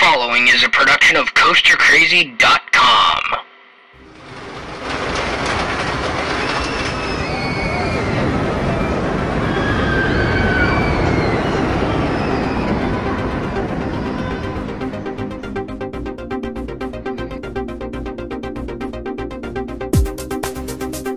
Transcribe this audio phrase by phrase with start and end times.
[0.00, 3.22] following is a production of CoasterCrazy.com.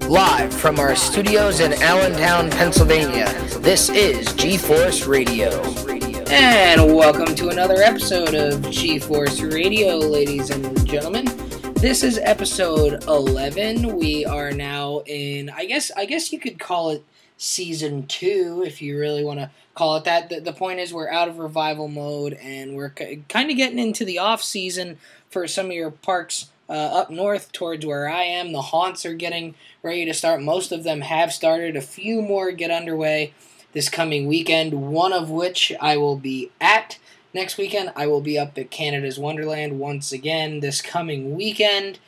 [0.10, 5.91] Live from our studios in Allentown, Pennsylvania, this is G-Force Radio.
[6.34, 11.26] And welcome to another episode of G-Force Radio, ladies and gentlemen.
[11.74, 13.98] This is episode 11.
[13.98, 17.04] We are now in I guess I guess you could call it
[17.36, 20.30] season 2 if you really want to call it that.
[20.30, 23.78] The, the point is we're out of revival mode and we're k- kind of getting
[23.78, 28.24] into the off season for some of your parks uh, up north towards where I
[28.24, 28.54] am.
[28.54, 30.42] The haunts are getting ready to start.
[30.42, 31.76] Most of them have started.
[31.76, 33.34] A few more get underway
[33.74, 36.98] this coming weekend, one of which I will be at.
[37.34, 42.00] Next weekend, I will be up at Canada's Wonderland once again this coming weekend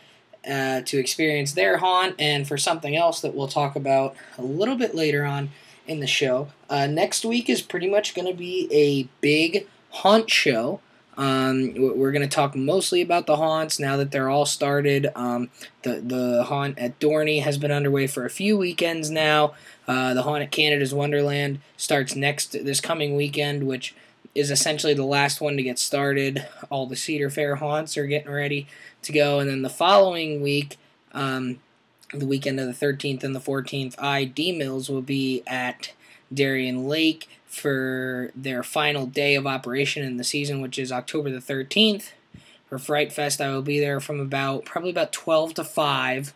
[0.46, 4.76] uh, to experience their haunt and for something else that we'll talk about a little
[4.76, 5.52] bit later on
[5.88, 6.50] in the show.
[6.70, 10.82] Uh, next week is pretty much going to be a big haunt show.
[11.18, 15.10] Um, we're going to talk mostly about the haunts now that they're all started.
[15.16, 15.50] Um,
[15.84, 19.54] the the haunt at Dorney has been underway for a few weekends now.
[19.88, 23.94] Uh, the haunt at Canada's Wonderland starts next this coming weekend, which
[24.34, 26.46] is essentially the last one to get started.
[26.70, 28.68] All the Cedar Fair haunts are getting ready
[29.04, 30.78] to go, and then the following week,
[31.12, 31.60] um,
[32.14, 35.94] the weekend of the 13th and the 14th, ID Mills will be at
[36.34, 41.38] Darien Lake for their final day of operation in the season, which is October the
[41.38, 42.12] 13th.
[42.68, 46.34] For Fright Fest, I will be there from about probably about 12 to 5,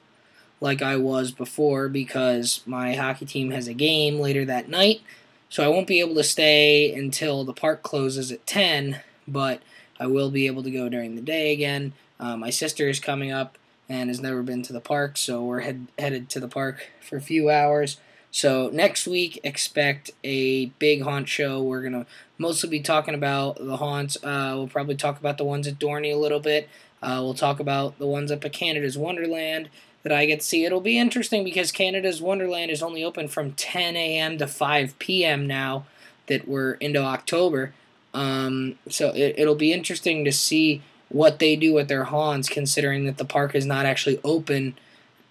[0.61, 5.01] like I was before, because my hockey team has a game later that night.
[5.49, 9.63] So I won't be able to stay until the park closes at 10, but
[9.99, 11.93] I will be able to go during the day again.
[12.19, 13.57] Uh, my sister is coming up
[13.89, 17.17] and has never been to the park, so we're head, headed to the park for
[17.17, 17.97] a few hours.
[18.37, 21.63] So next week, expect a big haunt show.
[21.63, 22.05] We're gonna
[22.37, 24.15] mostly be talking about the haunts.
[24.23, 26.69] Uh, we'll probably talk about the ones at Dorney a little bit.
[27.01, 29.69] Uh, we'll talk about the ones up at Canada's Wonderland
[30.03, 30.65] that I get to see.
[30.65, 34.37] It'll be interesting because Canada's Wonderland is only open from 10 a.m.
[34.37, 35.47] to 5 p.m.
[35.47, 35.87] now
[36.27, 37.73] that we're into October.
[38.13, 43.07] Um, so it, it'll be interesting to see what they do with their haunts, considering
[43.07, 44.77] that the park is not actually open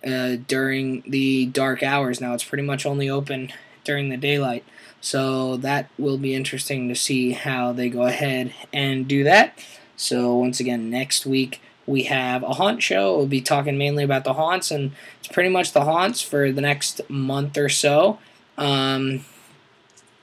[0.06, 2.20] uh, during the dark hours.
[2.20, 3.52] Now it's pretty much only open
[3.84, 4.64] during the daylight.
[5.00, 9.58] So that will be interesting to see how they go ahead and do that.
[9.96, 13.16] So once again, next week we have a haunt show.
[13.16, 16.60] We'll be talking mainly about the haunts, and it's pretty much the haunts for the
[16.60, 18.18] next month or so.
[18.58, 19.24] Um,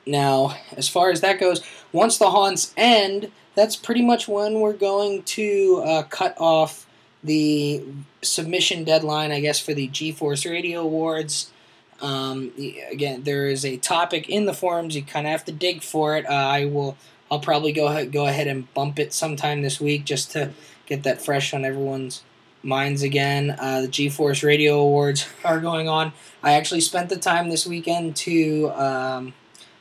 [0.05, 1.61] now, as far as that goes,
[1.94, 6.85] once the haunts end, that's pretty much when we're going to uh, cut off
[7.23, 7.84] the
[8.22, 11.51] submission deadline, I guess, for the G-Force Radio Awards.
[12.01, 12.51] Um,
[12.91, 14.95] again, there is a topic in the forums.
[14.95, 16.25] You kind of have to dig for it.
[16.25, 16.97] Uh, I will.
[17.31, 20.51] I'll probably go ahead, go ahead and bump it sometime this week just to
[20.85, 22.22] get that fresh on everyone's
[22.62, 23.56] minds again.
[23.57, 26.13] Uh, the G-Force Radio Awards are going on.
[26.44, 29.33] I actually spent the time this weekend to um,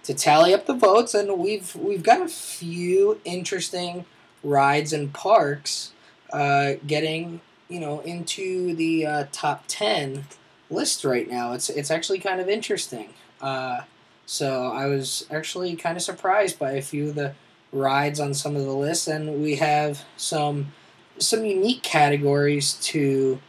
[0.04, 4.04] to tally up the votes, and we've we've got a few interesting
[4.42, 5.92] rides and parks
[6.32, 10.24] uh, getting you know into the uh, top ten
[10.70, 11.52] list right now.
[11.52, 13.10] It's it's actually kind of interesting.
[13.40, 13.82] Uh,
[14.26, 17.34] so I was actually kind of surprised by a few of the
[17.72, 20.72] rides on some of the lists, and we have some
[21.18, 23.40] some unique categories to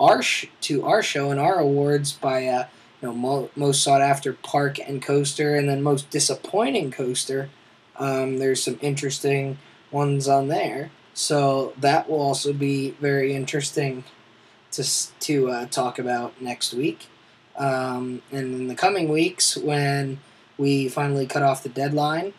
[0.00, 2.66] our sh- to our show and our awards by uh,
[3.00, 7.48] you know mo- most sought after park and coaster, and then most disappointing coaster.
[7.98, 9.58] Um, there's some interesting
[9.90, 10.90] ones on there.
[11.16, 14.04] So that will also be very interesting
[14.72, 14.84] to
[15.20, 17.06] to uh, talk about next week,
[17.56, 20.20] um, and in the coming weeks when
[20.58, 22.34] we finally cut off the deadline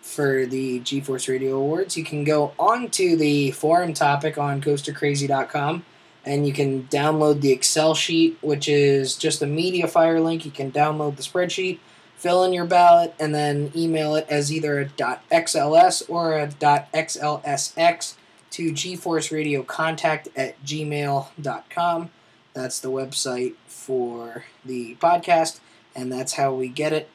[0.00, 5.84] for the G-Force Radio Awards, you can go onto the forum topic on CoasterCrazy.com
[6.24, 10.46] and you can download the Excel sheet, which is just a MediaFire link.
[10.46, 11.80] You can download the spreadsheet,
[12.16, 18.14] fill in your ballot, and then email it as either a .xls or a .xlsx
[18.52, 22.10] to G-Force Radio Contact at gmail.com.
[22.54, 25.60] That's the website for the podcast,
[25.94, 27.08] and that's how we get it.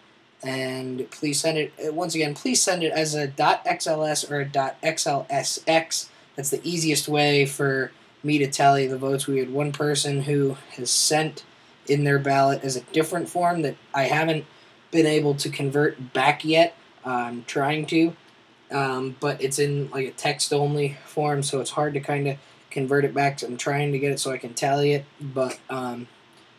[0.44, 4.46] And please send it, uh, once again, please send it as a .xls or a
[4.46, 6.10] .xlsx.
[6.36, 7.92] That's the easiest way for
[8.24, 9.28] me to tally the votes.
[9.28, 11.44] We had one person who has sent
[11.88, 14.46] in their ballot as a different form that I haven't
[14.92, 16.76] been able to convert back yet.
[17.06, 18.16] I'm trying to.
[18.72, 22.38] Um, but it's in like a text only form, so it's hard to kind of
[22.70, 23.38] convert it back.
[23.38, 26.08] To, I'm trying to get it so I can tally it, but um,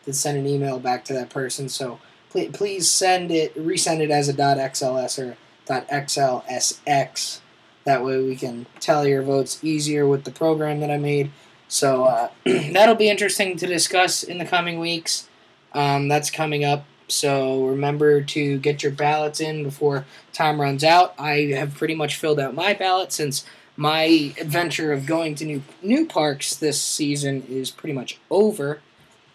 [0.05, 1.69] to send an email back to that person.
[1.69, 7.39] So please, please send it, resend it as a .xls or .xlsx.
[7.85, 11.31] That way we can tally your votes easier with the program that I made.
[11.67, 15.27] So uh, that'll be interesting to discuss in the coming weeks.
[15.73, 16.85] Um, that's coming up.
[17.11, 21.13] So remember to get your ballots in before time runs out.
[21.17, 23.45] I have pretty much filled out my ballot since
[23.75, 28.81] my adventure of going to new new parks this season is pretty much over.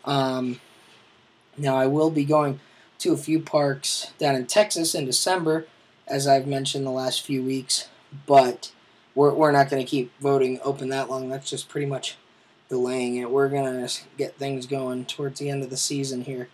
[0.04, 0.60] Um,
[1.56, 2.60] now I will be going
[2.98, 5.66] to a few parks down in Texas in December,
[6.06, 7.88] as I've mentioned the last few weeks,
[8.26, 8.72] but
[9.14, 11.28] we're, we're not going to keep voting open that long.
[11.28, 12.16] That's just pretty much
[12.68, 13.30] delaying it.
[13.30, 16.48] We're going to get things going towards the end of the season here,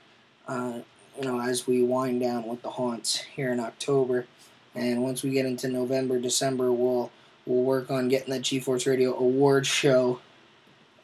[0.47, 0.81] uh,
[1.21, 4.27] you know, as we wind down with the haunts here in October.
[4.75, 7.11] And once we get into November, December, we'll
[7.47, 10.21] we'll work on getting that G-Force Radio Award show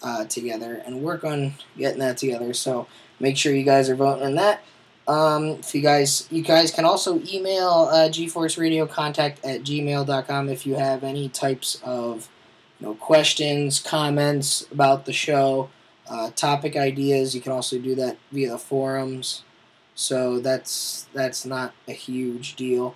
[0.02, 2.54] uh, together and work on getting that together.
[2.54, 2.86] So
[3.20, 4.62] make sure you guys are voting on that.
[5.08, 10.48] Um, if you guys, you guys can also email uh, G-Force Radio contact at gmail.com
[10.48, 12.28] if you have any types of
[12.80, 15.70] you know, questions, comments about the show,
[16.08, 17.34] uh, topic ideas.
[17.34, 19.42] You can also do that via the forums.
[19.96, 22.94] So that's that's not a huge deal.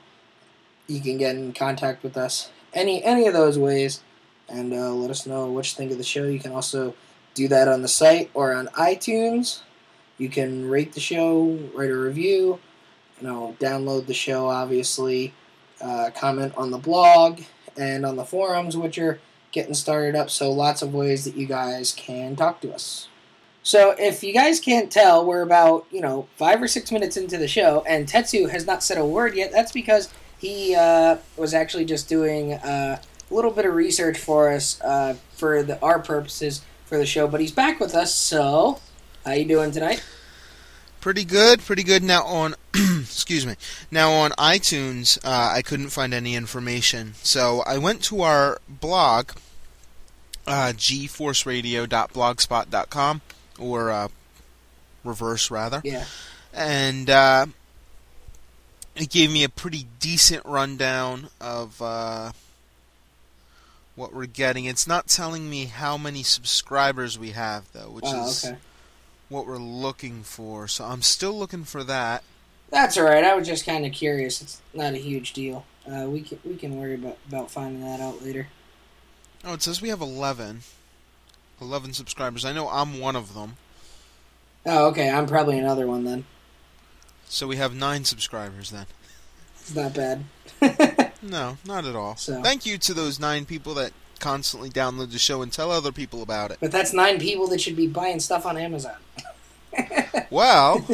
[0.87, 4.03] You can get in contact with us any any of those ways,
[4.49, 6.25] and uh, let us know what you think of the show.
[6.25, 6.95] You can also
[7.35, 9.63] do that on the site or on iTunes.
[10.19, 12.61] You can rate the show, write a review,
[13.19, 15.33] you know, download the show, obviously,
[15.81, 17.41] uh, comment on the blog
[17.79, 19.21] and on the forums, which are
[19.53, 20.29] getting started up.
[20.29, 23.09] So lots of ways that you guys can talk to us.
[23.63, 27.39] So if you guys can't tell, we're about you know five or six minutes into
[27.39, 29.53] the show, and Tetsu has not said a word yet.
[29.53, 34.51] That's because he uh, was actually just doing uh, a little bit of research for
[34.51, 37.29] us uh, for the our purposes for the show.
[37.29, 38.81] But he's back with us, so
[39.25, 40.03] how you doing tonight?
[41.01, 42.03] Pretty good, pretty good.
[42.03, 43.57] Now on, excuse me.
[43.91, 49.31] Now on iTunes, uh, I couldn't find any information, so I went to our blog,
[50.47, 53.21] uh, gforceradio.blogspot.com,
[53.61, 54.09] or uh,
[55.05, 55.81] reverse rather.
[55.85, 56.05] Yeah.
[56.53, 57.47] And uh,
[58.97, 62.33] it gave me a pretty decent rundown of uh,
[63.95, 64.65] what we're getting.
[64.65, 68.57] It's not telling me how many subscribers we have though, which Oh, is okay.
[69.29, 70.67] what we're looking for.
[70.67, 72.25] So I'm still looking for that.
[72.71, 73.25] That's all right.
[73.25, 74.41] I was just kind of curious.
[74.41, 75.65] It's not a huge deal.
[75.91, 78.47] Uh, we can we can worry about about finding that out later.
[79.45, 80.61] Oh, it says we have 11.
[81.61, 82.45] 11 subscribers.
[82.45, 83.57] I know I'm one of them.
[84.67, 85.11] Oh, okay.
[85.11, 86.25] I'm probably another one then.
[87.29, 88.87] So we have 9 subscribers then.
[89.61, 90.25] It's not bad.
[91.23, 92.17] No, not at all.
[92.17, 95.93] So- Thank you to those 9 people that constantly download the show and tell other
[95.93, 96.57] people about it.
[96.61, 98.97] But that's nine people that should be buying stuff on Amazon.
[100.31, 100.87] Well,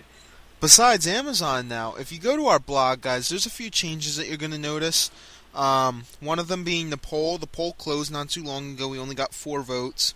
[0.60, 4.28] besides Amazon now, if you go to our blog, guys, there's a few changes that
[4.28, 5.10] you're going to notice.
[5.58, 7.36] Um, one of them being the poll.
[7.36, 8.88] The poll closed not too long ago.
[8.88, 10.14] We only got four votes.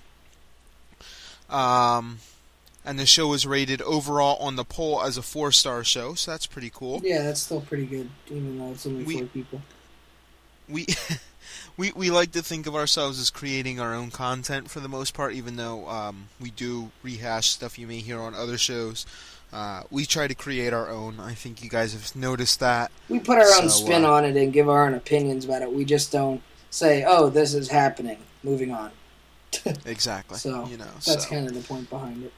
[1.51, 2.19] Um,
[2.85, 6.31] and the show was rated overall on the poll as a four star show, so
[6.31, 7.01] that's pretty cool.
[7.05, 9.63] Yeah, that's still pretty good, even though it's only We- four people.
[10.69, 10.87] we
[11.77, 15.13] we we like to think of ourselves as creating our own content for the most
[15.15, 19.05] part, even though um, we do rehash stuff you may hear on other shows.
[19.53, 21.21] Uh, we try to create our own.
[21.21, 22.91] I think you guys have noticed that.
[23.09, 25.73] We put our own spin uh, on it and give our own opinions about it.
[25.73, 28.91] We just don't say, "Oh, this is happening." Moving on.
[29.85, 30.39] Exactly.
[30.39, 31.29] So, you know, That's so.
[31.29, 32.33] kind of the point behind it.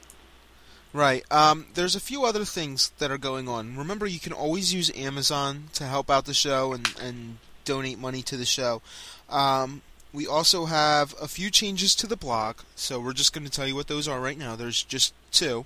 [0.91, 1.23] right.
[1.31, 3.77] Um, there's a few other things that are going on.
[3.77, 8.21] Remember, you can always use Amazon to help out the show and and donate money
[8.23, 8.81] to the show.
[9.29, 9.81] Um,
[10.13, 13.67] we also have a few changes to the blog, so we're just going to tell
[13.67, 14.55] you what those are right now.
[14.57, 15.65] There's just two.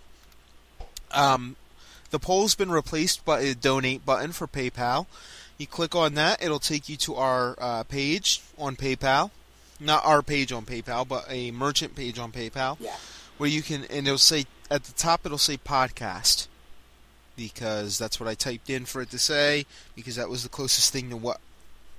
[1.11, 1.55] Um,
[2.11, 5.05] the poll's been replaced by a donate button for PayPal.
[5.57, 9.31] You click on that, it'll take you to our uh, page on PayPal.
[9.79, 12.77] Not our page on PayPal, but a merchant page on PayPal.
[12.79, 12.95] Yeah.
[13.37, 16.47] Where you can, and it'll say, at the top, it'll say podcast.
[17.37, 20.91] Because that's what I typed in for it to say, because that was the closest
[20.91, 21.39] thing to what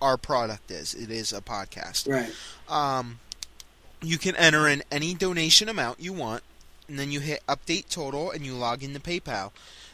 [0.02, 0.92] our product is.
[0.94, 2.30] It is a podcast Right.
[2.68, 3.20] um,
[4.02, 6.42] you can enter in any donation amount you want,
[6.90, 9.52] and then you hit update total and you log into PayPal.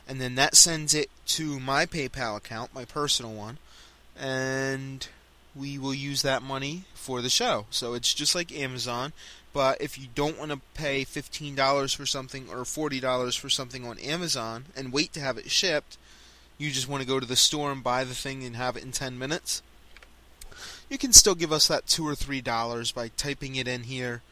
[0.09, 3.59] And then that sends it to my PayPal account, my personal one,
[4.19, 5.07] and
[5.55, 7.67] we will use that money for the show.
[7.71, 9.13] So it's just like Amazon,
[9.53, 13.99] but if you don't want to pay $15 for something or $40 for something on
[13.99, 15.99] Amazon and wait to have it shipped,
[16.57, 18.85] you just want to go to the store and buy the thing and have it
[18.85, 19.63] in 10 minutes,
[20.89, 24.23] you can still give us that two or three dollars by typing it in here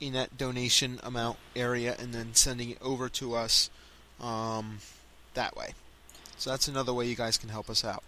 [0.00, 3.70] in that donation amount area and then sending it over to us
[4.20, 4.78] um,
[5.34, 5.74] that way.
[6.36, 8.02] So that's another way you guys can help us out.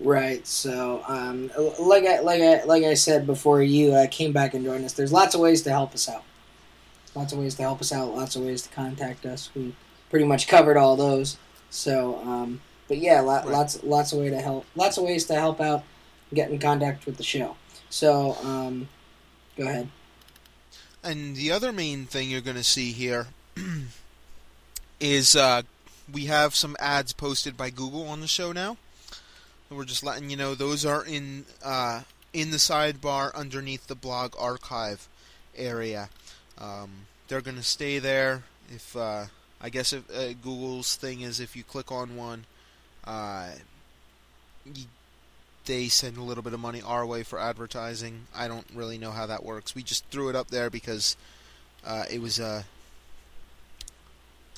[0.00, 0.46] Right.
[0.46, 1.50] So, um,
[1.80, 4.92] like I like I like I said before, you uh, came back and joined us.
[4.92, 6.22] There's lots of ways to help us out.
[7.16, 8.14] Lots of ways to help us out.
[8.14, 9.50] Lots of ways to contact us.
[9.56, 9.74] We
[10.08, 11.36] pretty much covered all those.
[11.70, 13.52] So, um, but yeah, lot, Right.
[13.52, 14.66] lots lots of way to help.
[14.76, 15.82] Lots of ways to help out.
[16.32, 17.56] Get in contact with the show.
[17.90, 18.88] So, um,
[19.56, 19.88] go ahead.
[21.02, 23.28] And the other main thing you're going to see here
[25.00, 25.62] is uh,
[26.12, 28.76] we have some ads posted by Google on the show now.
[29.70, 32.02] We're just letting you know those are in uh,
[32.32, 35.08] in the sidebar underneath the blog archive
[35.54, 36.08] area.
[36.56, 38.44] Um, they're going to stay there.
[38.74, 39.26] If uh,
[39.60, 42.46] I guess if uh, Google's thing is if you click on one,
[43.04, 43.50] uh,
[44.64, 44.86] y
[45.68, 48.26] they send a little bit of money our way for advertising.
[48.34, 49.74] I don't really know how that works.
[49.74, 51.14] We just threw it up there because
[51.86, 52.64] uh, it was a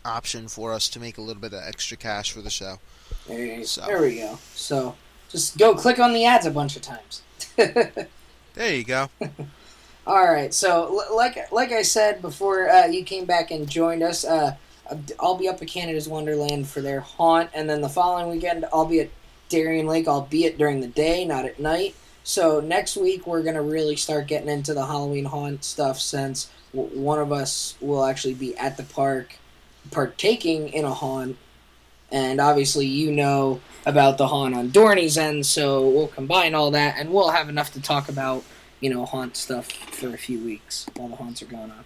[0.04, 2.78] option for us to make a little bit of extra cash for the show.
[3.26, 3.82] There, So.
[3.86, 4.38] there we go.
[4.54, 4.94] So,
[5.28, 7.22] just go click on the ads a bunch of times.
[8.54, 9.08] There you go.
[10.08, 10.52] All right.
[10.52, 14.24] So, like like I said before, uh, you came back and joined us.
[14.24, 14.56] Uh,
[15.20, 18.86] I'll be up at Canada's Wonderland for their haunt, and then the following weekend I'll
[18.86, 19.10] be at
[19.50, 21.94] Darien Lake, albeit during the day, not at night.
[22.24, 26.98] So next week we're gonna really start getting into the Halloween haunt stuff, since w-
[26.98, 29.36] one of us will actually be at the park,
[29.90, 31.36] partaking in a haunt,
[32.10, 36.96] and obviously you know about the haunt on Dorney's end, so we'll combine all that,
[36.98, 38.42] and we'll have enough to talk about
[38.80, 41.84] you know, haunt stuff for a few weeks while the haunts are going on.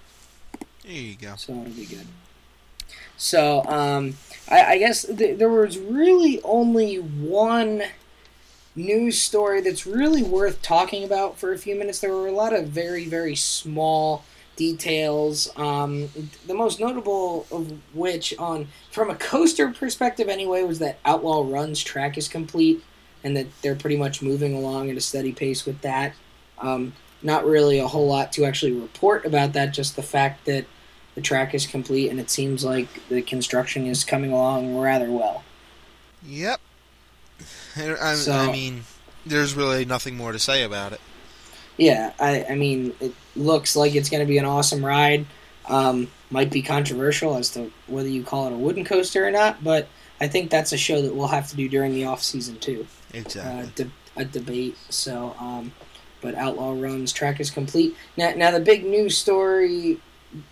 [0.83, 1.35] There you go.
[1.37, 2.07] So it'll be good.
[3.17, 4.17] So, um,
[4.49, 7.83] I, I guess th- there was really only one
[8.77, 12.01] news story that's really worth talking about for a few minutes.
[12.01, 14.25] There were a lot of very, very small
[14.57, 15.51] details.
[15.57, 16.09] Um,
[16.47, 21.83] the most notable of which, on from a coaster perspective anyway, was that Outlaw Run's
[21.83, 22.83] track is complete
[23.23, 26.15] and that they're pretty much moving along at a steady pace with that.
[26.59, 30.67] Um, not really a whole lot to actually report about that, just the fact that
[31.15, 35.45] the track is complete and it seems like the construction is coming along rather well.
[36.27, 36.61] Yep.
[37.77, 38.85] I, So- I mean,
[39.27, 41.01] there's really nothing more to say about it.
[41.77, 45.27] Yeah, I, I mean, it looks like it's going to be an awesome ride.
[45.67, 49.65] Um, might be controversial as to whether you call it a wooden coaster or not,
[49.65, 49.89] but
[50.21, 52.87] I think that's a show that we'll have to do during the off season too.
[53.13, 53.73] Uh, Exactly.
[53.85, 53.91] de-
[54.21, 54.77] a debate.
[54.91, 55.73] So, um,
[56.21, 57.97] but Outlaw Run's track is complete.
[58.17, 59.99] Now, now the big news story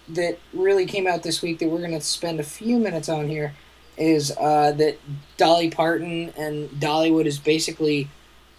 [0.09, 3.29] that really came out this week that we're going to spend a few minutes on
[3.29, 3.55] here
[3.99, 4.99] is uh, that
[5.37, 8.09] Dolly Parton and Dollywood is basically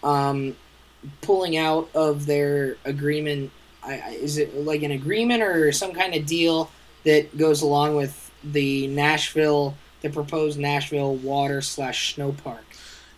[0.04, 0.56] um,
[1.22, 3.52] pulling out of their agreement.
[3.84, 6.70] I, is it like an agreement or some kind of deal
[7.04, 12.64] that goes along with the Nashville, the proposed Nashville water slash snow park?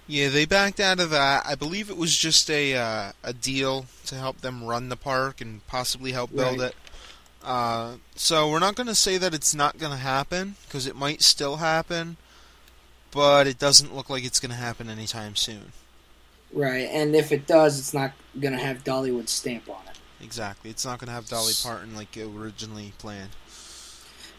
[0.08, 1.46] Yeah, they backed out of that.
[1.48, 5.42] I believe it was just a uh, a deal to help them run the park
[5.42, 6.70] and possibly help build Right.
[6.70, 6.76] it.
[7.46, 10.96] Uh, so we're not going to say that it's not going to happen because it
[10.96, 12.18] might still happen,
[13.12, 15.72] but it doesn't look like it's going to happen anytime soon.
[16.56, 20.24] Right, and if it does, it's not gonna have Dollywood's stamp on it.
[20.24, 23.32] Exactly, it's not going to have Dolly Parton like originally planned.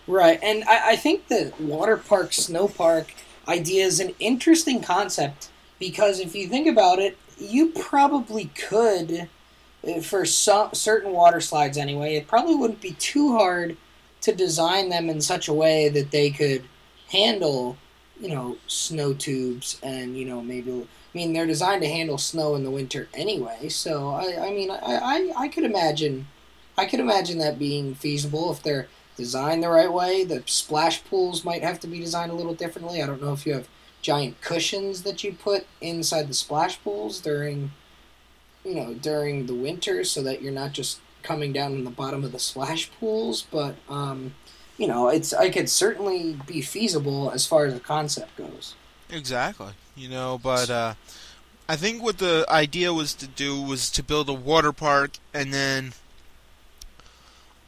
[0.06, 3.12] Right, and I, I think the water park, snow park
[3.46, 9.28] idea is an interesting concept because if you think about it, you probably could,
[10.02, 13.76] for some certain water slides anyway, it probably wouldn't be too hard
[14.22, 16.64] to design them in such a way that they could
[17.10, 17.76] handle,
[18.20, 20.72] you know, snow tubes and you know maybe.
[20.72, 24.70] I mean, they're designed to handle snow in the winter anyway, so I, I mean,
[24.70, 26.26] I, I, I could imagine,
[26.76, 30.24] I could imagine that being feasible if they're designed the right way.
[30.24, 33.02] The splash pools might have to be designed a little differently.
[33.02, 33.68] I don't know if you have
[34.02, 37.72] giant cushions that you put inside the splash pools during,
[38.66, 42.24] you know, during the winter, so that you're not just coming down in the bottom
[42.24, 43.46] of the splash pools.
[43.50, 44.34] But um,
[44.76, 48.74] you know, it's I could certainly be feasible as far as the concept goes.
[49.10, 49.72] Exactly.
[49.94, 50.94] You know, but uh,
[51.68, 55.54] I think what the idea was to do was to build a water park and
[55.54, 55.92] then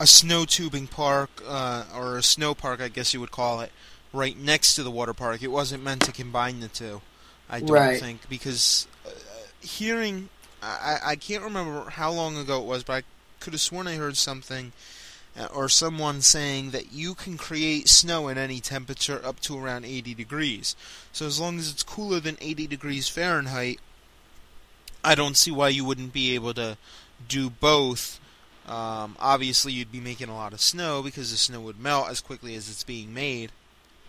[0.01, 3.73] a snow tubing park, uh, or a snow park, I guess you would call it,
[4.13, 5.43] right next to the water park.
[5.43, 7.01] It wasn't meant to combine the two,
[7.51, 8.01] I don't Right.
[8.01, 9.11] think, because uh,
[9.61, 10.29] hearing,
[10.63, 13.03] I, I can't remember how long ago it was, but I
[13.41, 14.73] could have sworn I heard something
[15.39, 19.85] uh, or someone saying that you can create snow at any temperature up to around
[19.85, 20.75] 80 degrees.
[21.13, 23.79] So as long as it's cooler than 80 degrees Fahrenheit,
[25.05, 26.77] I don't see why you wouldn't be able to
[27.29, 28.21] do both.
[28.67, 32.21] Um, obviously, you'd be making a lot of snow because the snow would melt as
[32.21, 33.51] quickly as it's being made,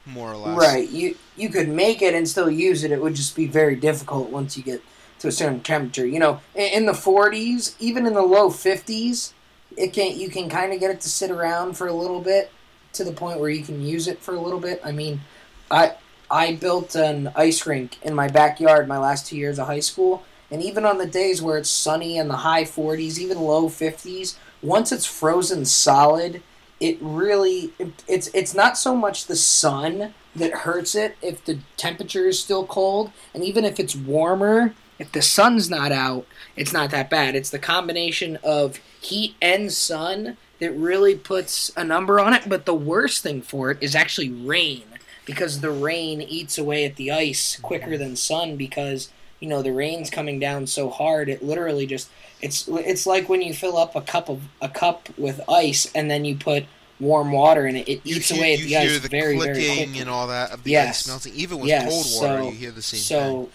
[0.05, 0.57] more or less.
[0.57, 0.89] Right.
[0.89, 2.91] You you could make it and still use it.
[2.91, 4.81] It would just be very difficult once you get
[5.19, 6.05] to a certain temperature.
[6.05, 9.33] You know, in, the 40s, even in the low 50s,
[9.77, 12.51] it can you can kind of get it to sit around for a little bit
[12.93, 14.81] to the point where you can use it for a little bit.
[14.83, 15.21] I mean,
[15.69, 15.93] I
[16.29, 20.23] I built an ice rink in my backyard my last two years of high school,
[20.51, 24.35] and even on the days where it's sunny in the high 40s, even low 50s,
[24.61, 26.41] once it's frozen solid,
[26.79, 31.59] it really it, it's it's not so much the sun that hurts it if the
[31.77, 36.25] temperature is still cold, and even if it's warmer, if the sun's not out,
[36.55, 37.35] it's not that bad.
[37.35, 42.43] It's the combination of heat and sun that really puts a number on it.
[42.47, 44.83] But the worst thing for it is actually rain
[45.25, 49.71] because the rain eats away at the ice quicker than sun because you know the
[49.71, 52.09] rain's coming down so hard it literally just
[52.41, 56.11] it's it's like when you fill up a cup of a cup with ice and
[56.11, 56.65] then you put
[56.99, 59.53] warm water in it it You eats hear- away at the ice the very very
[59.53, 59.99] quickly.
[60.01, 61.03] and all that of the Yes.
[61.03, 61.33] ice melting.
[61.35, 63.49] Even with Yes, cold water, so- you hear the same so thing.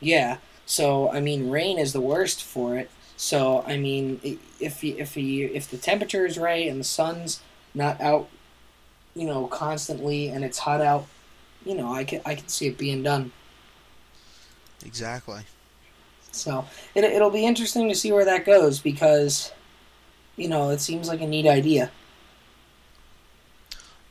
[0.00, 4.20] yeah so i mean rain is the worst for it so i mean
[4.60, 7.40] if you, if you, if the temperature is right and the sun's
[7.74, 8.28] not out
[9.14, 11.06] you know constantly and it's hot out
[11.64, 13.32] you know i can i can see it being done
[14.84, 15.42] Exactly.
[16.30, 19.52] so it, it'll be interesting to see where that goes because
[20.36, 21.90] you know it seems like a neat idea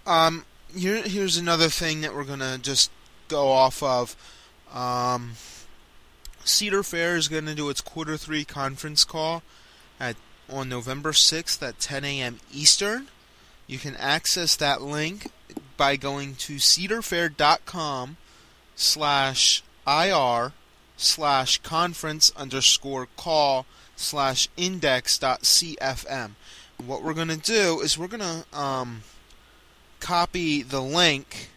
[0.05, 0.45] Um,
[0.75, 2.91] here, here's another thing that we're gonna just
[3.27, 4.15] go off of.
[4.73, 5.33] Um,
[6.45, 9.43] Cedar Fair is gonna do its quarter three conference call
[9.99, 10.15] at
[10.49, 12.39] on November sixth at 10 a.m.
[12.51, 13.07] Eastern.
[13.67, 15.31] You can access that link
[15.77, 18.17] by going to cedarfair.com
[18.75, 20.51] slash ir
[20.97, 26.31] slash conference underscore call slash index dot cfm.
[26.85, 29.03] What we're gonna do is we're gonna um
[29.99, 31.49] copy the link.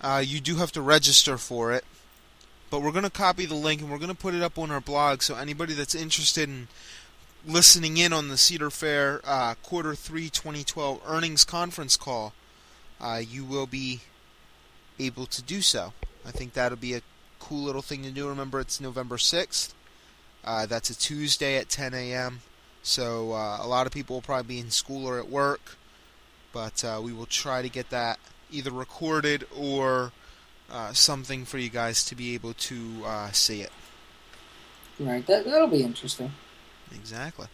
[0.00, 1.84] Uh, you do have to register for it,
[2.70, 4.70] but we're going to copy the link and we're going to put it up on
[4.70, 6.68] our blog so anybody that's interested in
[7.46, 12.32] listening in on the Cedar Fair uh, Quarter 3 2012 earnings conference call,
[13.00, 14.00] uh, you will be
[14.98, 15.92] able to do so.
[16.26, 17.02] I think that'll be a
[17.38, 18.28] cool little thing to do.
[18.28, 19.72] Remember, it's November 6th.
[20.44, 22.40] Uh, that's a Tuesday at 10 a.m.
[22.82, 25.76] So uh, a lot of people will probably be in school or at work,
[26.52, 28.18] but uh, we will try to get that
[28.52, 30.12] either recorded or
[30.70, 33.72] uh, something for you guys to be able to uh, see it.
[34.98, 36.30] right that, that'll be interesting
[36.94, 37.46] Exactly.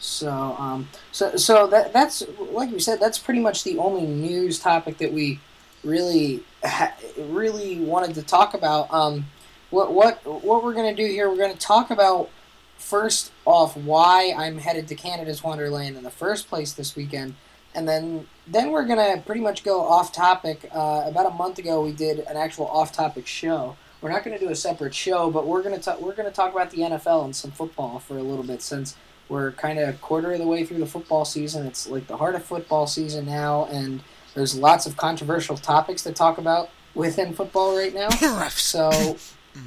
[0.00, 4.58] So, um, so, so that that's like we said, that's pretty much the only news
[4.58, 5.38] topic that we
[5.84, 8.92] really, ha- really wanted to talk about.
[8.92, 9.26] Um,
[9.70, 11.30] what what what we're gonna do here?
[11.30, 12.30] We're gonna talk about
[12.78, 17.36] first off why I'm headed to Canada's Wonderland in the first place this weekend,
[17.74, 20.68] and then then we're gonna pretty much go off topic.
[20.74, 23.76] Uh, about a month ago, we did an actual off topic show.
[24.02, 26.00] We're not going to do a separate show, but we're going to talk.
[26.00, 28.96] We're to talk about the NFL and some football for a little bit since
[29.28, 31.66] we're kind of a quarter of the way through the football season.
[31.66, 34.02] It's like the heart of football season now, and
[34.34, 38.08] there's lots of controversial topics to talk about within football right now.
[38.50, 39.16] So,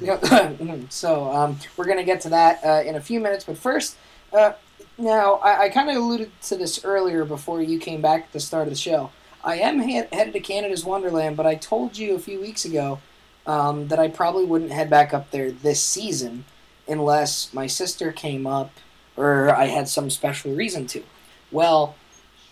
[0.90, 3.44] so um, we're gonna get to that uh, in a few minutes.
[3.44, 3.96] But first,
[4.34, 4.52] uh,
[4.98, 8.40] now I, I kind of alluded to this earlier before you came back at the
[8.40, 9.10] start of the show.
[9.44, 13.00] I am he- headed to Canada's Wonderland, but I told you a few weeks ago
[13.46, 16.44] um, that I probably wouldn't head back up there this season
[16.88, 18.72] unless my sister came up
[19.16, 21.02] or I had some special reason to.
[21.50, 21.94] Well,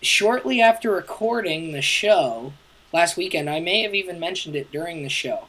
[0.01, 2.53] shortly after recording the show
[2.93, 5.49] last weekend, I may have even mentioned it during the show.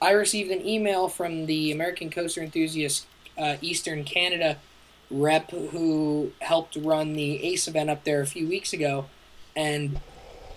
[0.00, 3.06] I received an email from the American Coaster Enthusiast
[3.38, 4.58] uh, Eastern Canada
[5.10, 9.06] rep who helped run the ACE event up there a few weeks ago,
[9.54, 10.00] and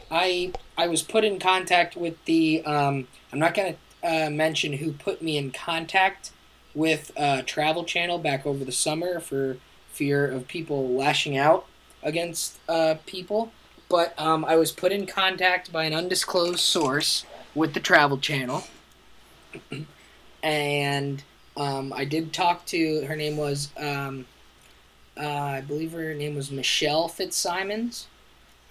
[0.09, 4.93] I I was put in contact with the um, I'm not gonna uh, mention who
[4.93, 6.31] put me in contact
[6.73, 9.57] with uh, Travel Channel back over the summer for
[9.91, 11.65] fear of people lashing out
[12.01, 13.51] against uh, people,
[13.89, 18.63] but um, I was put in contact by an undisclosed source with the Travel Channel,
[20.43, 21.23] and
[21.57, 24.25] um, I did talk to her name was um,
[25.19, 28.07] uh, I believe her name was Michelle Fitzsimons.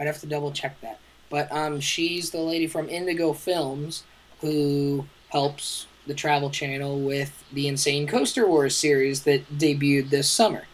[0.00, 0.98] I'd have to double check that.
[1.30, 4.04] But um, she's the lady from Indigo Films
[4.40, 10.64] who helps the Travel Channel with the Insane Coaster Wars series that debuted this summer.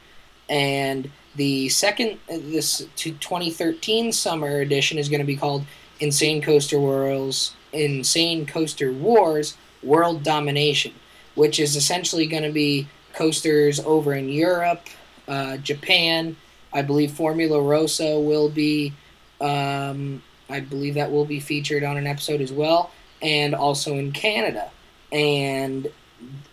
[0.49, 5.65] And the second, uh, this to 2013 summer edition is going to be called
[5.99, 10.93] Insane Coaster Wars, Insane Coaster Wars World Domination,
[11.35, 14.87] which is essentially going to be coasters over in Europe,
[15.29, 16.37] uh, Japan.
[16.73, 18.93] I believe Formula Rossa will be.
[19.41, 22.91] Um, I believe that will be featured on an episode as well,
[23.23, 24.71] and also in Canada.
[25.11, 25.91] And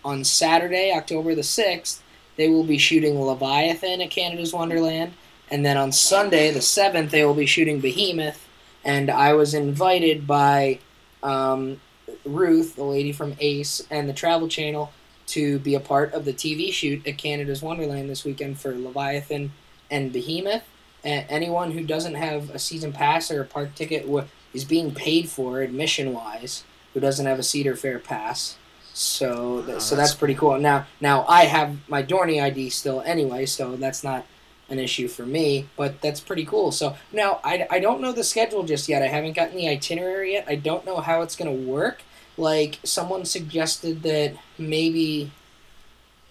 [0.04, 2.00] on Saturday, October the 6th,
[2.38, 5.14] they will be shooting Leviathan at Canada's Wonderland.
[5.50, 8.48] And then on Sunday, the 7th, they will be shooting Behemoth.
[8.84, 10.80] And I was invited by
[11.22, 11.82] um,
[12.26, 14.92] Ruth, the lady from Ace, and the Travel Channel
[15.32, 19.52] to be a part of the TV shoot at Canada's Wonderland this weekend for Leviathan
[19.90, 20.64] and Behemoth.
[21.04, 24.08] And anyone who doesn't have a season pass or a park ticket
[24.54, 26.64] is being paid for admission wise,
[26.94, 28.58] who doesn't have a Cedar Fair pass.
[28.94, 30.60] So, ah, th- oh, so that's, that's pretty cool.
[30.60, 34.26] Now, now I have my Dorney ID still anyway, so that's not
[34.70, 35.68] an issue for me.
[35.78, 36.72] But that's pretty cool.
[36.72, 39.02] So now I, I don't know the schedule just yet.
[39.02, 40.46] I haven't gotten the itinerary yet.
[40.48, 42.04] I don't know how it's gonna work.
[42.42, 45.32] Like someone suggested that maybe,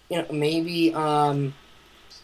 [0.09, 1.55] you know, maybe um,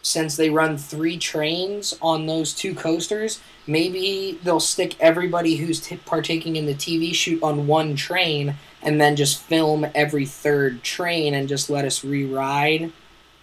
[0.03, 5.99] since they run three trains on those two coasters, maybe they'll stick everybody who's t-
[5.99, 11.35] partaking in the TV shoot on one train and then just film every third train
[11.35, 12.93] and just let us re-ride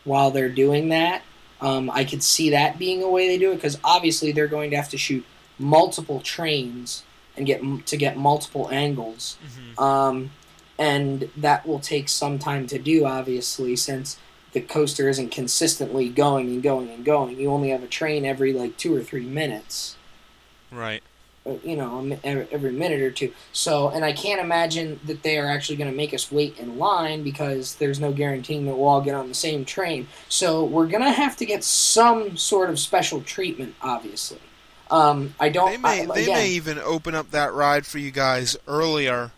[0.03, 1.21] while they're doing that.
[1.61, 4.71] Um, I could see that being a way they do it because obviously they're going
[4.71, 5.25] to have to shoot
[5.57, 7.03] multiple trains
[7.35, 9.83] and get to get multiple angles, mm-hmm.
[9.83, 10.31] um,
[10.77, 13.05] and that will take some time to do.
[13.05, 14.17] Obviously, since
[14.53, 18.53] the coaster isn't consistently going and going and going, you only have a train every
[18.53, 19.97] like two or three minutes.
[20.71, 21.03] Right.
[21.45, 23.33] Uh, you know, every minute or two.
[23.51, 26.77] So, and I can't imagine that they are actually going to make us wait in
[26.77, 30.07] line because there's no guaranteeing that we'll all get on the same train.
[30.29, 34.39] So, we're going to have to get some sort of special treatment, obviously.
[34.93, 35.71] Um, I don't.
[35.71, 39.31] They may, I, they may even open up that ride for you guys earlier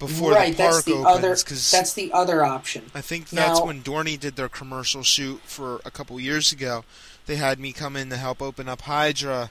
[0.00, 1.06] before right, the park that's the opens.
[1.06, 2.90] Other, that's the other option.
[2.94, 6.84] I think that's now, when Dorney did their commercial shoot for a couple years ago.
[7.26, 9.50] They had me come in to help open up Hydra.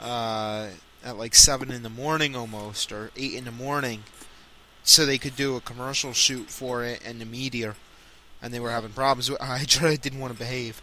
[0.00, 0.68] Uh,
[1.04, 4.04] at like seven in the morning almost or eight in the morning,
[4.82, 7.76] so they could do a commercial shoot for it and the meteor,
[8.40, 9.30] and they were having problems.
[9.30, 9.90] With Hydra.
[9.90, 10.80] I didn't want to behave.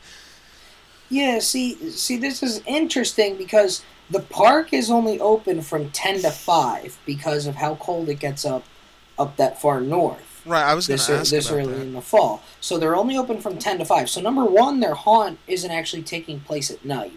[1.11, 6.31] Yeah, see, see, this is interesting because the park is only open from ten to
[6.31, 8.63] five because of how cold it gets up,
[9.19, 10.41] up that far north.
[10.45, 11.81] Right, I was this, ask this early that.
[11.81, 12.41] in the fall.
[12.61, 14.09] So they're only open from ten to five.
[14.09, 17.13] So number one, their haunt isn't actually taking place at night.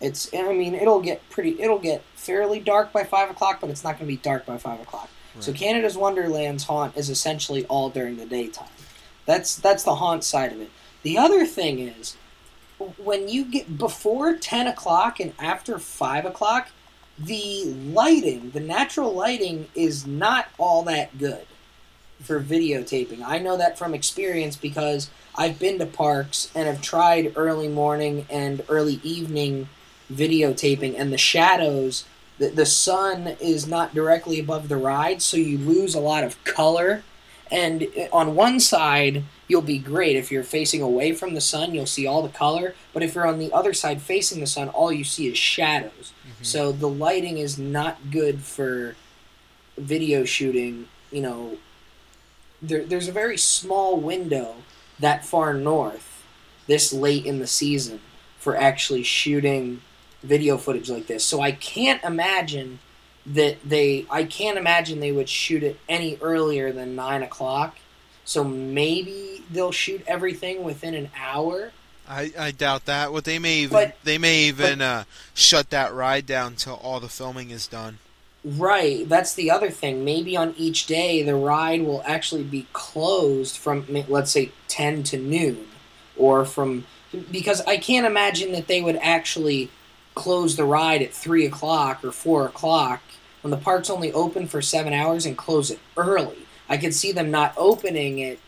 [0.00, 3.84] It's I mean it'll get pretty it'll get fairly dark by five o'clock, but it's
[3.84, 5.08] not going to be dark by five o'clock.
[5.34, 5.44] Right.
[5.44, 8.68] So Canada's Wonderland's haunt is essentially all during the daytime.
[9.24, 10.70] That's that's the haunt side of it.
[11.02, 12.16] The other thing is
[12.98, 16.68] when you get before ten o'clock and after five o'clock,
[17.18, 21.46] the lighting, the natural lighting, is not all that good
[22.22, 23.22] for videotaping.
[23.24, 28.26] I know that from experience because I've been to parks and have tried early morning
[28.28, 29.68] and early evening
[30.12, 32.04] videotaping, and the shadows,
[32.38, 36.42] the, the sun is not directly above the ride, so you lose a lot of
[36.44, 37.04] color.
[37.50, 40.16] And on one side, you'll be great.
[40.16, 42.74] If you're facing away from the sun, you'll see all the color.
[42.92, 46.12] But if you're on the other side facing the sun, all you see is shadows.
[46.22, 46.44] Mm-hmm.
[46.44, 48.94] So the lighting is not good for
[49.76, 50.86] video shooting.
[51.10, 51.58] You know,
[52.62, 54.56] there, there's a very small window
[55.00, 56.24] that far north
[56.66, 58.00] this late in the season
[58.38, 59.80] for actually shooting
[60.22, 61.24] video footage like this.
[61.24, 62.78] So I can't imagine
[63.34, 67.76] that they I can't imagine they would shoot it any earlier than nine o'clock.
[68.24, 71.72] So maybe they'll shoot everything within an hour.
[72.08, 73.12] I, I doubt that.
[73.12, 76.74] What they may even but, they may even but, uh, shut that ride down until
[76.74, 77.98] all the filming is done.
[78.44, 80.04] Right, that's the other thing.
[80.04, 85.18] Maybe on each day the ride will actually be closed from let's say ten to
[85.18, 85.66] noon,
[86.16, 86.86] or from
[87.30, 89.70] because I can't imagine that they would actually
[90.14, 93.02] close the ride at three o'clock or four o'clock
[93.42, 96.46] when the park's only open for seven hours and close it early.
[96.68, 98.38] I could see them not opening it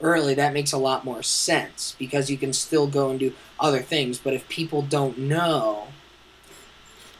[0.00, 0.34] early.
[0.34, 4.18] That makes a lot more sense because you can still go and do other things.
[4.18, 5.88] But if people don't know,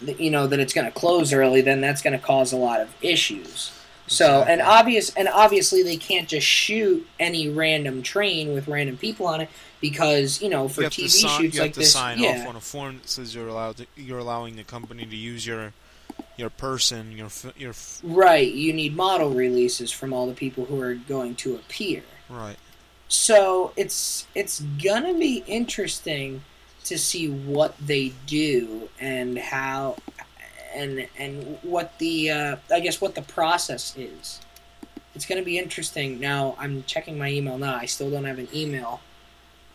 [0.00, 2.56] that, you know that it's going to close early, then that's going to cause a
[2.56, 3.72] lot of issues.
[4.08, 9.26] So and obvious and obviously they can't just shoot any random train with random people
[9.26, 9.50] on it
[9.82, 12.40] because you know for you TV sign, shoots you like have to this, sign yeah.
[12.40, 15.46] off on a form that says you're allowed to, you're allowing the company to use
[15.46, 15.74] your
[16.38, 17.74] your person, your your.
[18.03, 22.03] Right, you need model releases from all the people who are going to appear.
[22.31, 22.57] Right.
[23.09, 26.42] So it's it's gonna be interesting
[26.85, 29.96] to see what they do and how
[30.74, 34.40] and and what the uh, I guess what the process is
[35.18, 36.20] it's going to be interesting.
[36.20, 37.74] Now I'm checking my email now.
[37.74, 39.01] I still don't have an email.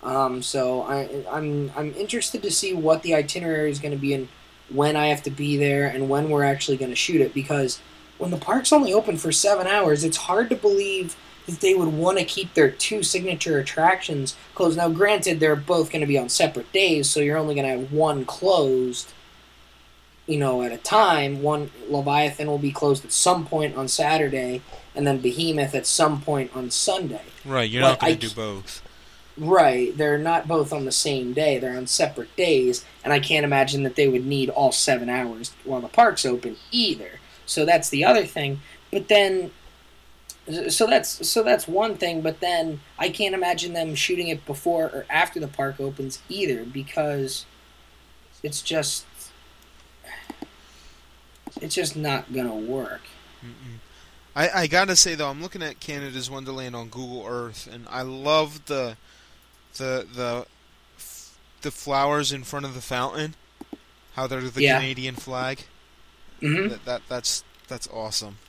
[0.01, 4.13] Um, so I, I'm I'm interested to see what the itinerary is going to be
[4.13, 4.29] and
[4.69, 7.79] when I have to be there and when we're actually going to shoot it because
[8.17, 11.89] when the park's only open for seven hours, it's hard to believe that they would
[11.89, 14.77] want to keep their two signature attractions closed.
[14.77, 17.81] Now, granted, they're both going to be on separate days, so you're only going to
[17.81, 19.11] have one closed,
[20.25, 21.41] you know, at a time.
[21.41, 24.61] One Leviathan will be closed at some point on Saturday,
[24.95, 27.23] and then Behemoth at some point on Sunday.
[27.43, 28.81] Right, you're But not going to do both.
[29.35, 31.57] Right, they're not both on the same day.
[31.57, 35.53] They're on separate days, and I can't imagine that they would need all seven hours
[35.63, 37.19] while the park's open either.
[37.47, 38.61] So that's the other thing.
[38.91, 39.49] But then,
[40.69, 42.21] so that's so that's one thing.
[42.21, 46.63] But then I can't imagine them shooting it before or after the park opens either,
[46.63, 47.47] because
[48.43, 49.05] it's just
[51.59, 53.01] it's just not gonna work.
[53.43, 53.79] Mm-mm.
[54.35, 58.03] I, I gotta say though, I'm looking at Canada's Wonderland on Google Earth, and I
[58.03, 58.95] love the
[59.77, 60.47] the the
[61.61, 63.35] the flowers in front of the fountain.
[64.11, 64.79] How they're the Yeah.
[64.79, 65.67] Canadian flag.
[66.41, 68.39] hmm That, that that's that's awesome.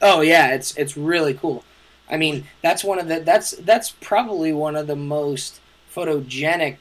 [0.00, 1.64] Oh yeah, it's it's really cool.
[2.08, 5.60] I mean, that's one of the that's that's probably one of the most
[5.92, 6.78] photogenic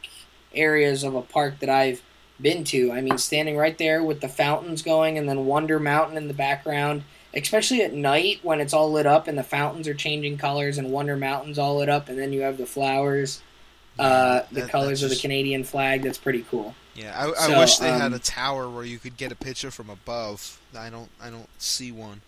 [0.54, 2.02] areas of a park that I've
[2.41, 2.91] been to.
[2.91, 6.34] I mean, standing right there with the fountains going and then Wonder Mountain in the
[6.34, 10.78] background, especially at night when it's all lit up and the fountains are changing colors
[10.78, 13.41] and Wonder Mountain's all lit up and then you have the flowers,
[13.99, 16.01] uh, the That- colors that's of the Canadian flag.
[16.03, 16.75] That's pretty cool.
[16.95, 19.36] Yeah, I, I So, wish they had um, a tower where you could get a
[19.36, 20.60] picture from above.
[20.77, 22.21] I don't I don't see one.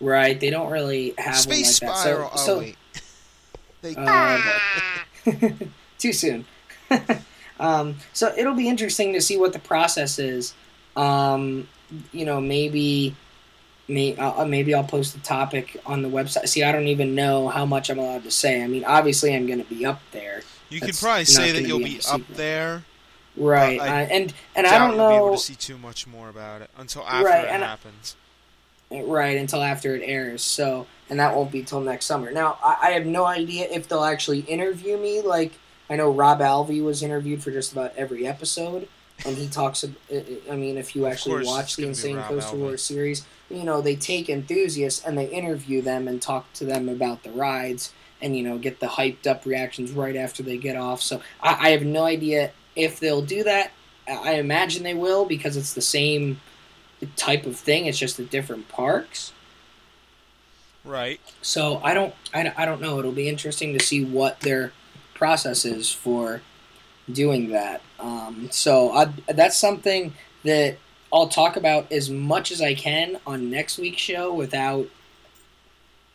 [0.00, 0.38] Right?
[0.38, 2.30] They don't really have Space one like spiral.
[2.36, 2.76] So, so oh wait.
[3.82, 5.50] they, Uh,
[5.98, 6.44] too soon.
[7.60, 10.54] um, so it'll be interesting to see what the process is.
[10.96, 11.68] Um,
[12.12, 13.14] you know, maybe,
[13.88, 16.48] may, uh, maybe I'll post a topic on the website.
[16.48, 18.62] See, I don't even know how much I'm allowed to say.
[18.62, 21.78] I mean, obviously, I'm going to be up there, you could probably say that you'll
[21.78, 22.82] be be up there.
[23.36, 23.80] right?
[23.80, 26.28] I I, and and I don't you'll be able know, to see too much more
[26.28, 28.16] about it until after Right, it and I- happens.
[28.90, 30.42] right until after it airs.
[30.42, 32.30] So, and that won't be till next summer.
[32.30, 35.20] Now, I, I have no idea if they'll actually interview me.
[35.20, 35.52] Like
[35.90, 38.88] I know Rob Alvey was interviewed for just about every episode,
[39.26, 39.84] and he talks.
[39.84, 42.54] I- mean, if you actually watch the Insane Alvey.
[42.58, 46.88] Wars series, you know they take enthusiasts and they interview them and talk to them
[46.88, 47.92] about the rides,
[48.24, 51.00] and you know get the hyped up reactions right after they get off.
[51.02, 53.70] So I, I have no idea if they'll do that.
[54.08, 56.40] I imagine they will because it's the same
[57.16, 57.86] type of thing.
[57.86, 59.32] It's just at different parks.
[60.84, 61.20] Right.
[61.40, 62.98] So I don't, I, I don't know.
[62.98, 64.72] It'll be interesting to see what their
[65.14, 66.42] process is for
[67.10, 67.80] doing that.
[67.98, 70.76] Um, so I, that's something that
[71.12, 74.88] I'll talk about as much as I can on next week's show without,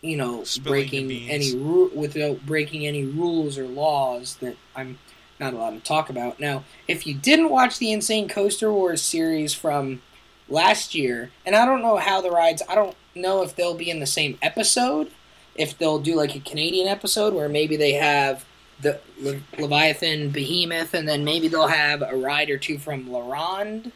[0.01, 4.97] you know, Spilling breaking any ru- without breaking any rules or laws that I'm
[5.39, 6.39] not allowed to talk about.
[6.39, 10.01] Now, if you didn't watch the Insane Coaster Wars series from
[10.47, 12.61] last year, and I don't know how the rides.
[12.67, 15.11] I don't know if they'll be in the same episode.
[15.55, 18.45] If they'll do like a Canadian episode where maybe they have
[18.81, 23.19] the Le- Leviathan, Behemoth, and then maybe they'll have a ride or two from La
[23.19, 23.91] Ronde,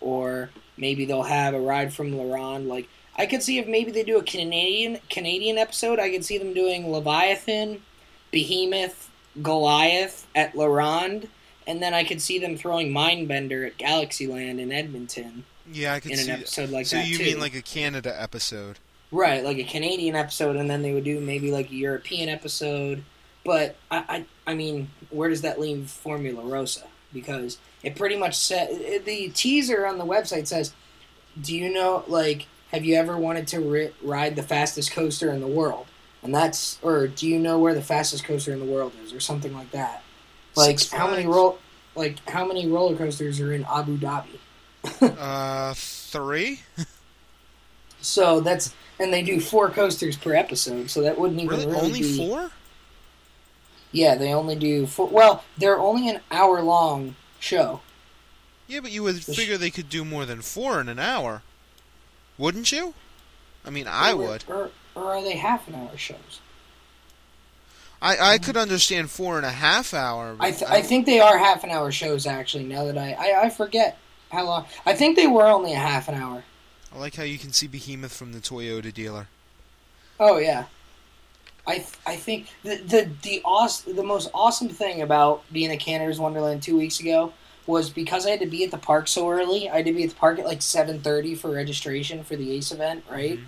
[0.00, 2.68] or maybe they'll have a ride from La Ronde.
[2.68, 5.98] Like I could see if maybe they do a Canadian Canadian episode.
[5.98, 7.82] I could see them doing Leviathan,
[8.30, 9.08] Behemoth,
[9.42, 11.28] Goliath at La Ronde,
[11.66, 16.12] and then I could see them throwing Mindbender at Galaxyland in Edmonton Yeah, I could
[16.12, 16.40] in an that.
[16.40, 17.24] episode like so that you too.
[17.24, 18.78] mean like a Canada episode?
[19.12, 23.02] right, like a Canadian episode, and then they would do maybe like a European episode.
[23.44, 26.86] But I, I, I mean, where does that leave Formula Rossa?
[27.12, 30.72] Because it pretty much said the teaser on the website says,
[31.40, 35.40] "Do you know like have you ever wanted to ri- ride the fastest coaster in
[35.40, 35.86] the world?"
[36.22, 39.20] And that's or do you know where the fastest coaster in the world is, or
[39.20, 40.02] something like that.
[40.56, 41.58] Like Six how many roll,
[41.94, 44.38] like how many roller coasters are in Abu Dhabi?
[45.18, 46.60] Uh, three.
[48.00, 51.66] So that's and they do four coasters per episode, so that wouldn't even Really?
[51.66, 52.50] really, Only be, four?
[53.92, 55.08] Yeah, they only do four.
[55.08, 57.80] Well, they're only an hour long show.
[58.68, 60.98] Yeah, but you would The sh- figure they could do more than four in an
[60.98, 61.42] hour,
[62.38, 62.94] wouldn't you?
[63.64, 64.44] I mean, I Or- would.
[64.48, 66.40] Or, or are they half an hour shows?
[68.00, 70.36] I, I could understand four and a half hour.
[70.38, 72.64] I th- I think they are half an hour shows actually.
[72.64, 73.96] Now that I, I I forget
[74.30, 74.66] how long.
[74.84, 76.44] I think they were only a half an hour.
[76.94, 79.28] I like how you can see Behemoth from the Toyota dealer.
[80.20, 80.64] Oh yeah.
[81.66, 85.80] I, th- I think the the the, aws- the most awesome thing about being at
[85.80, 87.32] Canada's Wonderland two weeks ago
[87.66, 89.68] was because I had to be at the park so early.
[89.68, 92.52] I had to be at the park at like seven thirty for registration for the
[92.52, 93.38] Ace event, right?
[93.38, 93.44] Mhm.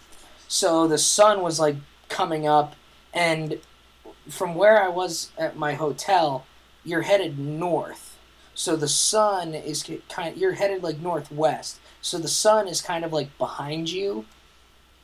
[0.48, 1.76] So the sun was like
[2.08, 2.74] coming up,
[3.12, 3.58] and
[4.28, 6.44] from where I was at my hotel,
[6.84, 8.16] you're headed north.
[8.54, 10.36] So the sun is ki- kind.
[10.36, 11.78] You're headed like northwest.
[12.02, 14.24] So the sun is kind of like behind you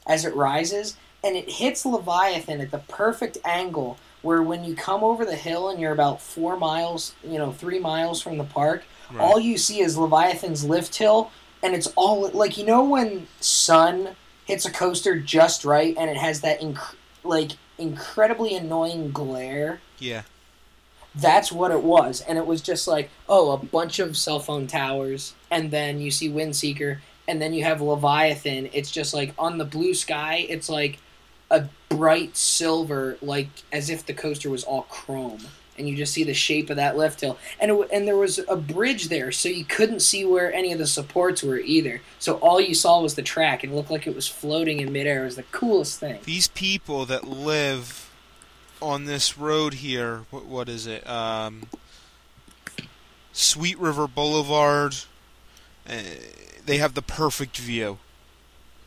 [0.06, 5.04] as it rises, and it hits Leviathan at the perfect angle where when you come
[5.04, 8.82] over the hill and you're about four miles, you know, three miles from the park,
[9.10, 9.20] Right.
[9.20, 11.30] all you see is Leviathan's lift hill,
[11.62, 16.16] and it's all like you know when sun hits a coaster just right, and it
[16.16, 19.80] has that inc- like incredibly annoying glare.
[19.98, 20.22] Yeah.
[21.14, 24.66] That's what it was, and it was just like oh, a bunch of cell phone
[24.66, 28.68] towers, and then you see Windseeker, and then you have Leviathan.
[28.72, 30.98] It's just like on the blue sky, it's like
[31.50, 35.40] a bright silver, like as if the coaster was all chrome,
[35.76, 37.38] and you just see the shape of that lift hill.
[37.58, 40.78] And it, and there was a bridge there, so you couldn't see where any of
[40.78, 42.00] the supports were either.
[42.18, 44.92] So all you saw was the track, and it looked like it was floating in
[44.92, 45.22] midair.
[45.22, 46.20] It was the coolest thing.
[46.24, 48.10] These people that live
[48.80, 51.08] on this road here, what, what is it?
[51.08, 51.64] Um,
[53.32, 54.96] Sweet River Boulevard.
[55.88, 55.94] Uh,
[56.64, 57.98] they have the perfect view.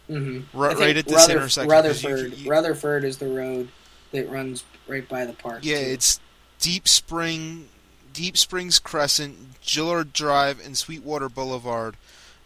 [0.10, 0.58] Mm-hmm.
[0.58, 1.70] Right, right at this intersection.
[1.70, 3.68] 'cause you- Rutherford, you- Rutherford is the road
[4.14, 5.60] that runs right by the park.
[5.64, 5.92] Yeah, too.
[5.92, 6.20] it's
[6.60, 7.70] Deep Spring,
[8.14, 11.96] Deep Springs Crescent, Gillard Drive, and Sweetwater Boulevard.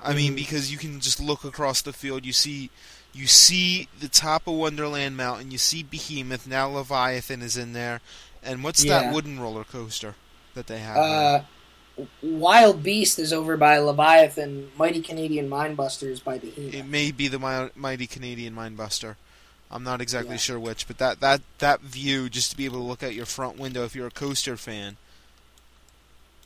[0.03, 0.37] I mean, Mhm.
[0.37, 2.69] because you can just look across the field, you see,
[3.13, 6.47] you see the top of Wonderland Mountain, you see Behemoth.
[6.47, 8.01] Now Leviathan is in there,
[8.41, 9.01] and what's Yeah.
[9.03, 10.15] that wooden roller coaster
[10.55, 10.97] that they have?
[10.97, 11.41] Uh,
[12.23, 14.71] Wild Beast is over by Leviathan.
[14.77, 16.73] Mighty Canadian Minebusters by Behemoth.
[16.73, 19.17] It may be the Mi- mighty Canadian Minebuster.
[19.71, 20.37] I'm not exactly Yeah.
[20.39, 23.25] sure which, but that, that that view, just to be able to look out your
[23.25, 24.97] front window if you're a coaster fan,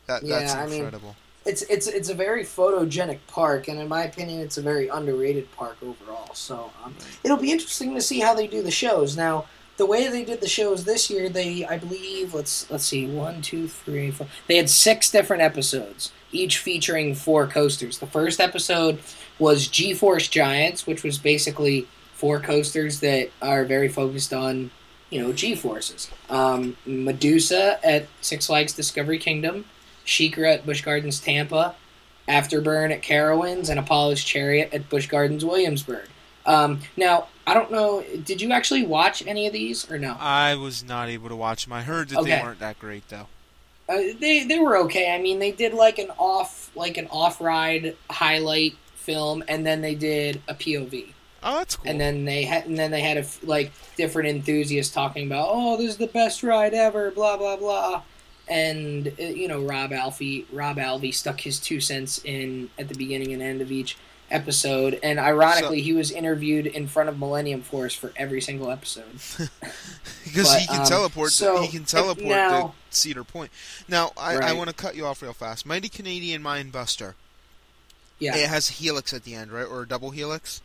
[0.08, 1.16] that Yeah, that's I mean, incredible.
[1.46, 5.52] It's it's it's a very photogenic park, and in my opinion, it's a very underrated
[5.56, 6.34] park overall.
[6.34, 9.16] So um, it'll be interesting to see how they do the shows.
[9.16, 9.46] Now,
[9.78, 13.42] the way they did the shows this year, they I believe let's let's see one
[13.44, 14.28] two three four.
[14.48, 18.00] They had six different episodes, each featuring four coasters.
[18.00, 19.00] The first episode
[19.38, 21.88] was G-Force Giants, which was basically
[22.26, 24.72] four coasters that are very focused on
[25.12, 26.10] you know G-forces.
[26.28, 29.66] Um, Medusa at Six Flags Discovery Kingdom.
[30.08, 31.76] Sheikra at Busch Gardens Tampa,
[32.28, 36.08] Afterburn at Carowinds, and Apollo's Chariot at Busch Gardens Williamsburg.
[36.48, 40.16] Um, now, I don't know, did you actually watch any of these or no?
[40.20, 41.74] I was not able to watch them.
[41.74, 42.38] I heard that Okay.
[42.38, 43.28] they weren't that great though.
[43.88, 45.14] Uh, they they were okay.
[45.14, 49.82] I mean, they did like an off like an off ride highlight film, and then
[49.82, 51.12] they did a POV.
[51.48, 51.92] Oh, that's cool.
[51.92, 55.48] and then they had and then they had a f like different enthusiasts talking about
[55.52, 58.02] oh this is the best ride ever blah blah blah
[58.48, 62.96] and uh, you know rob alfie rob alvey stuck his two cents in at the
[62.96, 63.96] beginning and end of each
[64.32, 69.06] episode and ironically he was interviewed in front of millennium force for every single episode
[70.24, 71.32] because he can um, teleport.
[71.32, 73.52] so, he can teleport now- to Cedar Point.
[73.88, 75.66] Now, I, I want to cut you off real fast.
[75.66, 77.14] Mighty Canadian Minebuster.
[78.20, 80.62] yeah It has a helix at the end, right, or a double helix?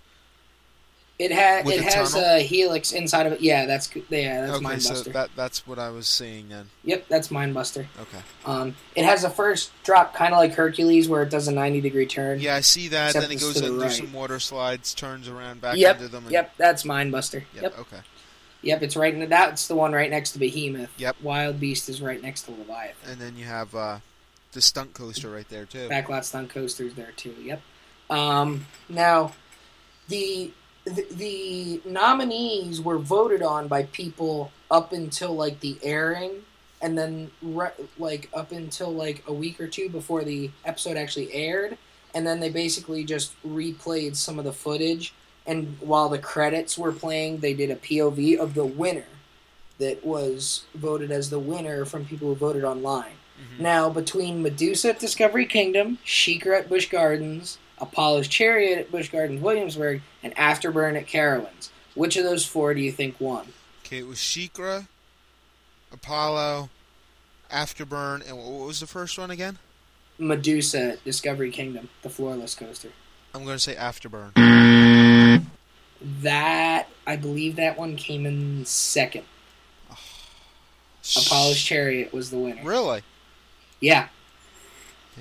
[1.20, 2.37] It has with it has tunnel?
[2.37, 5.90] a helix inside of it yeah that's yeah that's okay, so that that's what I
[5.90, 6.70] was seeing then.
[6.83, 8.22] yep that's minebuster Okay.
[8.46, 11.83] um it has a first drop kind of like hercules where it does a 90
[11.83, 13.12] degree turn Yeah, I see that.
[13.12, 13.92] Then it goes the under right.
[13.92, 16.24] some water slides, turns around back Yep, into them.
[16.24, 17.44] And, Yep, that's Minebuster.
[17.52, 17.62] Yep.
[17.62, 18.00] Yep, Okay.
[18.62, 19.12] yep, it's right.
[19.12, 20.88] In, the, that's the one right next to Behemoth.
[20.96, 21.16] Yep.
[21.22, 23.11] Wild Beast is right next to Leviathan.
[23.12, 23.98] And then you have uh,
[24.52, 25.87] the stunt coaster right there too.
[25.90, 27.35] Backlot stunt coasters there too.
[27.42, 27.61] Yep.
[28.09, 29.33] Um, now,
[30.09, 30.50] the,
[30.85, 36.43] the the nominees were voted on by people up until like the airing,
[36.81, 41.33] and then re- like up until like a week or two before the episode actually
[41.33, 41.77] aired,
[42.14, 45.12] and then they basically just replayed some of the footage.
[45.47, 49.07] And while the credits were playing, they did a POV of the winner
[49.79, 53.14] that was voted as the winner from people who voted online.
[53.57, 53.61] Mhm.
[53.61, 59.41] Now, between Medusa at Discovery Kingdom, Sheikra at Busch Gardens, Apollo's Chariot at Busch Gardens
[59.41, 63.47] Williamsburg, and Afterburn at Carowinds, which of those four do you think won?
[63.85, 64.87] Okay, it was Sheikra,
[65.93, 66.68] Apollo,
[67.51, 69.59] Afterburn, and what was the first one again?
[70.18, 72.91] Medusa Discovery Kingdom, the floorless coaster.
[73.35, 75.45] I'm going to say Afterburn.
[76.22, 79.24] That, I believe that one came in second.
[81.16, 82.62] Apollo's Chariot was the winner.
[82.62, 83.03] Really?
[83.81, 84.09] Yeah,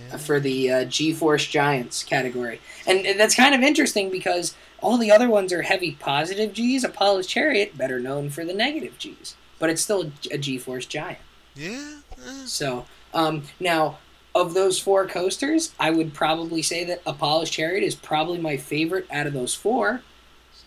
[0.10, 0.18] Yeah.
[0.18, 2.62] for the uh, G-Force Giants category.
[2.88, 6.84] And, and that's kind of interesting because all the other ones are heavy positive G's.
[6.84, 9.36] Apollo's Chariot, better known for the negative G's.
[9.58, 11.20] But it's still a G-Force Giant.
[11.56, 11.97] Yeah.
[12.45, 13.97] So, um, now,
[14.36, 19.08] of those four coasters, I would probably say that Apollo's Chariot is probably my favorite
[19.12, 20.02] out of those four.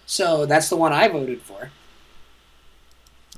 [0.07, 1.71] So that's the one I voted for.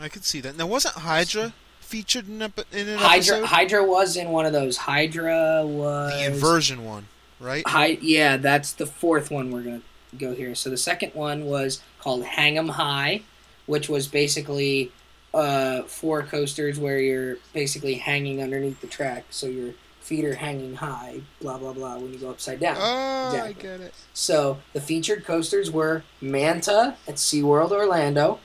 [0.01, 0.57] I could see that.
[0.57, 1.53] Now, wasn't Hydra
[1.85, 3.45] featured in, ep- in an Hydra episode?
[3.47, 4.77] Hydra was in one of those.
[4.77, 7.07] Hydra was the inversion one,
[7.41, 7.67] right?
[7.67, 9.83] Hi, yeah, that's the fourth one we're gonna
[10.19, 10.55] go here.
[10.55, 13.23] So the second one was called Hang 'em High,
[13.67, 14.91] which was basically
[15.33, 20.75] uh, four coasters where you're basically hanging underneath the track, so your feet are hanging
[20.77, 21.21] high.
[21.41, 21.97] Blah blah blah.
[21.97, 22.77] When you go upside down.
[22.79, 23.95] Oh, I get it.
[24.13, 28.39] So the featured coasters were Manta at SeaWorld Orlando,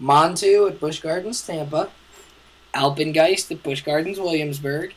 [0.00, 1.90] Montu at Busch Gardens Tampa,
[2.74, 4.94] Alpengeist at Busch Gardens Williamsburg,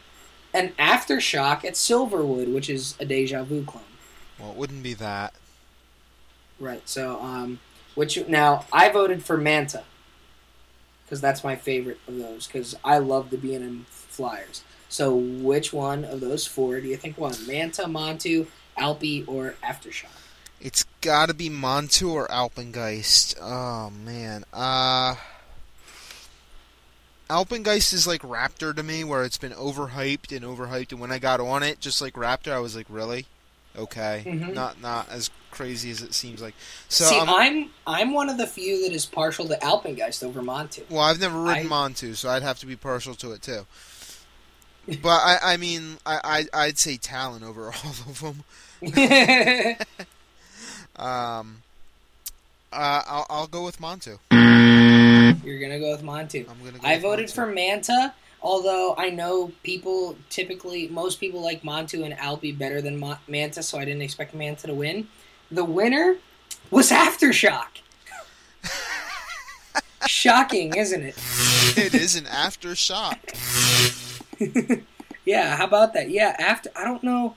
[0.53, 3.83] and Aftershock at Silverwood, which is a Deja Vu clone.
[4.39, 5.33] Well, it wouldn't be that.
[6.59, 6.87] Right.
[6.87, 7.59] So, um,
[7.95, 9.83] which now I voted for Manta
[11.05, 14.63] because that's my favorite of those because I love the B and M flyers.
[14.89, 17.33] So, which one of those four do you think won?
[17.47, 18.47] Manta, Montu,
[18.77, 20.05] Alpi, or Aftershock?
[20.61, 23.35] It's got to be Montu or Alpengeist.
[23.41, 24.45] Oh man.
[24.53, 25.15] Uh
[27.33, 31.19] Alpengeist is like Raptor to me, where it's been overhyped and overhyped, and when I
[31.19, 33.25] got on it, just like Raptor, I was like, really?
[33.75, 34.53] Okay, Mhm.
[34.53, 36.53] not not as crazy as it seems like.
[36.89, 40.41] So, See, I'm, I'm I'm one of the few that is partial to Alpengeist over
[40.43, 40.83] Montu.
[40.91, 43.65] well, I've never ridden I- Montu, so I'd have to be partial to it too.
[45.01, 48.43] But I, I mean, I, I, I'd say Talon over all of them.
[50.95, 51.63] Um,
[52.71, 54.19] uh, I'll, I'll go with Montu.
[55.43, 56.49] You're gonna go with Montu.
[56.49, 56.79] I'm gonna.
[56.79, 57.35] Go I voted Montu.
[57.35, 62.97] for Manta, although I know people typically, most people like Montu and Alpi better than
[62.99, 65.07] Mo- Manta, so I didn't expect Manta to win.
[65.51, 66.17] The winner
[66.71, 67.67] was Aftershock.
[70.07, 71.15] Shocking, isn't it?
[71.77, 73.17] it is an aftershock.
[75.25, 76.09] Yeah, how about that?
[76.09, 77.35] Yeah, after I don't know,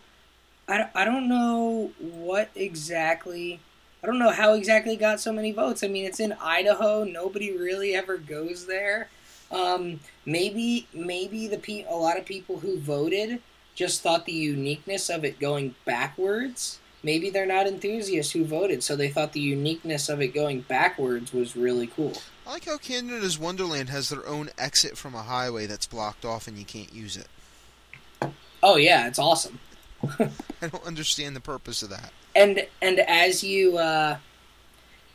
[0.66, 3.60] I don't, I don't know what exactly.
[4.06, 5.82] I don't know how exactly got so many votes.
[5.82, 7.02] I mean, it's in Idaho.
[7.02, 9.08] Nobody really ever goes there.
[9.50, 13.42] Um, maybe maybe the pe- a lot of people who voted
[13.74, 16.78] just thought the uniqueness of it going backwards.
[17.02, 21.32] Maybe they're not enthusiasts who voted, so they thought the uniqueness of it going backwards
[21.32, 22.12] was really cool.
[22.46, 26.46] I like how Canada's Wonderland has their own exit from a highway that's blocked off
[26.46, 28.30] and you can't use it.
[28.62, 29.58] Oh yeah, it's awesome.
[30.20, 32.12] I don't understand the purpose of that.
[32.36, 34.18] And and as you uh,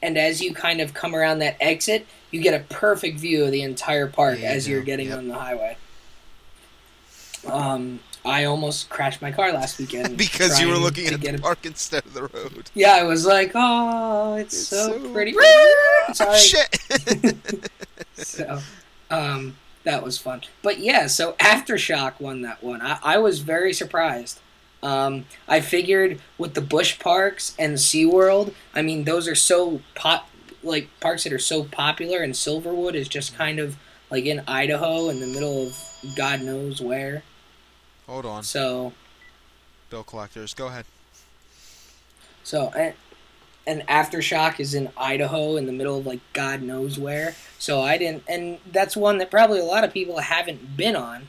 [0.01, 3.51] and as you kind of come around that exit, you get a perfect view of
[3.51, 4.71] the entire park Yeah, you as do.
[4.71, 5.17] you're getting Yep.
[5.19, 5.77] on the highway.
[7.47, 11.39] Um, I almost crashed my car last weekend because you were looking at the a-
[11.39, 12.69] park instead of the road.
[12.75, 15.33] Yeah, I was like, oh, it's, It's so, so pretty.
[16.13, 16.37] Sorry.
[16.39, 17.69] shit!
[18.15, 18.59] so
[19.09, 19.55] um,
[19.85, 20.41] that was fun.
[20.61, 22.81] But yeah, so Aftershock won that one.
[22.81, 24.39] I, I was very surprised.
[24.83, 30.27] Um, I figured with the Busch Parks and SeaWorld, I mean, those are so pop,
[30.63, 33.77] like parks that are so popular, and Silverwood is just kind of
[34.09, 35.77] like in Idaho in the middle of
[36.15, 37.23] God knows where.
[38.07, 38.93] Hold on, So,
[39.89, 40.53] bill collectors.
[40.53, 40.85] Go ahead.
[42.43, 42.93] so and,
[43.67, 47.35] and Aftershock is in Idaho in the middle of like God knows where.
[47.59, 51.27] So I didn't, and that's one that probably a lot of people haven't been on.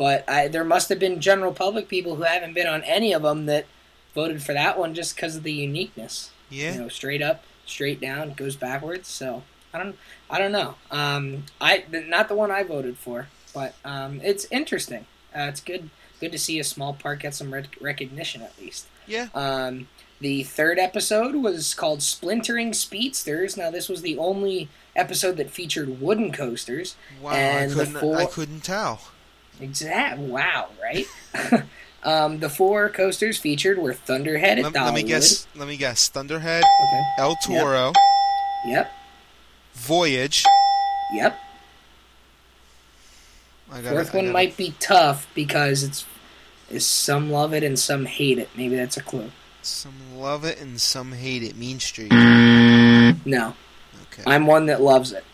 [0.00, 3.20] But I, there must have been general public people who haven't been on any of
[3.20, 3.66] them that
[4.14, 6.30] voted for that one just because of the uniqueness.
[6.48, 6.72] Yeah.
[6.72, 9.08] You know, straight up, straight down, goes backwards.
[9.08, 9.42] So
[9.74, 9.96] I don't,
[10.30, 10.76] I don't know.
[10.90, 15.04] Um, I not the one I voted for, but um, it's interesting.
[15.36, 18.86] Uh, it's good, good to see a small park get some rec- recognition at least.
[19.06, 19.28] Yeah.
[19.34, 19.88] Um,
[20.18, 23.56] the third episode was called Splintering Speedsters.
[23.58, 26.96] Now, this was the only episode that featured wooden coasters.
[27.20, 28.00] Wow, And I couldn't.
[28.00, 29.02] four- I couldn't tell.
[29.60, 30.18] Exact.
[30.18, 31.06] Wow, right?
[32.02, 35.46] um, the four coasters featured were Thunderhead at Let, let me guess.
[35.54, 36.08] Let me guess.
[36.08, 37.02] Thunderhead, Okay.
[37.18, 37.92] El Toro,
[38.66, 38.90] Yep.
[39.74, 40.44] Voyage.
[41.14, 41.38] Yep.
[43.72, 46.04] I got Fourth one might be tough because it's
[46.70, 48.48] is some love it and some hate it.
[48.56, 49.30] Maybe that's a clue.
[49.62, 51.56] Some love it and some hate it.
[51.56, 52.10] Mean Streak.
[52.12, 53.54] No,
[54.12, 54.22] Okay.
[54.26, 55.24] I'm one that loves it.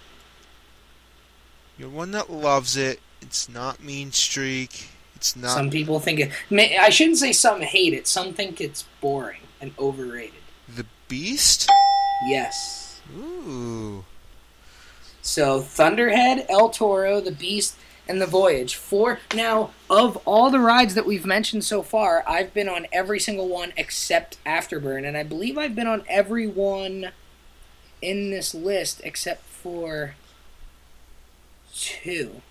[1.79, 3.01] You're one that loves it.
[3.27, 4.91] It's not Mean Streak.
[5.17, 5.51] It's not.
[5.51, 6.33] Some people think it.
[6.79, 8.07] I shouldn't say some hate it.
[8.07, 10.35] Some think it's boring and overrated.
[10.69, 11.69] The Beast.
[12.29, 13.01] Yes.
[13.19, 14.05] Ooh.
[15.23, 17.77] So Thunderhead, El Toro, The Beast,
[18.09, 18.77] and The Voyage.
[18.77, 19.19] Four.
[19.35, 23.49] Now, of all the rides that we've mentioned so far, I've been on every single
[23.49, 27.11] one except Afterburn, and I believe I've been on every one
[28.01, 30.15] in this list except for
[31.75, 32.43] two.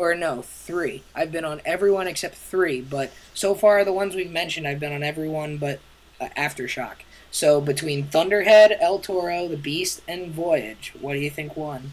[0.00, 1.02] Or no, three.
[1.14, 4.94] I've been on everyone except three, but so far the ones we've mentioned, I've been
[4.94, 5.78] on everyone but
[6.18, 6.94] uh, Aftershock.
[7.30, 11.92] So between Thunderhead, El Toro, the Beast, and Voyage, what do you think won?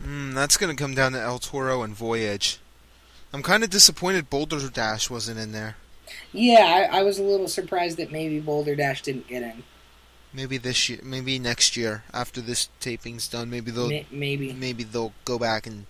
[0.00, 2.60] Mm, that's going to come down to El Toro and Voyage.
[3.32, 5.74] I'm kind of disappointed Boulder Dash wasn't in there.
[6.32, 9.64] Yeah, I, I was a little surprised that maybe Boulder Dash didn't get in.
[10.32, 14.52] Maybe this year, maybe next year after this taping's done, maybe they'll Ma- maybe.
[14.52, 15.86] maybe they'll go back and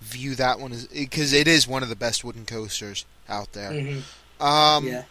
[0.00, 3.72] view that one as because it is one of the best wooden coasters out there.
[3.72, 4.00] hmm
[4.42, 5.04] Um, yeah.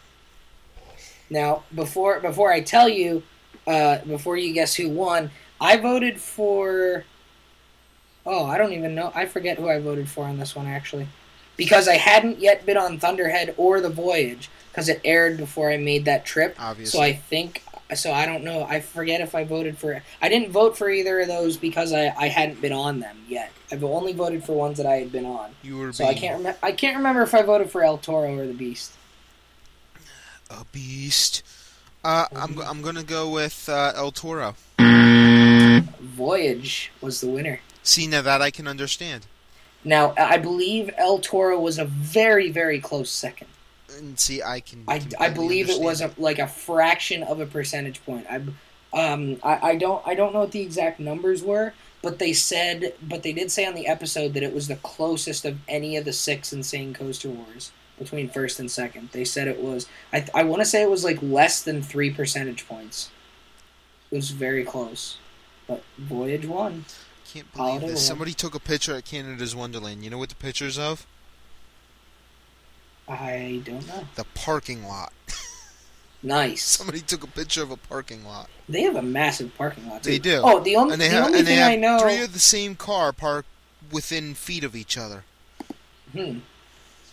[1.30, 3.22] Now, before before I tell you,
[3.66, 5.30] uh, before you guess who won,
[5.60, 7.04] I voted for.
[8.24, 9.12] Oh, I don't even know.
[9.14, 11.08] I forget who I voted for on this one actually,
[11.56, 15.76] because I hadn't yet been on Thunderhead or the Voyage because it aired before I
[15.76, 16.56] made that trip.
[16.58, 16.98] obviously.
[16.98, 17.62] So I think.
[17.94, 18.64] So I don't know.
[18.64, 20.02] I forget if I voted for.
[20.20, 23.50] I didn't vote for either of those because I, I hadn't been on them yet.
[23.72, 25.50] I've only voted for ones that I had been on.
[25.62, 26.58] you were So I can't remember.
[26.62, 28.92] I can't remember if I voted for El Toro or the Beast.
[30.50, 31.42] a beast.
[32.04, 32.58] Uh, I'm.
[32.60, 34.54] I'm gonna go with uh, El Toro.
[36.00, 37.60] Voyage was the winner.
[37.82, 39.26] See now that I can understand.
[39.84, 43.48] Now, I believe El Toro was a very, very close second.
[43.96, 44.84] And see, I can.
[44.86, 48.26] I, I believe it was a, like a fraction of a percentage point.
[48.28, 48.36] I,
[48.92, 51.72] um, I, I don't I don't know what the exact numbers were,
[52.02, 55.44] but they said, but they did say on the episode that it was the closest
[55.44, 59.10] of any of the six Insane Coaster Wars between first and second.
[59.12, 59.86] They said it was.
[60.12, 63.10] I I want to say it was like less than three percentage points.
[64.10, 65.18] It was very close,
[65.66, 66.84] but Voyage won.
[67.32, 68.06] Can't believe Holiday this.
[68.06, 70.02] Somebody took a picture at Canada's Wonderland.
[70.02, 71.06] You know what the picture's of?
[73.08, 74.06] I don't know.
[74.16, 75.12] The parking lot.
[76.22, 76.62] Nice.
[76.76, 78.48] Somebody took a picture of a parking lot.
[78.68, 80.02] They have a massive parking lot.
[80.02, 80.10] Too.
[80.10, 80.40] They do.
[80.44, 81.98] Oh, the only And they the have only and they thing have I know.
[82.00, 83.48] three of the same car parked
[83.90, 85.24] within feet of each other.
[86.12, 86.38] Hmm.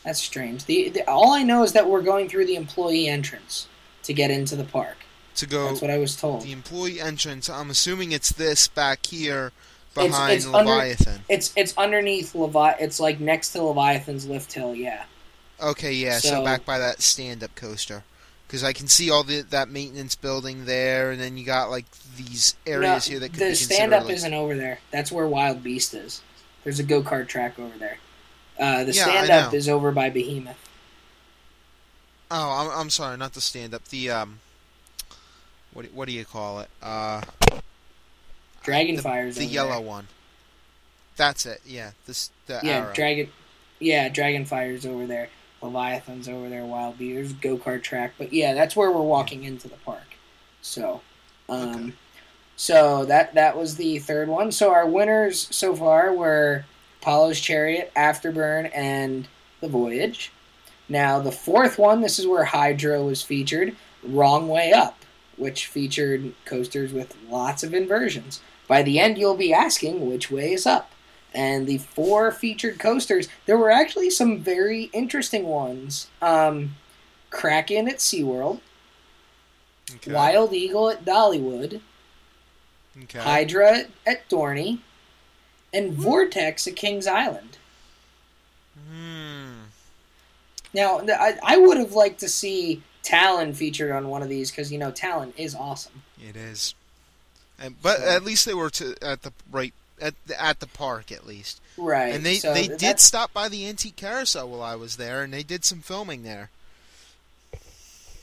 [0.03, 0.65] That's strange.
[0.65, 3.67] The, the all I know is that we're going through the employee entrance
[4.03, 4.97] to get into the park.
[5.37, 6.43] To go That's what I was told.
[6.43, 7.49] the employee entrance.
[7.49, 9.51] I'm assuming it's this back here
[9.97, 11.21] It's- behind it's under- Leviathan.
[11.29, 12.71] It's it's underneath Levi.
[12.79, 14.73] It's like next to Leviathan's lift hill.
[14.75, 15.05] Yeah.
[15.61, 16.19] Okay, yeah.
[16.19, 18.03] So, So- back by that stand-up coaster,
[18.47, 21.85] because I can see all the that maintenance building there, and then you got like
[22.17, 23.69] these areas No, here that could be used.
[23.69, 24.79] the stand-up like, isn't over there.
[24.91, 26.21] That's where Wild Beast is.
[26.63, 27.97] There's a go kart track over there.
[28.59, 30.57] Uh, the Yeah, stand up is over by Behemoth.
[32.31, 33.85] Oh, I'm, I'm sorry, not the stand-up.
[33.89, 34.39] The um,
[35.73, 36.69] what do- what do you call it?
[36.81, 37.21] Uh,
[38.63, 39.81] Dragonfire's the, the yellow there.
[39.81, 40.07] one.
[41.17, 41.61] That's it.
[41.65, 42.93] Yeah, this the Yeah, arrow.
[42.93, 43.29] Dragon.
[43.79, 45.29] Yeah, Dragonfire's over there.
[45.65, 46.65] Leviathan's over there.
[46.65, 47.13] Wild Bee.
[47.13, 50.15] There's a go kart track, but yeah, that's where we're walking into the park.
[50.61, 51.01] So,
[51.49, 51.93] um, Okay.
[52.55, 54.51] so that that was the third one.
[54.51, 56.65] So our winners so far were
[57.01, 59.27] Apollo's Chariot, Afterburn, and
[59.61, 60.31] The Voyage.
[60.89, 63.75] Now the fourth one, this is where Hydra was featured.
[64.03, 64.97] Wrong Way Up,
[65.37, 68.41] which featured coasters with lots of inversions.
[68.67, 70.91] By the end, you'll be asking which way is up
[71.35, 76.07] and the four featured coasters, there were actually some very interesting ones.
[76.21, 76.75] Um,
[77.29, 78.61] Kraken at SeaWorld,
[79.95, 80.13] okay.
[80.13, 81.81] Wild Eagle at Dollywood,
[83.03, 83.19] Okay.
[83.19, 84.79] Hydra at Dorney,
[85.73, 87.57] and Vortex at Kings Island.
[88.89, 89.51] Hmm.
[90.73, 94.71] Now, I, I would have liked to see Talon featured on one of these because,
[94.71, 96.03] you know, Talon is awesome.
[96.25, 96.73] It is.
[97.59, 100.67] And, but So- at least they were to, at the right at the, at the
[100.67, 101.61] park at least.
[101.77, 102.13] Right.
[102.13, 105.23] And they so they th- did stop by the antique carousel while I was there,
[105.23, 106.49] and they did some filming there.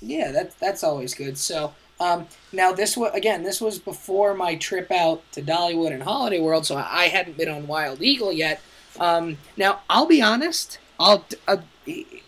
[0.00, 1.38] Yeah, that that's always good.
[1.38, 6.02] So, um, now this was again, this was before my trip out to Dollywood and
[6.02, 8.60] Holiday World, so I hadn't been on Wild Eagle yet.
[8.98, 11.58] Um, now I'll be honest, I'll uh,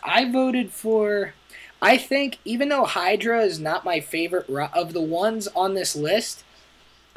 [0.02, 1.34] I voted for.
[1.82, 6.42] I think even though Hydra is not my favorite of the ones on this list,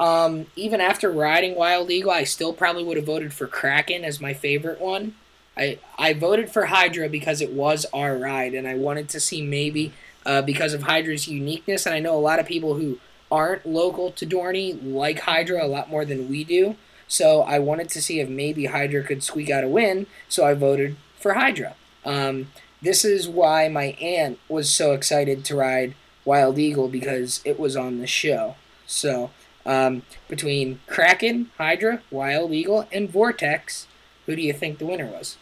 [0.00, 4.20] um, even after riding Wild Eagle, I still probably would have voted for Kraken as
[4.20, 5.14] my favorite one.
[5.56, 9.42] I I voted for Hydra because it was our ride, and I wanted to see
[9.42, 9.92] maybe
[10.24, 11.84] uh, because of Hydra's uniqueness.
[11.84, 12.98] And I know a lot of people who
[13.30, 16.76] aren't local to Dorney like Hydra a lot more than we do.
[17.08, 20.06] So I wanted to see if maybe Hydra could squeak out a win.
[20.28, 21.74] So I voted for Hydra.
[22.04, 25.94] Um, this is why my aunt was so excited to ride
[26.24, 28.56] Wild Eagle because it was on the show.
[28.86, 29.30] So
[29.68, 33.86] um, between Kraken, Hydra, Wild Eagle, and Vortex,
[34.26, 35.36] who do you think the winner was?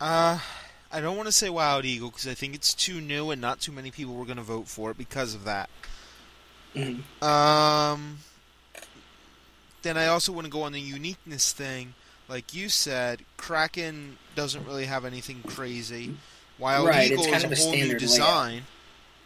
[0.00, 0.38] Uh,
[0.92, 3.60] I don't want to say Wild Eagle because I think it's too new and not
[3.60, 5.70] too many people were going to vote for it because of that.
[6.74, 7.02] Mhm.
[7.22, 8.18] Um,
[9.82, 11.94] then I also want to go on the uniqueness thing.
[12.28, 16.16] Like you said, Kraken doesn't really have anything crazy.
[16.58, 18.00] Wild Right, it's Eagle kind is of a a whole new standard layout.
[18.00, 18.62] design.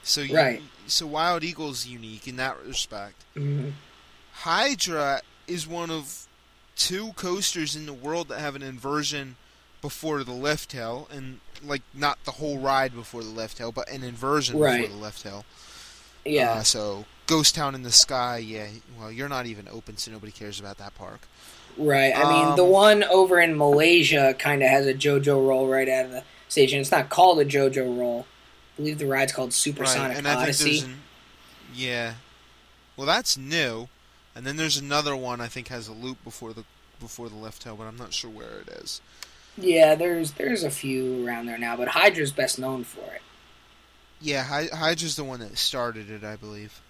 [0.03, 0.63] So you, Right.
[0.89, 3.25] So Wild Eagle's unique in that respect.
[3.37, 3.73] Mhm.
[4.33, 6.27] Hydra is one of
[6.77, 9.37] two coasters in the world that have an inversion
[9.81, 13.89] before the lift hill, and like not the whole ride before the lift hill, but
[13.91, 14.83] an inversion Right.
[14.83, 15.45] before the lift hill.
[16.25, 16.53] Yeah.
[16.53, 18.67] Uh, so Ghost Town in the Sky, yeah.
[18.99, 21.23] Well, you're not even open, so nobody cares about that park.
[21.77, 22.13] Right.
[22.17, 25.89] I mean, the Um, one over in Malaysia kind of has a JoJo roll right
[25.89, 26.81] out of the station.
[26.81, 28.27] It's not called a JoJo roll.
[28.79, 30.81] I believe the ride's called Supersonic think Odyssey.
[30.81, 31.01] an,
[31.75, 32.15] yeah.
[32.97, 33.89] Well, that's new,
[34.37, 36.63] and then there's another one I think has a loop before the
[37.01, 39.01] before the lift hill, but I'm not sure where it is.
[39.57, 43.23] Yeah, there's there's a few around there now, but Hydra's best known for it.
[44.21, 46.81] Yeah, Hydra's the one that started it, I believe,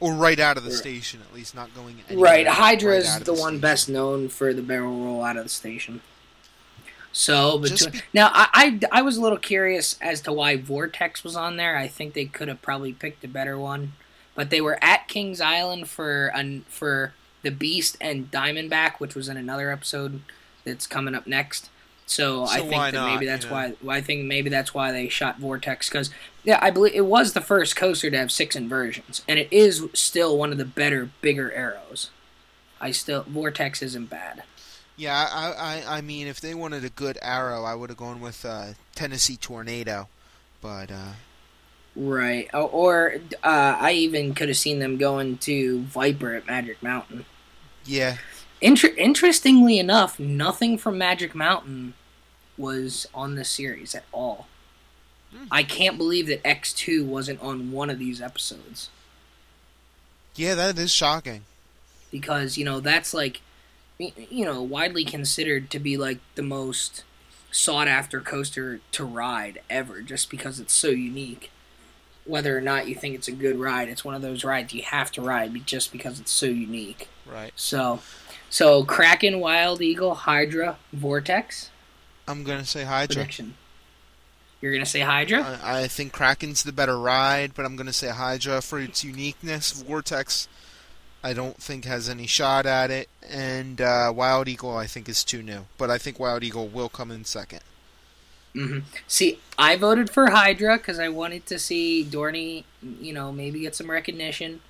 [0.00, 0.78] or right out of the Right.
[0.78, 2.24] station at least, not going anywhere.
[2.24, 5.50] Right, Hydra right is the one best known for the barrel roll out of the
[5.50, 6.00] station.
[7.16, 7.70] So, be-
[8.12, 11.76] now I, I I was a little curious as to why Vortex was on there.
[11.76, 13.92] I think they could have probably picked a better one,
[14.34, 19.28] but they were at Kings Island for an for the Beast and Diamondback, which was
[19.28, 20.22] in another episode
[20.64, 21.70] that's coming up next.
[22.04, 23.76] So, I think that not, maybe that's you know?
[23.80, 26.10] why I think maybe that's why they shot Vortex because
[26.42, 29.86] yeah, I believe it was the first coaster to have six inversions, and it is
[29.94, 32.10] still one of the better, bigger arrows.
[32.80, 34.42] I still Vortex isn't bad.
[34.96, 38.20] Yeah, I, I, I mean, if they wanted a good arrow, I would have gone
[38.20, 40.08] with uh, Tennessee Tornado,
[40.60, 41.12] but uh,
[41.96, 42.48] Right.
[42.54, 47.24] Or, or uh, I even could have seen them going to Viper at Magic Mountain.
[47.84, 48.16] yeah,
[48.60, 51.94] Inter- interestingly enough, nothing from Magic Mountain
[52.56, 54.46] was on this series at all.
[55.36, 55.46] Hmm.
[55.50, 58.90] I can't believe that X2 wasn't on one of these episodes.
[60.36, 61.44] yeah, that is shocking.
[62.10, 63.40] because you know that's like
[63.98, 67.04] you know widely considered to be like the most
[67.50, 71.50] sought after coaster to ride ever just because it's so unique
[72.24, 74.82] whether or not you think it's a good ride it's one of those rides you
[74.82, 77.52] have to ride just because it's so unique Right.
[77.54, 78.00] so
[78.50, 81.70] so kraken wild eagle hydra vortex
[82.26, 83.14] I'm gonna say Hydra.
[83.16, 83.54] prediction
[84.60, 88.08] you're gonna say hydra I, I think Kraken's the better ride, but I'm gonna say
[88.08, 89.82] Hydra for its uniqueness.
[89.82, 90.48] Vortex,
[91.24, 95.24] I don't think has any shot at it, and uh, Wild Eagle I think is
[95.24, 97.60] too new, but I think Wild Eagle will come in second.
[98.52, 102.64] hmm See, I voted for Hydra because I wanted to see Dorney,
[103.00, 104.60] you know, maybe get some recognition.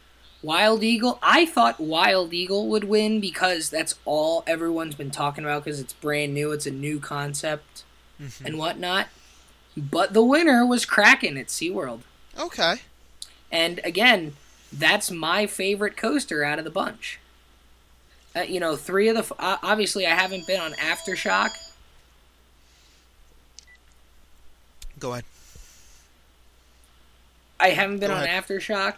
[0.42, 5.64] Wild Eagle, I thought Wild Eagle would win because that's all everyone's been talking about
[5.64, 7.82] because it's brand new, it's a new concept
[8.22, 8.44] Mhm.
[8.46, 9.08] and whatnot.
[9.76, 12.02] But the winner was Kraken at SeaWorld.
[12.38, 12.76] Okay.
[13.50, 14.36] And again,
[14.78, 17.18] that's my favorite coaster out of the bunch.
[18.36, 19.20] Uh, you know, three of the.
[19.20, 21.50] F- uh, obviously, I haven't been on Aftershock.
[24.98, 25.24] Go ahead.
[27.60, 28.44] I haven't been Go on ahead.
[28.44, 28.96] Aftershock.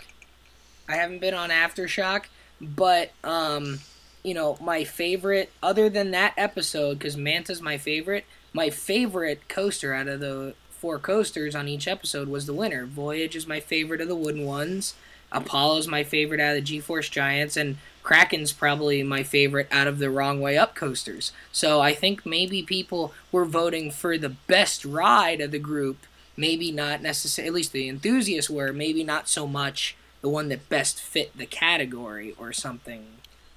[0.89, 2.25] I haven't been on Aftershock,
[2.61, 3.81] but um,
[4.23, 9.93] you know, my favorite other than that episode cuz Manta's my favorite, my favorite coaster
[9.93, 12.87] out of the four coasters on each episode was the winner.
[12.87, 14.95] Voyage is my favorite of the wooden ones.
[15.33, 19.99] Apollo's my favorite out of the G-Force Giants and Kraken's probably my favorite out of
[19.99, 21.33] the Wrong Way Up coasters.
[21.51, 26.07] So I think maybe people were voting for the best ride of the group
[26.37, 30.69] maybe not necessarily, at least the enthusiasts were, maybe not so much the one that
[30.69, 33.07] best fit the category or something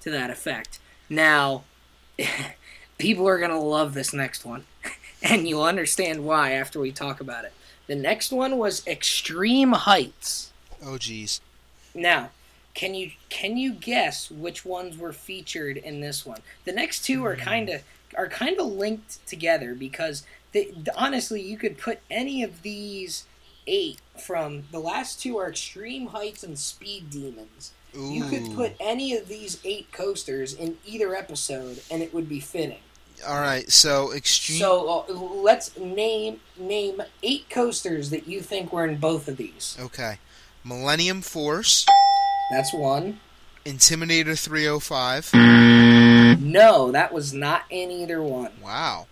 [0.02, 0.80] to that effect.
[1.10, 1.64] Now,
[2.98, 4.66] people are going to love this next one,
[5.24, 7.54] and you'll understand why after we talk about it.
[7.88, 10.54] The next one was Extreme Heights.
[10.84, 11.42] Oh geez.
[11.94, 12.30] Now,
[12.74, 16.42] can you can you guess which ones were featured in this one?
[16.66, 17.84] The next two are kind of
[18.16, 23.26] are kind of linked together because they, honestly, you could put any of these
[23.68, 27.72] eight from the last two are Extreme Heights and Speed Demons.
[27.96, 28.12] Ooh.
[28.12, 32.40] You could put any of these eight coasters in either episode, and it would be
[32.40, 32.80] fitting.
[33.28, 33.70] All right.
[33.70, 34.60] So extreme.
[34.60, 39.78] So uh, let's name name eight coasters that you think were in both of these.
[39.80, 40.18] okay.
[40.64, 41.86] Millennium Force,
[42.51, 43.20] That's one.
[43.66, 45.34] Intimidator 305.
[46.41, 48.51] No, that was not in either one.
[48.64, 49.07] Wow.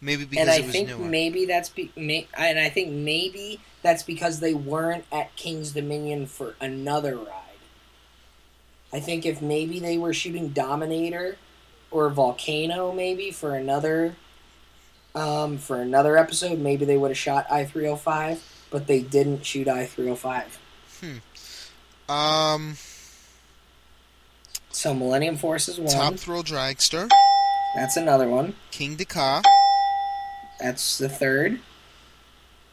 [0.00, 0.98] Maybe because and I it was think newer.
[1.08, 6.26] maybe that's be, may, and I think maybe that's because they weren't at King's Dominion
[6.26, 7.28] for another ride.
[8.92, 11.36] I think if maybe they were shooting Dominator
[11.90, 14.16] or Volcano maybe for another
[15.14, 19.00] um, for another episode, maybe they would have shot I three hundred five, but they
[19.02, 20.58] didn't shoot I three hundred five.
[22.08, 22.76] Um,
[24.70, 25.92] So Millennium Force is one.
[25.92, 27.08] Top Thrill Dragster,
[27.76, 28.54] That's another one.
[28.70, 29.42] Kingda Ka,
[30.60, 31.60] That's the third.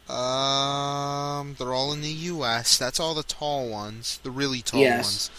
[0.10, 2.78] Um, they're all in the U.S.
[2.80, 5.04] That's all the tall ones, the really tall Yes.
[5.06, 5.32] ones.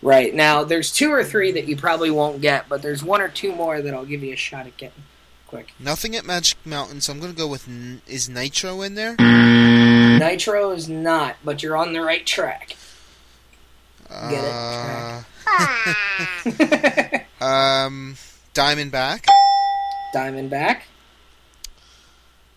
[0.00, 3.28] Right now, there's two or three that you probably won't get, but there's one or
[3.28, 5.02] two more that I'll give you a shot at getting
[5.46, 5.72] quick.
[5.78, 9.16] Nothing at Magic Mountain, so I'm gonna go with N- is Nitro in there?
[10.18, 12.76] Nitro is not, but you're on the right track.
[14.08, 14.52] Get it?
[14.54, 15.22] Uh,
[16.44, 17.24] Diamondback.
[17.40, 18.16] um,
[20.14, 20.80] Diamondback.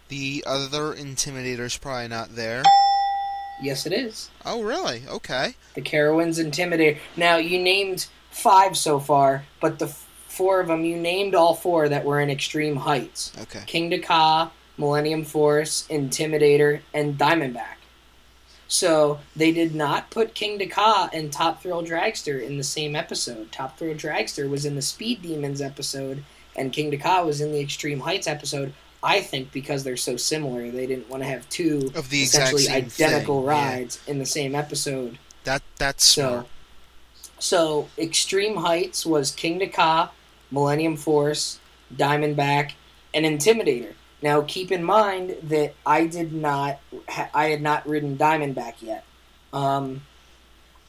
[0.09, 2.63] The other Intimidator's probably not there.
[3.61, 4.29] Yes, it is.
[4.45, 5.03] Oh, really?
[5.07, 5.55] Okay.
[5.75, 6.97] The Carowinds Intimidator.
[7.15, 11.53] Now, you named five so far, but the f- four of them, you named all
[11.53, 13.31] four that were in Extreme Heights.
[13.41, 13.59] Okay.
[13.67, 14.51] Kingda Ka,
[14.81, 17.75] Millennium Force, Intimidator, and Diamondback.
[18.67, 23.51] So they did not put Kingda Ka and Top Thrill Dragster in the same episode.
[23.51, 26.23] Top Thrill Dragster was in the Speed Demons episode,
[26.55, 28.73] and Kingda Ka was in the Extreme Heights episode.
[29.03, 32.67] I think because they're so similar, they didn't want to have two Of the essentially
[32.69, 33.71] identical thing, yeah.
[33.73, 35.17] rides in the same episode.
[35.43, 36.47] That that's So, smart.
[37.39, 40.11] so Extreme Heights was Kingda Ka,
[40.51, 41.59] Millennium Force,
[41.93, 42.73] Diamondback,
[43.13, 43.93] and Intimidator.
[44.21, 46.79] Now, keep in mind that I did not,
[47.33, 49.03] I had not ridden Diamondback yet.
[49.51, 50.01] Um,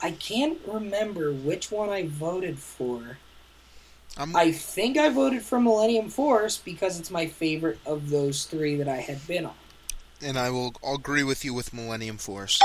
[0.02, 3.18] I can't remember which one I voted for.
[4.18, 8.76] I'm, I think I voted for Millennium Force because it's my favorite of those three
[8.76, 9.54] that I had been on.
[10.22, 12.60] and I will I'll agree with you with Millennium Force.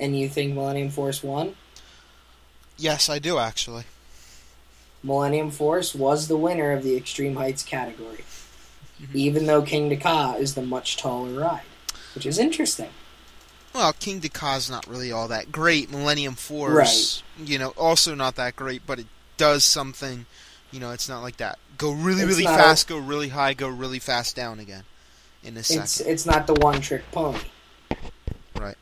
[0.00, 1.54] And you think Millennium Force won?
[2.78, 3.84] Yes, I do actually.
[5.02, 8.24] Millennium Force was the winner of the Extreme Heights category,
[9.02, 9.14] Mhm.
[9.14, 11.62] even though Kingda Ka is the much taller ride,
[12.14, 12.90] which is interesting.
[13.74, 15.90] Well, Kingda Ka's not really all that great.
[15.90, 20.26] Millennium Force, you know, also not that great, but it does something.
[20.70, 21.58] You know, it's not like that.
[21.78, 24.84] Go really, It's really fast, go really high, go really fast down again
[25.42, 25.82] in a second.
[25.84, 27.38] It's it's not the one trick pony.
[28.58, 28.76] Right.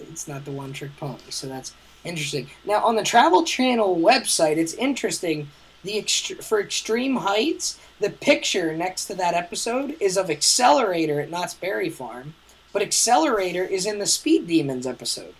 [0.00, 1.72] It's not the one trick pony, so that's
[2.04, 2.50] interesting.
[2.64, 5.48] Now on the Travel Channel website, it's interesting.
[5.86, 11.30] The ext- for Extreme Heights, the picture next to that episode is of Accelerator at
[11.30, 12.34] Knott's Berry Farm,
[12.72, 15.34] but Accelerator is in the Speed Demons episode.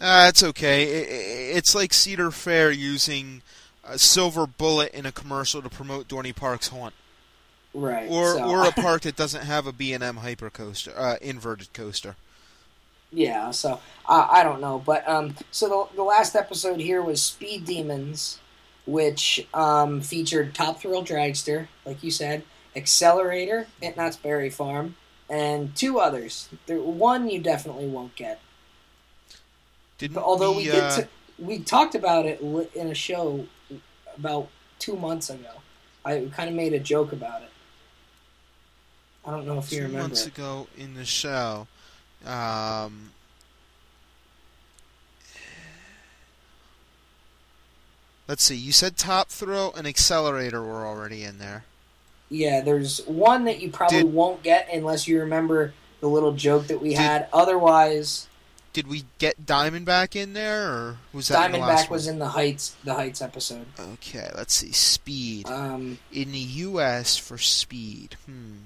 [0.00, 0.82] Uh, it's okay.
[0.82, 3.42] I- I- It's like Cedar Fair using
[3.84, 6.94] a silver bullet in a commercial to promote Dorney Park's haunt,
[7.74, 8.10] Right.
[8.10, 11.16] or so- or a park that doesn't have a B and M hyper coaster, uh,
[11.20, 12.16] inverted coaster.
[13.12, 17.22] Yeah, so uh, I don't know, but um, so the, the last episode here was
[17.22, 18.38] Speed Demons,
[18.90, 22.42] which um, featured Top Thrill Dragster, like you said,
[22.74, 24.96] Accelerator at Knott's Berry Farm,
[25.28, 26.48] and two others.
[26.66, 28.40] There, one you definitely won't get.
[29.98, 32.40] Didn't although we, we, did, uh, t- we talked about it
[32.74, 33.46] in a show
[34.16, 34.48] about
[34.80, 35.50] two months ago.
[36.04, 37.50] I kind of made a joke about it.
[39.24, 39.98] I don't know if you remember.
[39.98, 40.36] two months it.
[40.36, 41.68] ago in the show.
[42.26, 43.10] Um,
[48.30, 48.54] let's see.
[48.56, 51.64] You said Top Thrill and Accelerator were already in there.
[52.30, 56.68] Yeah, there's one that you probably Did- won't get unless you remember the little joke
[56.68, 57.28] that we Did- had.
[57.32, 58.28] Otherwise,
[58.72, 62.94] Did we get Diamondback in there, or was that Diamondback was in the Heights, the
[62.94, 63.66] Heights episode.
[63.80, 64.70] Okay, let's see.
[64.70, 67.16] Speed Um, in the U.S.
[67.16, 68.16] for Speed.
[68.26, 68.58] Hmm.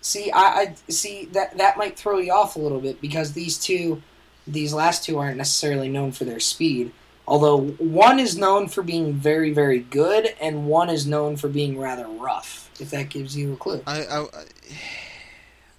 [0.00, 3.58] see, I, I see that that might throw you off a little bit because these
[3.58, 4.02] two,
[4.46, 6.92] these last two aren't necessarily known for their speed.
[7.28, 11.78] Although one is known for being very, very good, and one is known for being
[11.78, 12.70] rather rough.
[12.78, 13.82] If that gives you a clue.
[13.86, 14.26] I I,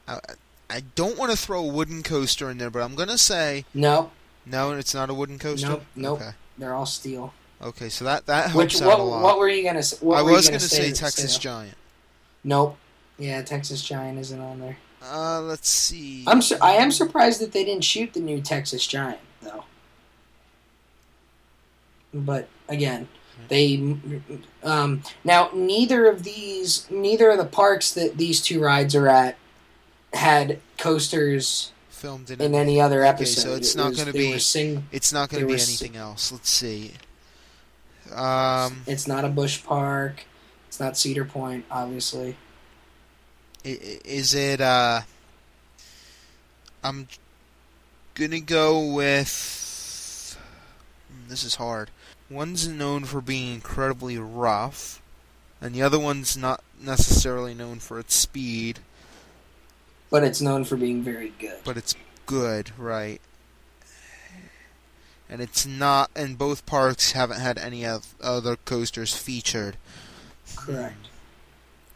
[0.08, 0.20] I,
[0.70, 4.12] I don't want to throw a wooden coaster in there, but I'm gonna say No,
[4.46, 4.72] no.
[4.74, 5.70] It's not a wooden coaster.
[5.70, 6.22] Nope, nope.
[6.22, 6.32] Okay.
[6.58, 7.34] they're all steel.
[7.62, 9.24] Okay, so that that helps Which out what a lot.
[9.24, 9.98] what were you gonna say?
[10.02, 11.42] What I was gonna, gonna say, say Texas though?
[11.42, 11.78] Giant.
[12.44, 12.78] Nope.
[13.18, 14.78] Yeah, Texas Giant isn't on there.
[15.02, 16.24] Uh, let's see.
[16.28, 19.20] I'm su- I am surprised that they didn't shoot the new Texas Giant.
[22.14, 23.08] But again,
[23.50, 23.96] they
[24.64, 29.38] um, now neither of these neither of the parks that these two rides are at
[30.14, 32.40] had coasters filmed in.
[32.42, 33.42] in any other Okay, episode.
[33.42, 36.32] so it's It not gonna be- sing- It's not going to be anything else.
[36.32, 36.94] Let's see.
[38.14, 40.24] Um, it's not a Busch Park.
[40.70, 42.38] It's not Cedar Point, obviously.
[43.64, 44.62] is it?
[44.62, 45.02] Uh,
[46.84, 47.08] I'm
[48.16, 50.38] gonna go with.
[51.10, 51.90] Hmm, This is hard.
[52.30, 55.02] One's known for being incredibly rough,
[55.62, 58.80] and the other one's not necessarily known for its speed,
[60.10, 61.60] But it's known for being very good.
[61.64, 63.22] but it's good, right?
[65.30, 69.76] And it's not, and both parks haven't had any of other coasters featured.
[70.56, 71.08] Correct.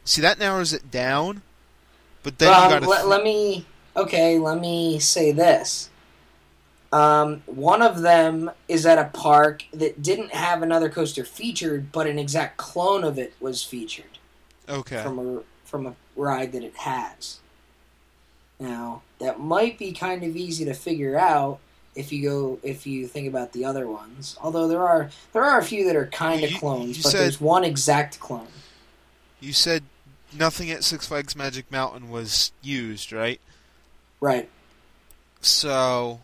[0.03, 1.41] See, that narrows it down.
[2.23, 2.89] But then Um, you got to.
[2.89, 3.65] let, let me
[3.95, 4.37] okay.
[4.37, 5.89] Let me say this.
[6.91, 12.05] Um, one of them is at a park that didn't have another coaster featured, but
[12.05, 14.17] an exact clone of it was featured
[14.67, 15.01] okay.
[15.01, 17.39] from a from a ride that it has.
[18.59, 21.59] Now that might be kind of easy to figure out
[21.95, 24.37] if you go if you think about the other ones.
[24.41, 27.21] Although there are there are a few that are kind of clones, you but said-
[27.21, 28.47] there's one exact clone.
[29.39, 29.83] You said
[30.37, 33.39] nothing at Six Flags Magic Mountain was used, right?
[34.19, 34.49] Right.
[35.39, 36.19] So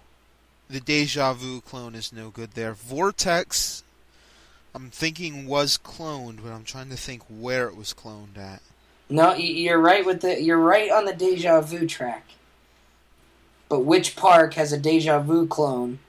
[0.69, 2.73] the Deja Vu clone is no good there.
[2.73, 3.83] Vortex,
[4.75, 8.61] I'm thinking was cloned, but I'm trying to think where it was cloned at.
[9.09, 12.25] No, you're right with the you're right on the deja vu track.
[13.69, 15.99] But which park has a deja vu clone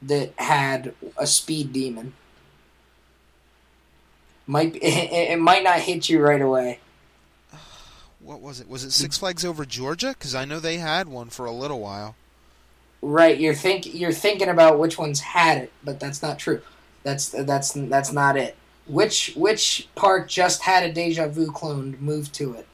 [0.00, 2.14] that had a speed demon?
[4.46, 4.82] Might it,
[5.32, 6.80] it might not hit you right away.
[8.20, 8.68] What was it?
[8.68, 10.14] Was it Six Flags Over Georgia?
[10.16, 12.14] Because I know they had one for a little while.
[13.04, 16.62] Right, you're think you're thinking about which ones had it, but that's not true.
[17.02, 18.56] That's that's that's not it.
[18.86, 22.66] Which which park just had a deja vu cloned moved to it?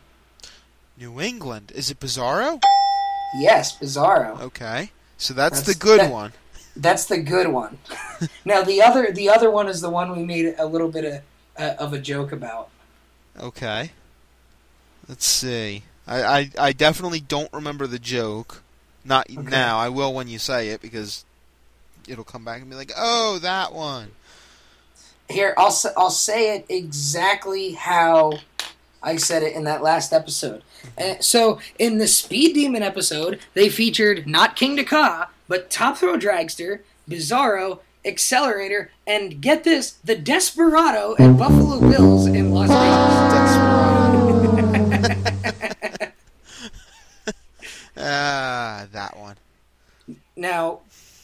[0.99, 1.73] New England.
[1.75, 2.61] Is it Bizarro?
[3.41, 4.41] Yes, Bizarro.
[4.41, 4.91] Okay.
[5.17, 6.33] So that's, That's- the good that- one.
[6.77, 7.79] That's the good one.
[8.45, 11.23] now the other the other one is the one we made a little bit of
[11.59, 12.69] uh, of a joke about.
[13.41, 13.91] Okay.
[15.09, 15.83] Let's see.
[16.07, 18.63] I, I, I definitely don't remember the joke.
[19.09, 19.41] Not Okay.
[19.51, 19.79] now.
[19.79, 21.25] I will when you say it because
[22.07, 24.11] it'll come back and be like, oh, that one.
[25.29, 28.33] Here, I'll I'll say it exactly how
[29.03, 30.63] I said it in that last episode.
[30.97, 36.17] Uh, so in the Speed Demon episode, they featured not Kingda Ka, but Top Thrill
[36.19, 43.08] Dragster, Bizarro, Accelerator, and get this, the Desperado at Buffalo Bills in Las Vegas.
[47.99, 49.37] Ah, that one.
[50.37, 50.81] now,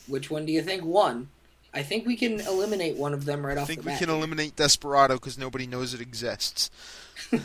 [0.09, 1.29] which one do you think won?
[1.72, 3.81] I think we can eliminate one of them right off the bat.
[3.81, 6.70] I think we can eliminate Desperado because nobody knows it exists.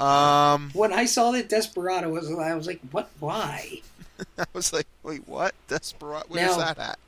[0.00, 3.10] Um, when I saw that Desperado was, I was like, "What?
[3.20, 3.82] Why?"
[4.38, 5.54] I was like, wait, what?
[5.68, 6.24] Desperado?
[6.28, 6.98] Where's Now- that at?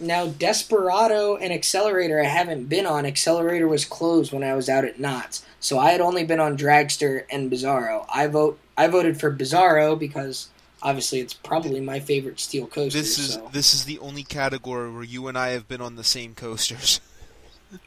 [0.00, 3.06] Now, Desperado and Accelerator, I haven't been on.
[3.06, 6.56] Accelerator was closed when I was out at Knott's, so I had only been on
[6.56, 8.06] Dragster and Bizarro.
[8.12, 8.58] I vote.
[8.76, 10.48] I voted for Bizarro because
[10.82, 12.98] obviously it's probably my favorite steel coaster.
[12.98, 13.50] This is so.
[13.52, 17.00] this is the only category where you and I have been on the same coasters.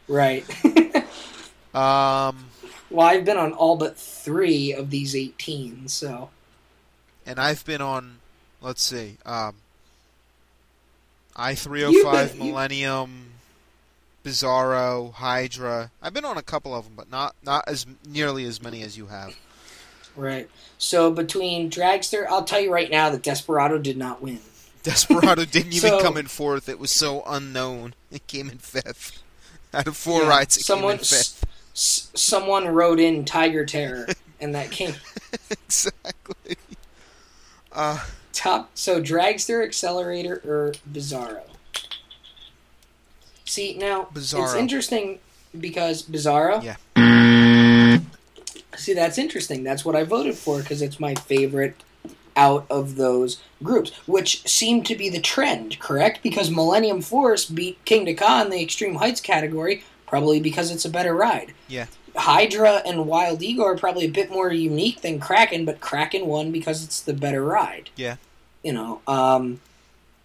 [0.07, 0.45] right.
[1.74, 2.51] Um,
[2.91, 5.88] well, I've been on all but three of these eighteen.
[5.88, 6.30] So
[7.26, 8.18] and I've been on,
[8.61, 9.55] let's see, um,
[11.36, 13.25] I three hundred You've five been- you- Millennium,
[14.23, 15.91] Bizarro, Hydra.
[16.01, 18.97] I've been on a couple of them, but not not as nearly as many as
[18.97, 19.36] you have.
[20.15, 20.49] right.
[20.77, 24.39] So between Dragster, I'll tell you right now that Desperado did not win.
[24.84, 26.67] Desperado didn't even So- come in fourth.
[26.69, 27.95] It was so unknown.
[28.11, 29.21] It came in fifth.
[29.73, 31.45] Out of four Yeah, rides, it someone came in fifth.
[31.73, 34.07] s- someone wrote in Tiger Terror,
[34.39, 34.93] and that came.
[35.49, 36.57] exactly.
[37.75, 37.97] Uh,
[38.34, 41.43] Top so dragster, accelerator, or bizarro.
[43.45, 45.19] See now, it's interesting
[45.59, 46.61] because bizarro.
[46.63, 47.99] Yeah.
[48.75, 49.63] See, that's interesting.
[49.63, 51.84] That's what I voted for because it's my favorite
[52.36, 55.79] out of those groups, which seemed to be the trend.
[55.79, 56.23] Correct?
[56.23, 60.89] Because Millennium Force beat Kingda Ka in the Extreme Heights category, probably because it's a
[60.89, 61.53] better ride.
[61.67, 61.86] Yeah.
[62.16, 66.51] Hydra and Wild Eagle are probably a bit more unique than Kraken, but Kraken won
[66.51, 67.89] because it's the better ride.
[67.95, 68.18] Yeah.
[68.64, 69.59] You know, um,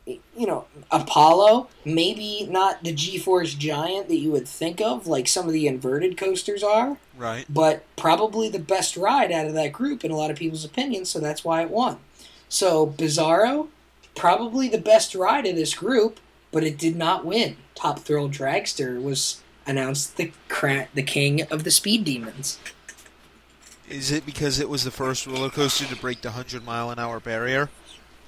[0.06, 5.46] you know, Apollo, maybe not the G-Force Giant that you would think of, like some
[5.46, 7.44] of the inverted coasters are, right.
[7.48, 11.10] but probably the best ride out of that group in a lot of people's opinions,
[11.10, 11.98] so that's why it won.
[12.48, 13.68] So Bizarro,
[14.14, 16.20] probably the best ride of this group,
[16.52, 17.56] but it did not win.
[17.74, 22.58] Top Thrill Dragster was announced the cra- the king of the speed demons.
[23.88, 26.98] Is it because it was the first roller coaster to break the hundred mile an
[26.98, 27.70] hour barrier,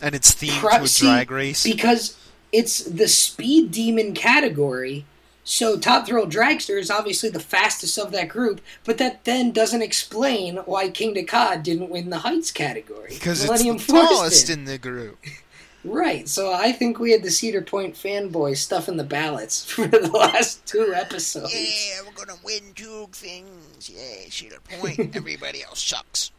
[0.01, 1.65] and it's themed Pro- to a drag race?
[1.65, 2.17] because
[2.53, 5.05] it's the speed demon category.
[5.43, 9.83] So Top Thrill Dragster is obviously the fastest of that group, but that then doesn't
[9.83, 13.09] explain why Kingda Ka didn't win the heights category.
[13.09, 15.19] Because Millennium it's the tallest in the group.
[15.85, 16.29] Right.
[16.29, 20.65] So I think we had the Cedar Point fanboys stuffing the ballots for the last
[20.67, 21.55] two episodes.
[21.55, 23.89] Yeah, we're gonna win two things.
[23.91, 25.17] Yeah, Cedar Point.
[25.17, 26.31] Everybody else sucks.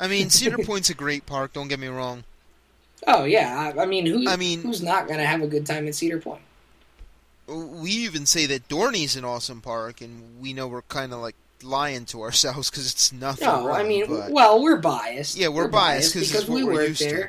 [0.00, 1.52] I mean, Cedar Point's a great park.
[1.52, 2.24] Don't get me wrong.
[3.06, 3.72] Oh yeah.
[3.76, 4.28] I, I mean, who?
[4.28, 6.42] I mean- who's not going to have a good time at Cedar Point?
[7.46, 11.36] We even say that Dorney's an awesome park, and we know we're kind of like
[11.62, 13.46] lying to ourselves because it's nothing.
[13.46, 15.36] No, I mean, but- well, we're biased.
[15.36, 17.28] Yeah, we're biased 'cause it's because we we're work used to.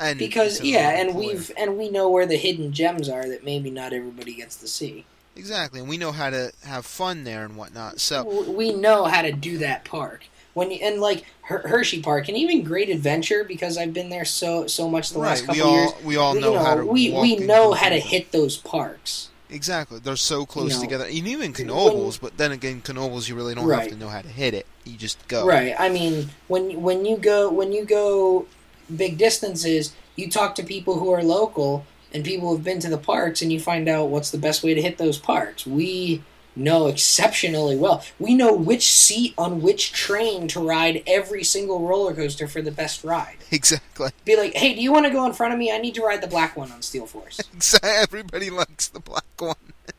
[0.00, 1.26] And Because yeah, and employer.
[1.28, 4.66] we've and we know where the hidden gems are that maybe not everybody gets to
[4.68, 5.04] see.
[5.36, 8.00] exactly, and we know how to have fun there and whatnot.
[8.00, 10.24] So we know how to do that park.
[10.54, 14.24] When you, and like Her- Hershey Park and even Great Adventure because I've been there
[14.24, 15.92] so so much the last right, couple we all years.
[16.04, 19.28] we all you know, how to we we know how to hit those parks.
[19.48, 21.04] Exactly, they're so close know, together.
[21.04, 23.82] And even when- Knoebels, but then again, Knoebels you really don't Right.
[23.82, 24.64] have to know how to hit it.
[24.84, 25.44] You just go.
[25.46, 25.74] Right.
[25.78, 28.46] I mean, when when you go when you go
[28.96, 32.98] big distances, you talk to people who are local and people who've been to the
[32.98, 35.64] parks, and you find out what's the best way to hit those parks.
[35.66, 36.22] We
[36.56, 38.04] know exceptionally well.
[38.18, 42.72] We know which seat on which train to ride every single roller coaster for the
[42.72, 43.36] best ride.
[43.52, 44.10] Exactly.
[44.24, 45.70] Be like, hey, do you want to go in front of me?
[45.72, 47.40] I need to ride the black one on Steel Force.
[47.54, 47.90] Exactly.
[47.90, 49.54] Everybody likes the black one.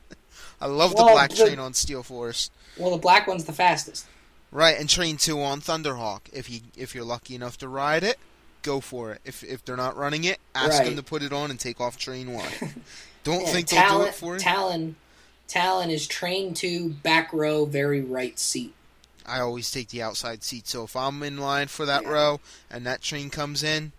[0.61, 2.51] I love the black the- train on Steel Force.
[2.77, 4.05] well, the black one's the fastest.
[4.51, 6.21] Right, and train two on Thunderhawk.
[6.33, 8.19] If you if you're lucky enough to ride it,
[8.61, 9.21] go for it.
[9.25, 10.83] If if they're not running it, ask Right.
[10.83, 12.55] them to put it on and take off train one.
[13.23, 14.43] Don't Yeah, think they'll do Talon, it for you.
[14.43, 14.95] Talon,
[15.47, 18.73] Talon is train two, back row, very right seat.
[19.25, 20.67] I always take the outside seat.
[20.67, 22.11] So if I'm in line for that Yeah.
[22.11, 22.39] row
[22.69, 23.93] and that train comes in,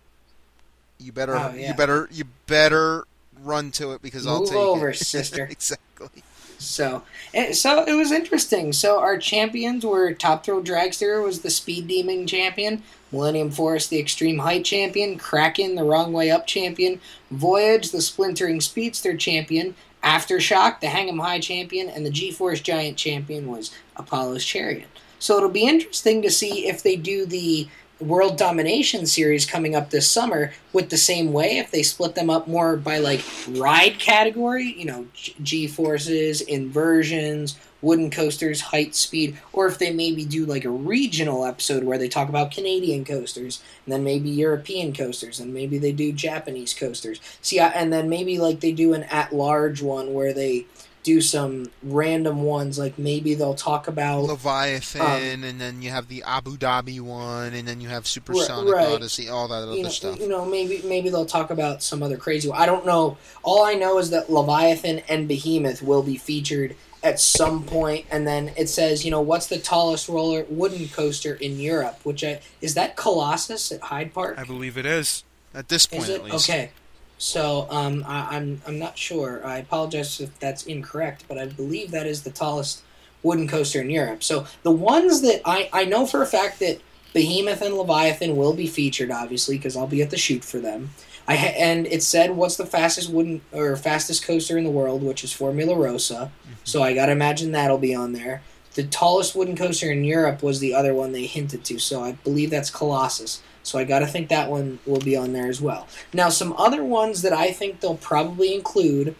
[0.99, 1.71] you better Oh, yeah.
[1.71, 3.05] you better you better
[3.41, 4.93] run to it because I'll Move take over, it.
[4.93, 5.49] sister.
[5.49, 6.23] exactly.
[6.57, 7.03] So,
[7.33, 8.71] and so it was interesting.
[8.73, 12.83] So our champions were Top Thrill Dragster was the Speed Demon champion,
[13.13, 16.99] Millennium Force the Extreme Height champion, Kraken the Wrong Way Up champion,
[17.31, 22.97] Voyage the Splintering Speedster champion, Aftershock the Hang 'em High champion, and the G-Force Giant
[22.97, 24.87] champion was Apollo's Chariot.
[25.19, 27.69] So it'll be interesting to see if they do the
[28.01, 32.29] World Domination series coming up this summer with the same way if they split them
[32.29, 39.37] up more by like ride category, you know, G forces, inversions, wooden coasters, height, speed,
[39.51, 43.61] or if they maybe do like a regional episode where they talk about Canadian coasters
[43.85, 47.19] and then maybe European coasters and maybe they do Japanese coasters.
[47.41, 50.65] See, and then maybe like they do an at large one where they
[51.03, 56.07] do some random ones like maybe they'll talk about Leviathan, um, and then you have
[56.07, 58.87] the Abu Dhabi one, and then you have Supersonic right.
[58.87, 60.19] Odyssey, all that other you know, stuff.
[60.19, 62.59] you know, maybe maybe they'll talk about some other crazy one.
[62.59, 63.17] I don't know.
[63.43, 68.25] All I know is that Leviathan and Behemoth will be featured at some point, and
[68.25, 71.99] then it says, you know, what's the tallest roller wooden coaster in Europe?
[72.03, 74.39] Which I, is that Colossus at Heide Park?
[74.39, 75.23] I believe it is
[75.53, 76.49] at this point Is it at least.
[76.49, 76.71] okay?
[77.17, 79.45] So um, I, I'm I'm not sure.
[79.45, 82.83] I apologize if that's incorrect, but I believe that is the tallest
[83.21, 84.23] wooden coaster in Europe.
[84.23, 86.81] So the ones that I I know for a fact that
[87.13, 90.89] Behemoth and Leviathan will be featured, obviously, because I'll be at the shoot for them.
[91.27, 95.03] I ha- and it said what's the fastest wooden or fastest coaster in the world,
[95.03, 96.31] which is Formula Rossa.
[96.63, 98.41] So I gotta imagine that'll be on there.
[98.75, 102.13] The tallest wooden coaster in Europe was the other one they hinted to, so I
[102.13, 103.41] believe that's Colossus.
[103.61, 105.87] So I gotta think that one will be on there as well.
[106.11, 109.15] Now, some other ones that I think they'll probably include,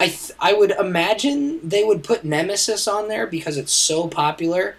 [0.00, 4.76] I th- I would imagine they would put Nemesis on there because it's so popular.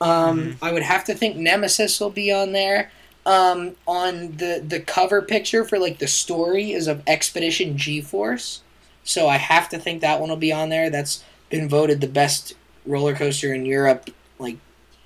[0.00, 2.90] Um, I would have to think Nemesis will be on there.
[3.30, 8.58] Um, on the the cover picture for like the story is of Expedition GeForce,
[9.04, 10.90] so I have to think that one will be on there.
[10.90, 12.54] That's been voted the best
[12.84, 14.10] roller coaster in Europe
[14.40, 14.56] like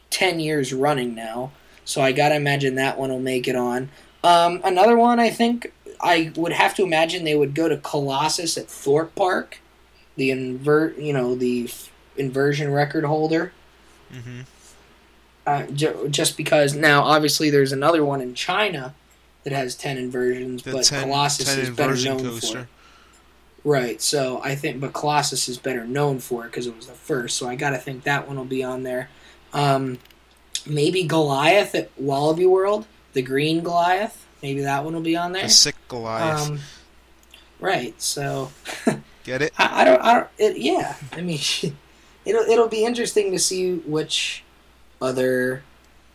[0.08, 1.52] ten years running now.
[1.84, 3.90] So I gotta imagine that one will make it on.
[4.22, 5.70] Um, another one I think
[6.00, 9.60] I would have to imagine they would go to Colossus at Thorpe Park,
[10.16, 11.68] the invert you know the
[12.16, 13.52] inversion record holder.
[14.10, 14.40] hmm
[15.46, 18.94] Uh, ju- just because now obviously there's another one in China
[19.44, 22.52] that has ten inversions, The but 10, Colossus 10 is better known coaster.
[22.52, 22.58] for.
[22.60, 22.68] it.
[23.62, 24.00] Right.
[24.00, 27.36] So I think, but Colossus is better known for it because it was the first.
[27.36, 29.08] So I got to think that one will be on there.
[29.52, 29.98] Um,
[30.66, 34.26] maybe Goliath at Walibi World, the green Goliath.
[34.42, 35.42] Maybe that one will be on there.
[35.44, 36.50] The sick Goliath.
[36.50, 36.58] Um,
[37.60, 38.00] right.
[38.00, 38.50] So
[39.24, 39.52] Get it?
[39.58, 40.02] I, I don't.
[40.02, 40.28] I don't.
[40.38, 40.96] It, yeah.
[41.12, 41.38] I mean,
[42.26, 44.43] it'll it'll be interesting to see which
[45.04, 45.62] other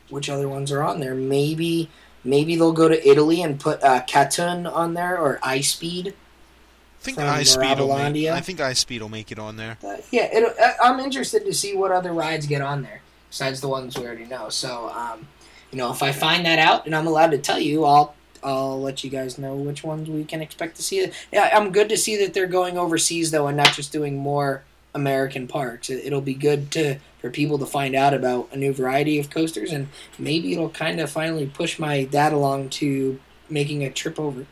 [0.10, 1.14] which other ones are on there.
[1.16, 1.90] Maybe
[2.24, 6.08] maybe they'll go to Italy and put uh, Katun on there or iSpeed.
[6.08, 8.28] I think iSpeed will make.
[8.28, 9.78] I think iSpeed will make it on there.
[9.86, 13.62] Uh, yeah, it'll, I- I'm interested to see what other rides get on there besides
[13.62, 14.50] the ones we already know.
[14.50, 15.28] So, um,
[15.72, 18.82] you know, if I find that out and I'm allowed to tell you, I'll I'll
[18.82, 21.10] let you guys know which ones we can expect to see.
[21.32, 24.64] Yeah, I'm good to see that they're going overseas though and not just doing more
[24.94, 25.90] American parks.
[25.90, 29.30] It, it'll be good to for people to find out about a new variety of
[29.30, 33.20] coasters and maybe it'll kind of finally push my dad along to
[33.50, 34.46] making a trip over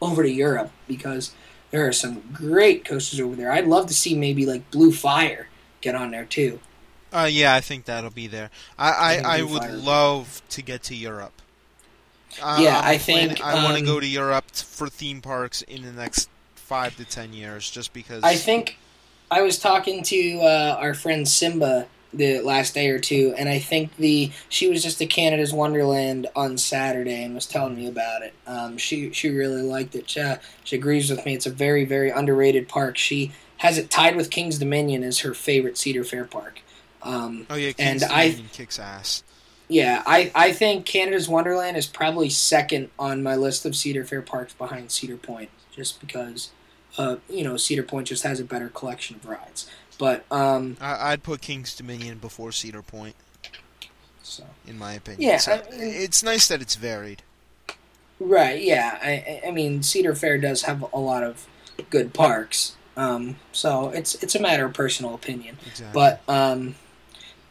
[0.00, 1.32] over to Europe because
[1.72, 3.52] there are some great coasters over there.
[3.52, 5.48] I'd love to see maybe like Blue Fire
[5.80, 6.60] get on there too.
[7.12, 8.50] Uh, yeah, I think that'll be there.
[8.78, 9.72] I I, I would Fire.
[9.72, 11.32] love to get to Europe.
[12.40, 15.82] Uh, Yeah, planning- think, I want to um, go to Europe for theme parks in
[15.82, 18.22] the next five to ten years, just because.
[18.22, 18.78] I think
[19.30, 23.60] I was talking to uh, our friend Simba the last day or two, and I
[23.60, 28.22] think the she was just at Canada's Wonderland on Saturday and was telling me about
[28.22, 28.34] it.
[28.46, 30.10] Um, she she really liked it.
[30.10, 30.20] She,
[30.64, 31.34] she agrees with me.
[31.34, 32.96] It's a very very underrated park.
[32.98, 36.60] She has it tied with Kings Dominion as her favorite Cedar Fair park.
[37.02, 39.22] Um, Oh yeah, and King's I- kicks ass.
[39.68, 44.20] yeah, I, I think Canada's Wonderland is probably second on my list of Cedar Fair
[44.22, 46.50] parks behind Cedar Point, just because,
[46.98, 49.70] uh, you know, Cedar Point just has a better collection of rides.
[49.98, 53.14] But um, I, I'd put Kings Dominion before Cedar Point,
[54.22, 55.22] so in my opinion.
[55.30, 57.22] Yeah, So, I- it's nice that it's varied.
[58.18, 58.98] right, yeah.
[59.02, 59.10] I
[59.44, 61.46] I- I mean, Cedar Fair does have a lot of
[61.90, 62.76] good parks.
[62.96, 65.56] Um, so it's it's a matter of personal opinion.
[65.66, 65.92] Exactly.
[65.94, 66.74] But um,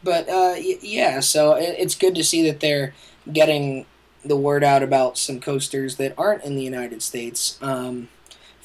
[0.04, 2.94] but uh, y- yeah, so it, it's good to see that they're
[3.32, 3.86] getting
[4.24, 7.58] the word out about some coasters that aren't in the United States.
[7.62, 8.08] Um,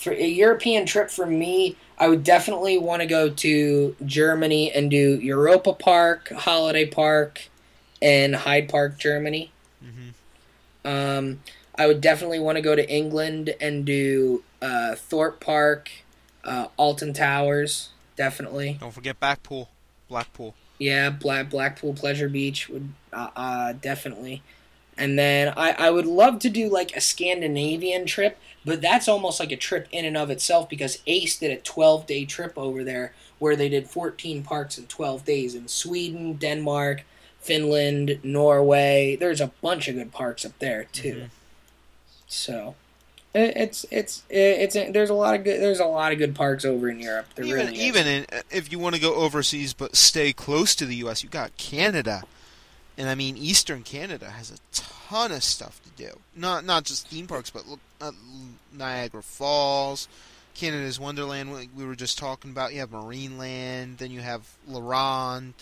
[0.06, 4.92] for a European trip for me, I would definitely want to go to Germany and
[4.92, 7.50] do Europa Park, Holiday Park,
[8.04, 9.52] and Heide Park, Germany.
[9.82, 10.10] hmm
[10.88, 11.42] Um,
[11.76, 15.90] I would definitely want to go to England and do uh, Thorpe Park,
[16.44, 18.78] uh, Alton Towers, definitely.
[18.80, 19.70] Don't forget Blackpool.
[20.08, 20.54] Blackpool.
[20.78, 24.44] Yeah, Black Blackpool Pleasure Beach would uh, uh, definitely.
[24.98, 29.40] And then I, I would love to do like a Scandinavian trip, but that's almost
[29.40, 32.84] like a trip in and of itself because ACE did a 12 day trip over
[32.84, 37.04] there where they did 14 parks in 12 days in Sweden, Denmark,
[37.40, 39.18] Finland, Norway.
[39.20, 41.16] There's a bunch of good parks up there too.
[41.26, 41.30] Mhm.
[42.28, 42.76] So
[43.34, 46.90] it's it's it's there's a lot of good there's a lot of good parks over
[46.90, 47.28] in Europe.
[47.36, 50.86] There even really even in, if you want to go overseas but stay close to
[50.86, 52.24] the U.S., you got Canada,
[52.98, 56.20] and I mean Eastern Canada has a ton of stuff to do.
[56.36, 58.14] Not not just theme parks, but look at
[58.74, 60.08] Niagara Falls,
[60.54, 61.52] Canada's Wonderland.
[61.52, 62.74] We, we were just talking about.
[62.74, 65.54] You have Marineland, then you have La Ronde.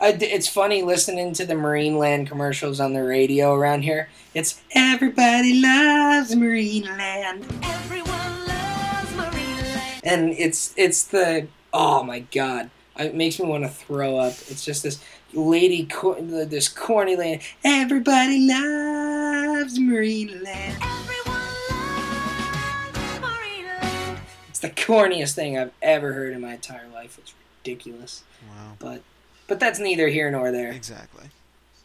[0.00, 4.08] It's funny listening to the Marineland commercials on the radio around here.
[4.34, 10.00] It's everybody loves Marineland, Everyone loves Marineland.
[10.04, 14.32] and it's it's the oh my god, it makes me want to throw up.
[14.48, 15.02] It's just this
[15.32, 17.42] lady, cor- this corny lady.
[17.64, 20.76] Everybody loves Marineland.
[20.80, 24.18] Everyone loves Marineland.
[24.48, 27.18] It's the corniest thing I've ever heard in my entire life.
[27.18, 29.02] It's ridiculous, Wow, but
[29.46, 30.72] but that's neither here nor there.
[30.72, 31.26] exactly.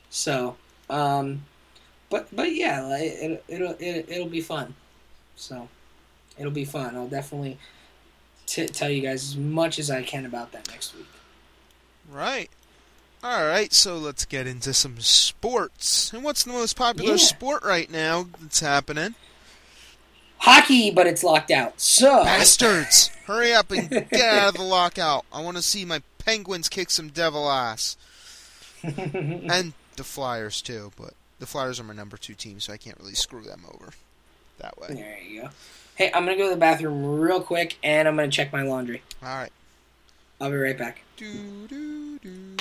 [0.10, 0.58] So,
[0.90, 1.44] um,
[2.10, 4.76] but but yeah, it, it'll it, it'll be fun.
[5.36, 5.68] So,
[6.38, 6.96] it'll be fun.
[6.96, 7.58] I'll definitely
[8.46, 11.08] t- tell you guys as much as I can about that next week.
[12.12, 12.50] Right.
[13.24, 16.12] All right, so let's get into some sports.
[16.12, 17.18] And what's the most popular Yeah.
[17.18, 19.16] sport right now that's happening?
[20.40, 21.80] Hockey, but it's locked out.
[21.80, 23.08] So, Bastards!
[23.28, 25.26] Hurry up and get out of the lockout.
[25.32, 27.96] I want to see my Penguins kick some devil ass.
[28.84, 33.00] And the Flyers, too, but the Flyers are my number two team, so I can't
[33.00, 33.92] really screw them over
[34.58, 34.88] that way.
[34.96, 35.50] there you go.
[35.96, 39.02] Hey, I'm gonna go to the bathroom real quick, and I'm gonna check my laundry.
[39.22, 39.52] All right.
[40.42, 41.04] I'll be right back.
[41.16, 42.58] Do, do, do,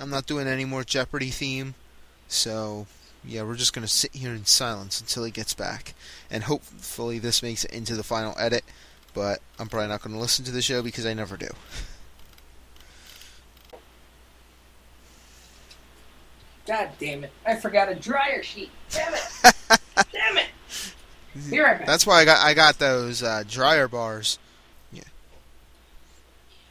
[0.00, 1.74] I'm not doing any more Jeopardy theme,
[2.28, 2.86] so
[3.24, 5.94] yeah, we're just gonna sit here in silence until he gets back,
[6.30, 8.64] and hopefully this makes it into the final edit.
[9.14, 11.48] But I'm probably not gonna listen to the show because I never do.
[16.66, 17.32] God damn it!
[17.46, 18.70] I forgot a dryer sheet.
[18.90, 19.54] Damn it!
[20.12, 20.46] damn it!
[21.50, 21.86] Be right back.
[21.86, 24.38] That's why I got I got those uh, dryer bars.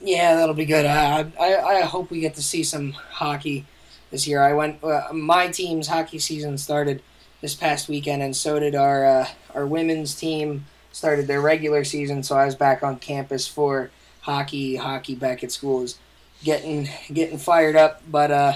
[0.03, 0.85] Yeah, that'll be good.
[0.85, 3.65] I, I I hope we get to see some hockey
[4.11, 4.43] this year.
[4.43, 4.83] I went.
[4.83, 7.01] Uh, my team's hockey season started
[7.39, 10.65] this past weekend, and so did our uh, our women's team.
[10.93, 13.91] Started their regular season, so I was back on campus for
[14.21, 14.77] hockey.
[14.77, 15.97] Hockey back at school is
[16.43, 18.01] getting getting fired up.
[18.09, 18.53] But uh,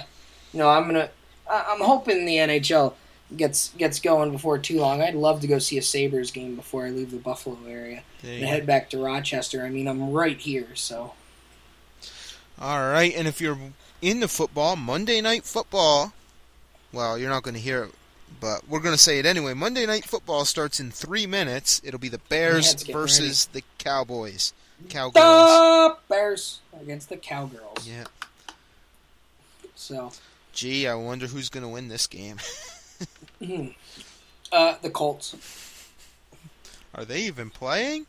[0.54, 1.10] you know, I'm gonna.
[1.50, 2.94] I'm hoping the NHL
[3.36, 5.02] gets gets going before too long.
[5.02, 8.44] I'd love to go see a Sabres game before I leave the Buffalo area and
[8.46, 9.66] head back to Rochester.
[9.66, 11.14] I mean, I'm right here, so.
[12.60, 13.58] All right, and if you're
[14.02, 16.14] in the football, Monday Night Football.
[16.94, 17.92] Well, you're not going to hear it,
[18.40, 19.54] but we're going to say it anyway.
[19.54, 21.82] Monday Night Football starts in three minutes.
[21.84, 24.54] It'll be the Bears versus the Cowboys.
[24.90, 25.14] Cowgirls.
[25.16, 27.88] the Bears against the Cowgirls.
[27.88, 28.04] Yeah.
[29.76, 30.12] So,
[30.54, 32.38] Gee, I wonder who's going to win this game.
[34.52, 35.36] uh, the Colts.
[36.94, 38.08] Are they even playing?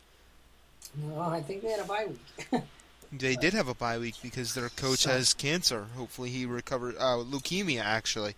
[0.95, 2.61] No, I think they had a bye week.
[3.11, 5.87] They did have a bye week because their coach So- has cancer.
[5.97, 6.95] Hopefully, he recovered.
[6.95, 8.35] Uh, leukemia, actually.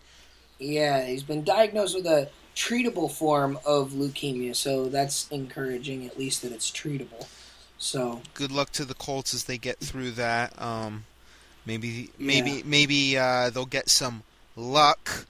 [0.62, 6.42] Yeah, he's been diagnosed with a treatable form of leukemia, so that's encouraging, at least
[6.44, 7.28] that it's treatable.
[7.78, 10.60] So, Good luck to the Colts as they get through that.
[10.62, 11.06] Um,
[11.66, 12.62] maybe, maybe, Yeah.
[12.66, 14.24] maybe uh, they'll get some
[14.56, 15.28] luck.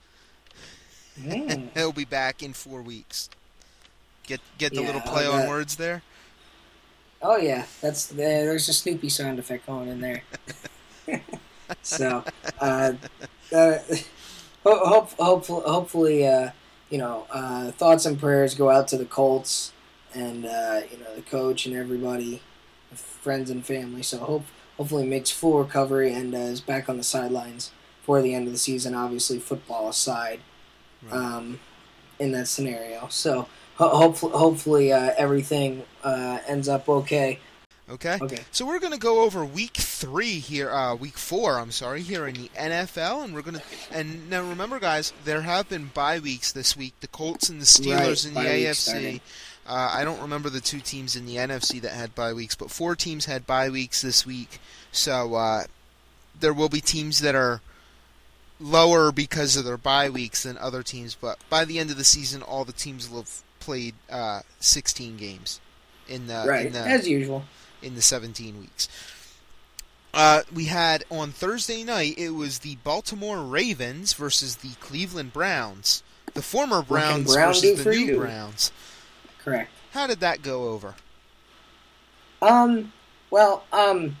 [1.18, 3.30] mm, He'll be back in four weeks.
[4.24, 6.02] Get get the Yeah, little play on words there.
[7.22, 10.22] oh yeah, that's there's a Snoopy sound effect going in there.
[11.82, 12.24] so,
[12.60, 12.92] uh,
[13.54, 13.78] uh,
[14.64, 16.50] ho- hope, hopefully, hopefully, uh,
[16.90, 19.72] you know, uh, thoughts and prayers go out to the Colts
[20.14, 22.42] and uh, you know the coach and everybody,
[22.94, 24.02] friends and family.
[24.02, 24.44] So hope
[24.76, 27.70] hopefully makes full recovery and uh, is back on the sidelines
[28.02, 28.94] for the end of the season.
[28.94, 30.40] Obviously, football aside,
[31.02, 31.14] Right.
[31.14, 31.60] um,
[32.18, 33.08] in that scenario.
[33.10, 37.38] So ho- hopefully, hopefully uh, everything uh, ends up okay.
[37.92, 38.18] Okay.
[38.22, 38.38] Okay.
[38.50, 41.58] So we're going to go over week three here, uh, week four.
[41.58, 43.62] I'm sorry, here in the NFL, and we're going to.
[43.92, 46.94] And now remember, guys, there have been bye weeks this week.
[47.00, 49.20] The Colts and the Steelers Right, in the AFC.
[49.66, 52.70] Uh, I don't remember the two teams in the NFC that had bye weeks, but
[52.70, 54.58] four teams had bye weeks this week.
[54.90, 55.64] So uh,
[56.40, 57.60] there will be teams that are
[58.58, 61.14] lower because of their bye weeks than other teams.
[61.14, 65.18] But by the end of the season, all the teams will have played uh, 16
[65.18, 65.60] games
[66.08, 67.44] in the right, in the as usual.
[67.82, 68.88] In the 17 weeks.
[70.14, 76.02] Uh, we had on Thursday night, it was the Baltimore Ravens versus the Cleveland Browns.
[76.34, 78.16] The former Browns Brown versus the new you.
[78.18, 78.72] Browns.
[79.42, 79.70] Correct.
[79.92, 80.94] How did that go over?
[82.40, 82.92] Um.
[83.30, 84.16] Well, um,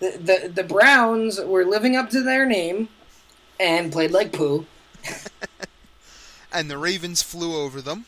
[0.00, 2.88] the the the Browns were living up to their name,
[3.58, 4.66] and played like poo.
[6.52, 8.06] And the Ravens flew over them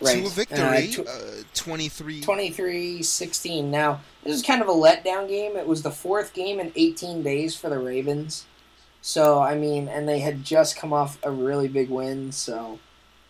[0.00, 0.18] Right.
[0.22, 2.20] to a victory, Uh, tw- uh, 23.
[2.22, 3.70] 23-16.
[3.70, 5.56] Now, this is kind of a letdown game.
[5.56, 8.46] It was the fourth game in 18 days for the Ravens.
[9.02, 12.78] So, I mean, and they had just come off a really big win, so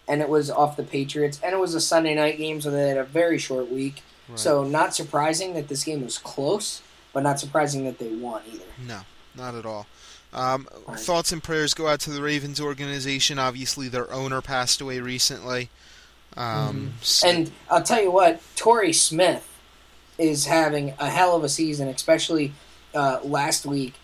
[0.09, 2.89] and it was off the Patriots and it was a Sunday night game, so they
[2.89, 4.03] had a very short week.
[4.29, 4.39] Right.
[4.39, 6.83] So, not surprising that this game was close,
[7.13, 8.65] but not surprising that they won either.
[8.87, 9.01] No,
[9.37, 9.87] not at all.
[10.33, 10.99] Um, Right.
[10.99, 13.39] Thoughts and prayers go out to the Ravens organization.
[13.39, 15.71] Obviously, their owner passed away recently.
[16.37, 17.27] Um, Mm-hmm.
[17.27, 19.47] And I'll tell you what, Torrey Smith
[20.19, 22.53] is having a hell of a season, especially
[22.95, 23.95] uh, last week.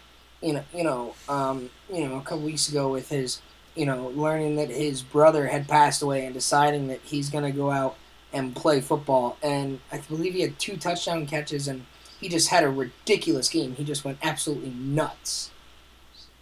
[0.43, 3.41] You know, you know, um, you know, a couple weeks ago with his,
[3.75, 7.51] you know, learning that his brother had passed away and deciding that he's going to
[7.51, 7.97] go out
[8.33, 9.37] and play football.
[9.43, 11.87] And I believe he had two touchdown catches, and
[12.21, 13.75] he just had a ridiculous game.
[13.75, 15.51] He just went absolutely nuts.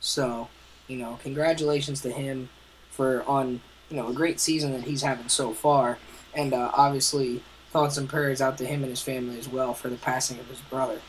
[0.00, 0.48] So,
[0.86, 2.48] you know, congratulations to him
[2.90, 5.98] for on you know a great season that he's having so far,
[6.34, 9.88] and uh, obviously thoughts and prayers out to him and his family as well for
[9.88, 11.00] the passing of his brother.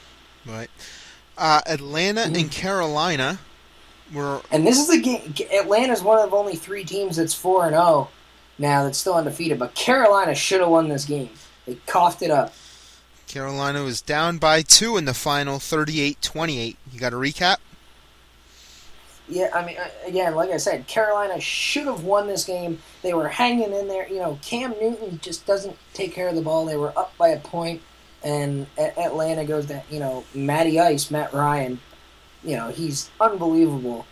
[0.46, 0.70] right.
[1.38, 2.36] Uh, Atlanta Mm-hmm.
[2.36, 3.40] and Carolina
[4.14, 5.34] were And this is the game.
[5.54, 8.10] Atlanta's one of only three teams that's four and zero
[8.58, 9.60] now that's still undefeated.
[9.60, 11.30] But Carolina should have won this game.
[11.66, 12.54] They coughed it up.
[13.28, 16.76] Carolina was down by two in the final, 38-28.
[16.92, 17.58] You got a recap?
[19.28, 22.80] Yeah, I mean, uh, again, like I said, Carolina should have won this game.
[23.02, 24.08] They were hanging in there.
[24.08, 26.66] You know, Cam Newton just doesn't take care of the ball.
[26.66, 27.82] They were up by a point,
[28.24, 29.82] and Atlanta goes down.
[29.90, 31.80] You know, Matty Ice, Matt Ryan.
[32.44, 34.06] You know, he's unbelievable.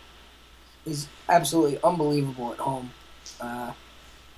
[0.84, 2.90] He's absolutely unbelievable at home,
[3.40, 3.72] uh,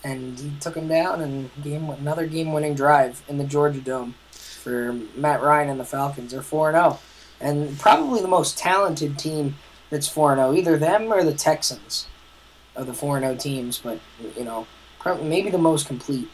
[0.05, 4.93] and he took him down and game another game-winning drive in the Georgia Dome for
[5.17, 6.33] Matt Ryan and the Falcons.
[6.33, 6.99] They're four and zero,
[7.41, 9.57] and probably the most talented team
[9.91, 10.55] that's 4 0.
[10.55, 12.07] Either them or the Texans
[12.75, 13.99] of the 4 0 teams, but,
[14.37, 14.67] you know,
[14.99, 16.29] probably maybe the most complete.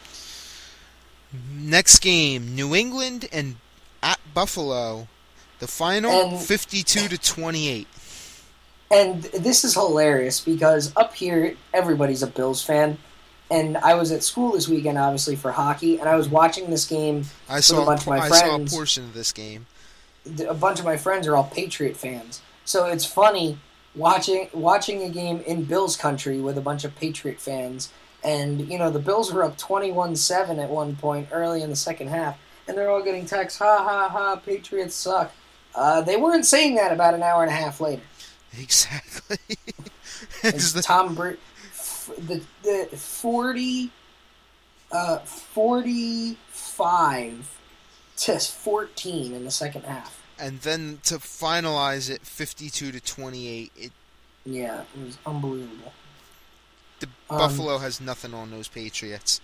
[1.50, 3.56] Next game, New England and
[4.02, 5.08] at Buffalo.
[5.60, 7.86] The final, And- 52 to 28.
[8.90, 12.98] And this is hilarious because up here, everybody's a Bills fan.
[13.50, 16.84] And I was at school this weekend, obviously, for hockey, and I was watching this
[16.86, 17.24] game.
[17.48, 18.72] I With saw a bunch of my I saw a friends.
[18.74, 19.66] portion of this game.
[20.48, 22.40] A bunch of my friends are all Patriot fans.
[22.64, 23.58] So it's funny
[23.94, 27.90] watching watching a game in Bills country with a bunch of Patriot fans.
[28.24, 31.76] And, you know, the Bills were up 21 7 at one point early in the
[31.76, 32.38] second half.
[32.68, 35.32] And they're all getting texts, ha ha ha, Patriots suck.
[35.74, 38.02] Uh, they weren't saying that about an hour and a half later.
[38.58, 39.38] Exactly.
[40.42, 41.38] The- Tom Brady,
[42.18, 43.90] the, the 40,
[44.90, 47.58] uh, 45
[48.16, 50.21] to 14 in the second half.
[50.42, 53.92] And then to finalize it 52 to 28 it
[54.44, 55.92] Yeah, it was unbelievable.
[57.00, 59.40] the Um, buffalo has nothing on those patriots.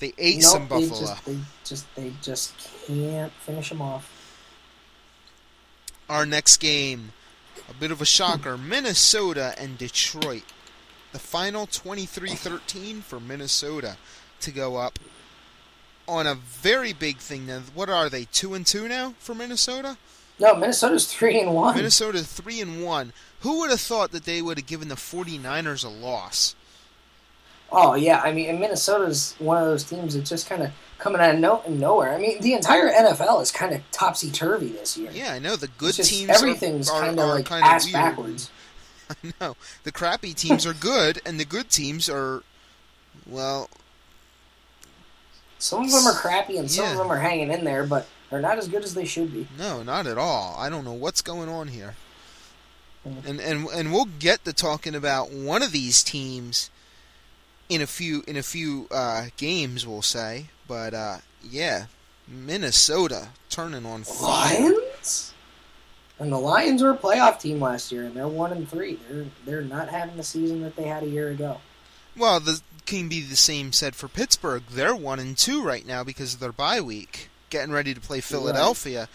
[0.00, 1.00] They ate Nope, some they buffalo.
[1.00, 2.52] just, they just they just
[2.86, 4.10] can't finish them off.
[6.08, 7.12] our next game
[7.68, 10.42] a bit of a shocker minnesota and detroit.
[11.12, 13.96] The final 23-13 for minnesota
[14.40, 14.98] to go up
[16.08, 17.46] on a very big thing.
[17.46, 19.96] Now what are they two and two now for minnesota
[20.40, 21.76] No, Minnesota's three and one.
[21.76, 25.84] minnesota three and one who would have thought that they would have given the 49ers
[25.84, 26.54] a loss
[27.72, 31.20] Oh yeah, I mean, and Minnesota's one of those teams that's just kind of coming
[31.20, 32.12] out of no- nowhere.
[32.12, 35.12] I mean, the entire NFL is kind of topsy turvy this year.
[35.14, 36.30] Yeah, I know the good just teams.
[36.30, 37.92] everything's kind of like kinda ass weird.
[37.92, 38.50] backwards.
[39.10, 42.42] I know the crappy teams are good, and the good teams are,
[43.24, 43.70] well,
[45.60, 46.92] Some of them are crappy and some Yeah.
[46.92, 49.48] of them are hanging in there, but they're not as good as they should be.
[49.58, 50.56] no, not at all.
[50.58, 51.96] I don't know what's going on here.
[53.06, 53.26] Mm.
[53.26, 56.70] And and and we'll get to talking about one of these teams
[57.68, 59.86] in a few in a few uh, games.
[59.86, 61.86] We'll say, but uh, yeah,
[62.28, 64.60] Minnesota turning on fire.
[64.60, 65.34] Lions.
[66.18, 68.98] And the Lions were a playoff team last year, and they're one and three.
[69.08, 71.60] They're they're not having the season that they had a year ago.
[72.14, 74.64] Well, the can be the same said for Pittsburgh.
[74.70, 78.20] They're one and two right now because of their bye week, getting ready to play
[78.20, 79.08] Philadelphia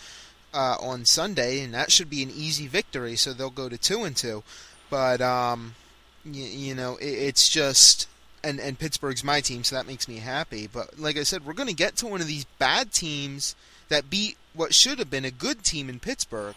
[0.54, 3.16] uh, on Sunday, and that should be an easy victory.
[3.16, 4.44] So they'll go to two and two.
[4.90, 5.76] But um,
[6.24, 8.08] you, you know, it, it's just
[8.44, 10.68] and and Pittsburgh's my team, so that makes me happy.
[10.72, 13.56] But like I said, we're going to get to one of these bad teams
[13.90, 16.56] that beat what should have been a good team in Pittsburgh,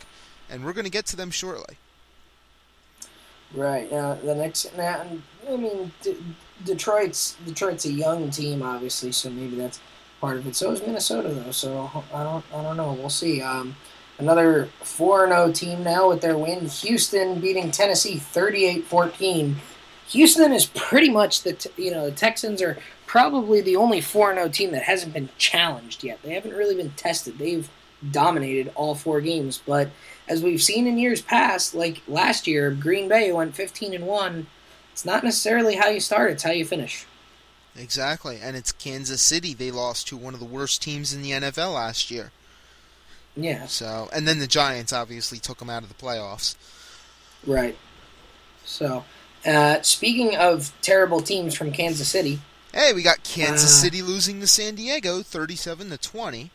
[0.51, 1.77] and we're going to get to them shortly.
[3.55, 3.91] Right.
[3.91, 5.07] Uh, the next, now,
[5.49, 6.19] I mean, D-
[6.65, 9.81] Detroit's Detroit's a young team, obviously, so maybe that's
[10.21, 10.57] part of it.
[10.57, 11.51] So is Minnesota, though.
[11.51, 12.93] So I don't, I don't know.
[12.93, 13.41] We'll see.
[13.43, 13.77] Um,
[14.19, 16.67] another four and zero team now with their win.
[16.67, 19.55] Houston beating Tennessee 38-14.
[20.09, 24.39] Houston is pretty much the you know the Texans are probably the only four and
[24.39, 26.21] zero team that hasn't been challenged yet.
[26.23, 27.39] They haven't really been tested.
[27.39, 27.69] They've
[28.11, 29.91] dominated all four games, but
[30.29, 34.47] as we've seen in years past, like last year, Green Bay went 15 and 1.
[34.93, 37.07] It's not necessarily how you start, it's how you finish.
[37.79, 39.55] Exactly, and it's Kansas City.
[39.55, 42.33] They lost to one of the worst teams in the NFL last year.
[43.37, 46.57] Yeah, So, and then the Giants obviously took them out of the playoffs.
[47.47, 47.77] right.
[48.65, 49.05] So,
[49.47, 52.41] uh, speaking of terrible teams from Kansas City,
[52.75, 53.83] Hey, we got Kansas Uh.
[53.83, 56.51] City losing to San Diego, thirty-seven to twenty.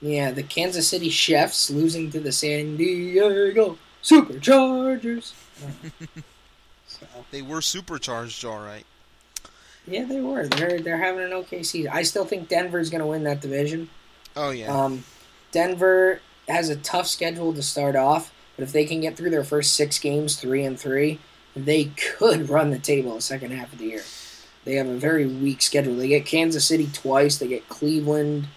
[0.00, 5.32] yeah, the Kansas City Chefs losing to the San Diego Superchargers.
[6.86, 8.84] so, They were supercharged, all right.
[9.88, 10.46] Yeah, they were.
[10.46, 11.90] They're they're having an okay season.
[11.92, 13.88] I still think Denver's going to win that division.
[14.36, 15.04] Oh yeah, Um,
[15.52, 19.44] Denver has a tough schedule to start off, but if they can get through their
[19.44, 21.18] first six games, three and three,
[21.56, 21.86] they
[22.18, 24.02] could run the table the second half of the year.
[24.64, 25.96] They have a very weak schedule.
[25.96, 27.38] They get Kansas City twice.
[27.38, 28.48] They get Cleveland.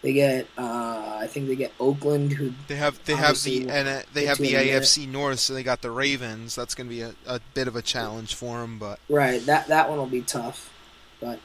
[0.00, 4.04] They get, uh, I think they get Oakland, who they have they have the and
[4.14, 4.82] they have the minute.
[4.82, 6.54] AFC North, so they got the Ravens.
[6.54, 8.78] That's going to be a, a bit of a challenge for them.
[8.78, 10.72] But right that that one will be tough.
[11.20, 11.40] But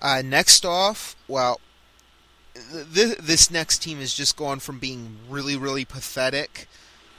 [0.00, 1.60] uh, next off, well,
[2.94, 6.68] th- this next team has just gone from being really really pathetic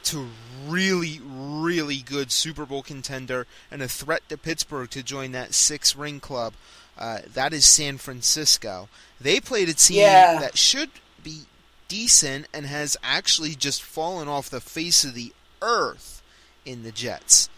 [0.03, 0.27] to
[0.67, 5.95] really really good Super Bowl contender and a threat to Pittsburgh to join that six
[5.95, 6.53] ring club.
[6.97, 8.89] Uh, that is San Francisco.
[9.19, 10.39] They played a team Yeah.
[10.39, 10.89] that should
[11.23, 11.43] be
[11.87, 16.21] decent and has actually just fallen off the face of the earth
[16.65, 17.49] in the Jets.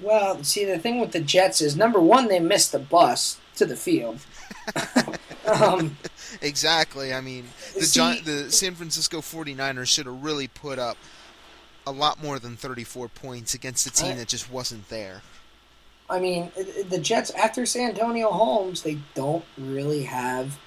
[0.00, 3.64] Well, see the thing with the Jets is number one, they missed the bus to
[3.64, 4.18] the field.
[5.46, 5.96] um,
[6.42, 7.12] Exactly.
[7.14, 7.44] I mean,
[7.74, 10.96] the See- Gi- the San Francisco 49ers should have really put up
[11.86, 15.22] a lot more than 34 points against a team I- that just wasn't there.
[16.10, 16.52] I mean,
[16.90, 20.58] the Jets after Santonio Holmes, they don't really have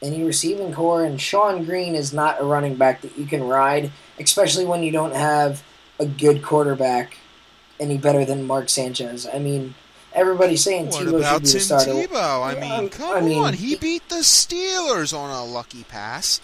[0.00, 3.90] any receiving corps, and Shonn Greene is not a running back that you can ride,
[4.20, 5.64] especially when you don't have
[5.98, 7.16] a good quarterback
[7.80, 9.26] any better than Mark Sanchez.
[9.32, 9.74] I mean,
[10.12, 11.90] everybody's saying What Tebow about should be Tim the starter.
[11.92, 12.46] Tebow?
[12.56, 13.52] I mean, come I mean, on.
[13.54, 16.40] He beat the Steelers on a lucky pass.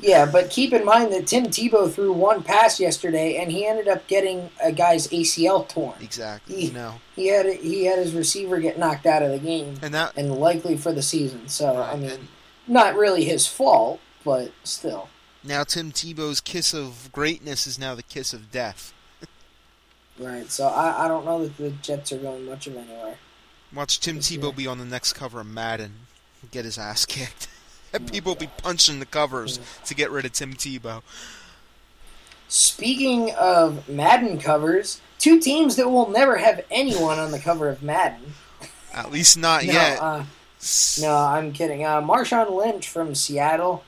[0.00, 3.86] Yeah, but keep in mind that Tim Tebow threw one pass yesterday, and he ended
[3.86, 5.94] up getting a guy's ACL torn.
[6.00, 6.56] Exactly.
[6.66, 6.96] He- No.
[7.14, 10.34] He had he had his receiver get knocked out of the game, And that and
[10.34, 11.48] likely for the season.
[11.48, 12.10] So right, I mean.
[12.10, 12.28] and
[12.66, 15.08] not really his fault, but still.
[15.44, 18.92] now Tim Tebow's kiss of greatness is now the kiss of death.
[20.18, 20.50] Right.
[20.50, 23.16] So I, I don't know that the Jets are going much of anywhere.
[23.74, 24.52] Watch Tim Tebow year.
[24.52, 25.92] be on the next cover of Madden.
[26.50, 27.48] Get his ass kicked.
[28.12, 31.02] People be punching the covers to get rid of Tim Tebow.
[32.48, 37.82] Speaking of Madden covers, two teams that will never have anyone on the cover of
[37.82, 38.34] Madden.
[38.92, 40.00] At least not No, yet.
[40.00, 40.24] uh,
[41.00, 41.84] no, I'm kidding.
[41.84, 43.82] Uh, Marshawn Lynch from Seattle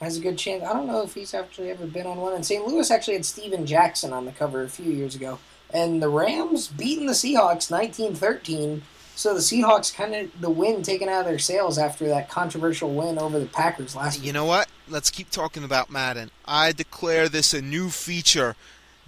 [0.00, 0.62] has a good chance.
[0.64, 2.32] I don't know if he's actually ever been on one.
[2.34, 2.66] And St.
[2.66, 5.38] Louis actually had Steven Jackson on the cover a few years ago.
[5.76, 8.80] And the Rams beating the Seahawks 19-13.
[9.14, 12.94] So the Seahawks kind of the win taken out of their sails after that controversial
[12.94, 14.68] win over the Packers last You know what?
[14.88, 16.30] Let's keep talking about Madden.
[16.46, 18.56] I declare this a new feature.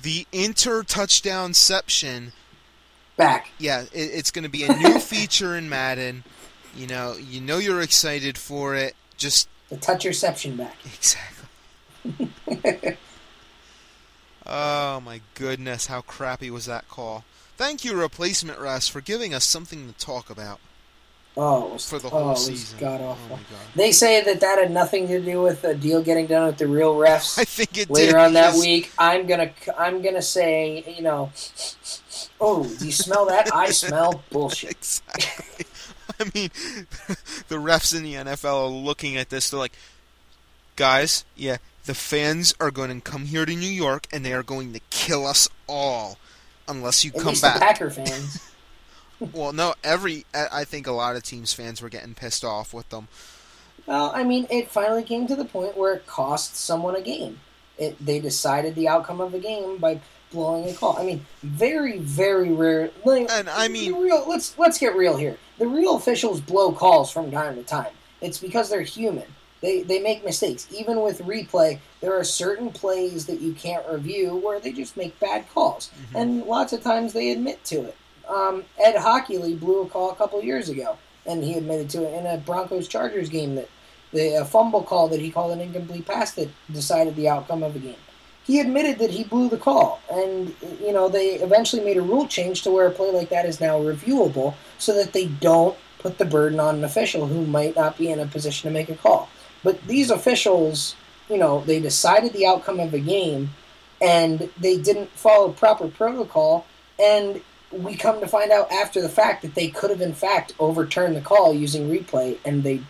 [0.01, 2.33] The inter touchdown touchdownception.
[3.17, 3.51] back.
[3.59, 6.23] Yeah, it, it's going to be a new feature in Madden.
[6.77, 8.95] You know, you know you're excited for it.
[9.17, 10.77] Just The touch reception back.
[10.85, 12.29] exactly.
[14.49, 17.25] oh my goodness, how crappy was that call?
[17.57, 20.61] Thank you, replacement refs, for giving us something to talk about
[21.41, 22.79] Oh, was, for the oh, whole was season.
[22.81, 23.37] god Oh awful.
[23.37, 23.47] god.
[23.77, 26.67] They say that that had nothing to do with the deal getting done with the
[26.67, 27.39] real refs.
[27.39, 28.21] I think it later did.
[28.21, 28.91] on that week.
[28.99, 31.31] I'm gonna I'm gonna say, you know,
[32.41, 33.55] oh, do you smell that?
[33.55, 34.73] I smell bullshit.
[34.73, 35.67] Exactly.
[36.19, 36.51] I mean,
[37.49, 39.51] the refs in the NFL are looking at this.
[39.51, 39.75] They're like,
[40.75, 41.59] guys, yeah,
[41.89, 44.81] the fans are going to come here to New York and they are going to
[44.91, 46.19] kill us all
[46.69, 47.61] unless you At come back.
[47.61, 48.45] Packer fans.
[49.33, 52.75] well, no, every I I think a lot of teams' fans were getting pissed off
[52.75, 53.09] with them.
[53.87, 57.41] well, I mean, it finally came to the point where it cost someone a game.
[57.79, 60.01] It they decided the outcome of the game by
[60.31, 60.99] blowing a call.
[60.99, 62.91] I mean, very very rare.
[63.03, 64.29] Like, And I mean- real.
[64.29, 65.39] Let's let's get real here.
[65.59, 67.93] The real officials blow calls from time to time.
[68.21, 69.25] It's because they're human.
[69.61, 70.69] They they make mistakes.
[70.73, 75.19] Even with replay, there are certain plays that you can't review where they just make
[75.19, 77.97] bad calls, and lots of times they admit to it.
[78.29, 82.15] Um, Ed Hochuli blew a call a couple years ago, and he admitted to it
[82.15, 83.69] in a Broncos Chargers game that
[84.13, 87.75] the a fumble call that he called an incomplete pass that decided the outcome of
[87.75, 87.97] the game.
[88.45, 92.27] He admitted that he blew the call, and you know they eventually made a rule
[92.27, 96.19] change to where a play like that is now reviewable, so that they don't put
[96.19, 98.95] the burden on an official who might not be in a position to make a
[98.95, 99.29] call.
[99.65, 100.95] But these officials,
[101.29, 103.51] you know, they decided the outcome of the game,
[104.01, 106.67] and they didn't follow proper protocol,
[106.99, 107.41] and
[107.73, 111.15] we come to find out after the fact that they could have in fact overturned
[111.17, 112.81] the call using replay, and they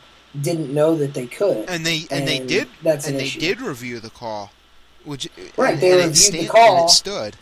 [0.40, 1.68] didn't know that they could.
[1.68, 3.40] And they and, they did that's an and they issue.
[3.40, 4.52] did review the call,
[5.04, 6.76] which Right, and, they and reviewed the stand- call.
[6.82, 7.36] and it stood.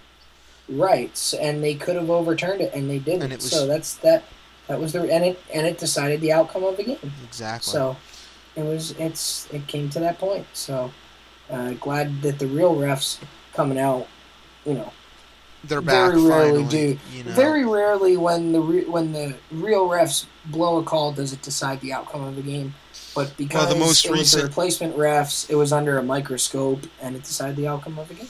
[0.68, 3.22] Right, and they could have overturned it, and they didn't.
[3.24, 4.24] And it was- so that's that.
[4.68, 7.12] That was the and it and it decided the outcome of the game.
[7.24, 7.70] Exactly.
[7.72, 7.96] So
[8.56, 10.46] it was it's it came to that point.
[10.52, 10.90] So
[11.50, 13.18] uh, glad that the real refs
[13.52, 14.06] coming out.
[14.64, 14.92] You know,
[15.64, 16.64] They're back very rarely finally.
[16.64, 16.98] do.
[17.12, 17.30] You know.
[17.32, 21.80] Very rarely when the re- when the real refs blow a call does it decide
[21.80, 22.74] the outcome of the game.
[23.14, 26.80] But because Well, the most it was the replacement refs, it was under a microscope
[27.00, 28.28] and it decided the outcome of the game.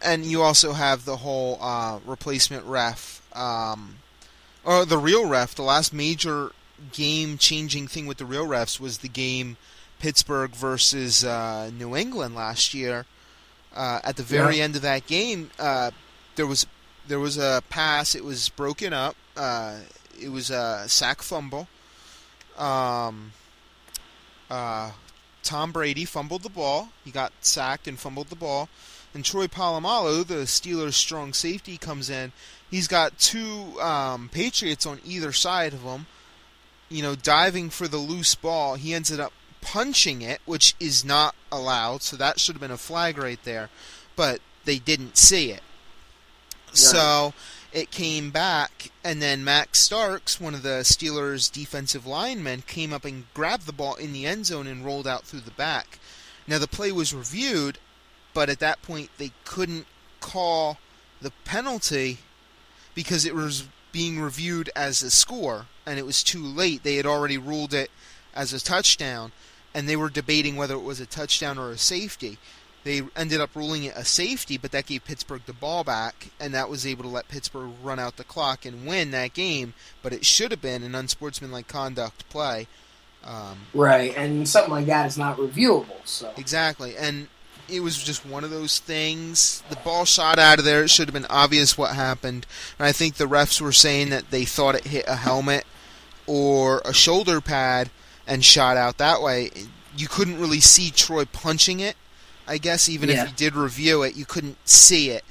[0.00, 3.96] and you also have the whole uh, replacement ref, um,
[4.64, 5.54] or the real ref.
[5.54, 6.52] The last major
[6.92, 9.56] game-changing thing with the real refs was the game
[10.00, 13.06] Pittsburgh versus uh, New England last year.
[13.74, 14.64] Uh, at the very Yeah.
[14.64, 15.90] end of that game, uh,
[16.36, 16.66] there was
[17.06, 18.14] there was a pass.
[18.14, 19.16] It was broken up.
[19.36, 19.80] Uh,
[20.20, 21.68] it was a sack fumble.
[22.56, 23.32] Um,
[24.50, 24.92] uh,
[25.42, 26.90] Tom Brady fumbled the ball.
[27.04, 28.68] He got sacked and fumbled the ball.
[29.12, 32.32] And Troy Polamalu, the Steelers' strong safety, comes in.
[32.70, 36.06] He's got two um, Patriots on either side of him.
[36.94, 38.76] You know, diving for the loose ball.
[38.76, 42.02] He ended up punching it, which is not allowed.
[42.02, 43.68] So that should have been a flag right there.
[44.14, 45.62] But they didn't see it.
[46.72, 47.34] So
[47.72, 53.04] it came back, and then Max Starks, one of the Steelers' defensive linemen, came up
[53.04, 55.98] and grabbed the ball in the end zone and rolled out through the back.
[56.46, 57.78] Now the play was reviewed,
[58.32, 59.86] but at that point they couldn't
[60.20, 60.78] call
[61.20, 62.18] the penalty
[62.94, 66.82] because it was being reviewed as a score, and it was too late.
[66.82, 67.90] They had already ruled it
[68.34, 69.32] as a touchdown,
[69.72, 72.38] and they were debating whether it was a touchdown or a safety.
[72.84, 76.52] They ended up ruling it a safety, but that gave Pittsburgh the ball back, and
[76.52, 79.72] that was able to let Pittsburgh run out the clock and win that game.
[80.02, 82.66] But it should have been an unsportsmanlike conduct play.
[83.24, 85.96] Um, Right, and something like that is not reviewable.
[86.04, 87.28] So Exactly, and
[87.68, 89.62] it was just one of those things.
[89.70, 90.84] The ball shot out of there.
[90.84, 92.46] It should have been obvious what happened.
[92.78, 95.64] And I think the refs were saying that they thought it hit a helmet
[96.26, 97.90] or a shoulder pad
[98.26, 99.50] and shot out that way.
[99.96, 101.96] You couldn't really see Troy punching it.
[102.46, 103.22] I guess even Yeah.
[103.24, 105.24] if you did review it, you couldn't see it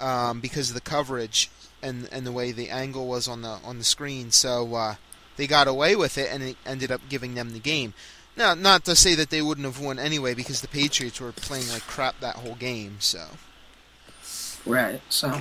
[0.00, 1.50] um, because of the coverage
[1.82, 4.30] and and the way the angle was on the on the screen.
[4.32, 4.94] So uh,
[5.36, 7.94] they got away with it, and it ended up giving them the game.
[8.36, 11.68] Now, not to say that they wouldn't have won anyway, because the Patriots were playing
[11.68, 12.96] like crap that whole game.
[13.00, 13.26] So
[14.66, 15.00] Right.
[15.08, 15.40] So,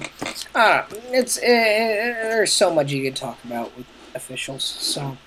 [0.55, 3.85] uh, it's uh, there's so much you could talk about with
[4.17, 4.63] officials.
[4.65, 5.17] So,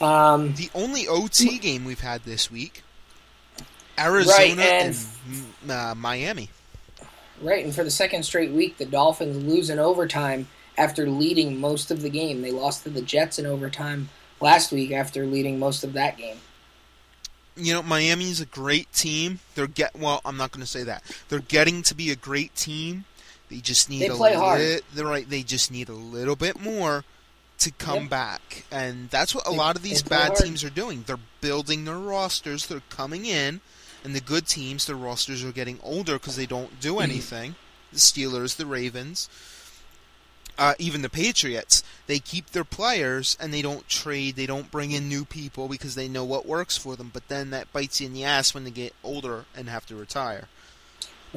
[0.00, 2.82] um, the only OT game we've had this week,
[3.98, 4.96] Arizona and-
[5.64, 6.50] and uh, Miami.
[7.40, 10.48] right, and for the second straight week, the Dolphins lose in overtime
[10.78, 12.42] after leading most of the game.
[12.42, 14.10] They lost to the Jets in overtime
[14.40, 16.36] last week after leading most of that game.
[17.58, 19.40] you know, Miami's a great team.
[19.54, 20.20] They're get well.
[20.26, 21.02] I'm not going to say that.
[21.30, 23.06] They're getting to be a great team.
[23.48, 24.82] They just need They a play hard.
[24.92, 25.26] They're right.
[25.28, 27.04] They just need a little bit more
[27.58, 28.10] to come Yep.
[28.10, 30.36] back, and that's what a lot of these bad hard.
[30.44, 31.04] teams are doing.
[31.06, 32.66] They're building their rosters.
[32.66, 33.60] They're coming in,
[34.04, 37.54] and the good teams, their rosters are getting older because they don't do anything.
[37.92, 39.28] the Steelers, the Ravens.
[40.58, 44.36] Uh, even the Patriots, they keep their players and they don't trade.
[44.36, 47.10] They don't bring in new people because they know what works for them.
[47.12, 49.94] But then that bites you in the ass when they get older and have to
[49.96, 50.48] retire.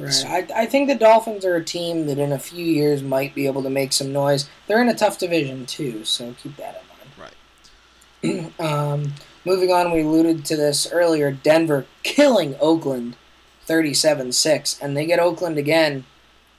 [0.02, 0.50] Right.
[0.52, 3.46] I, I think the Dolphins are a team that in a few years might be
[3.46, 4.48] able to make some noise.
[4.66, 8.52] They're in a tough division too, so keep that in mind.
[8.60, 8.60] Right.
[8.60, 9.14] um,
[9.44, 11.30] moving on, we alluded to this earlier.
[11.30, 13.16] Denver killing Oakland,
[13.64, 16.04] thirty-seven-six, and they get Oakland again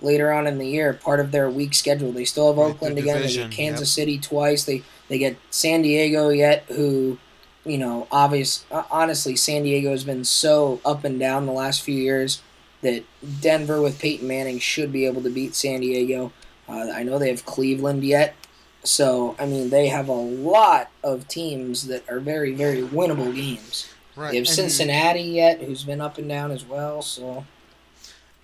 [0.02, 0.94] later on in the year.
[0.94, 2.12] Part of their week schedule.
[2.12, 3.22] They still have Right, Oakland the again.
[3.22, 4.04] They get Kansas yep.
[4.04, 4.64] City twice.
[4.64, 7.18] They they get San Diego yet, who
[7.64, 8.66] you know, obvious.
[8.72, 12.42] uh, Honestly, San Diego has been so up and down the last few years
[12.82, 13.04] that
[13.42, 16.32] Denver with Peyton Manning should be able to beat San Diego.
[16.68, 18.36] Uh, I know they have Cleveland yet,
[18.84, 23.88] so I mean they have a lot of teams that are very very winnable games.
[24.16, 24.32] Right.
[24.32, 27.02] They have and- Cincinnati yet, who's been up and down as well.
[27.02, 27.46] So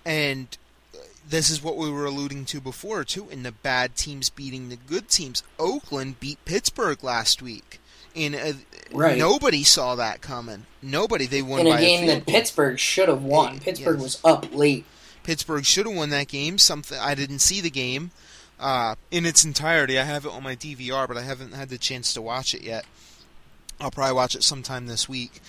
[0.04, 0.56] And
[0.94, 0.98] uh,
[1.28, 4.76] this is what we were alluding to before, too, in the bad teams beating the
[4.76, 5.42] good teams.
[5.58, 7.80] Oakland beat Pittsburgh last week.
[8.14, 8.52] in uh,
[8.92, 9.18] Right.
[9.18, 10.66] nobody saw that coming.
[10.82, 11.26] Nobody.
[11.26, 12.34] They won in by a game field that goal.
[12.34, 13.54] Pittsburgh should have won.
[13.54, 14.02] Yeah, Pittsburgh yes.
[14.02, 14.84] was up late.
[15.22, 16.58] Pittsburgh should have won that game.
[16.58, 18.12] Something I didn't see the game
[18.58, 19.98] uh, in its entirety.
[19.98, 22.62] I have it on my DVR, but I haven't had the chance to watch it
[22.62, 22.84] yet.
[23.80, 25.40] I'll probably watch it sometime this week.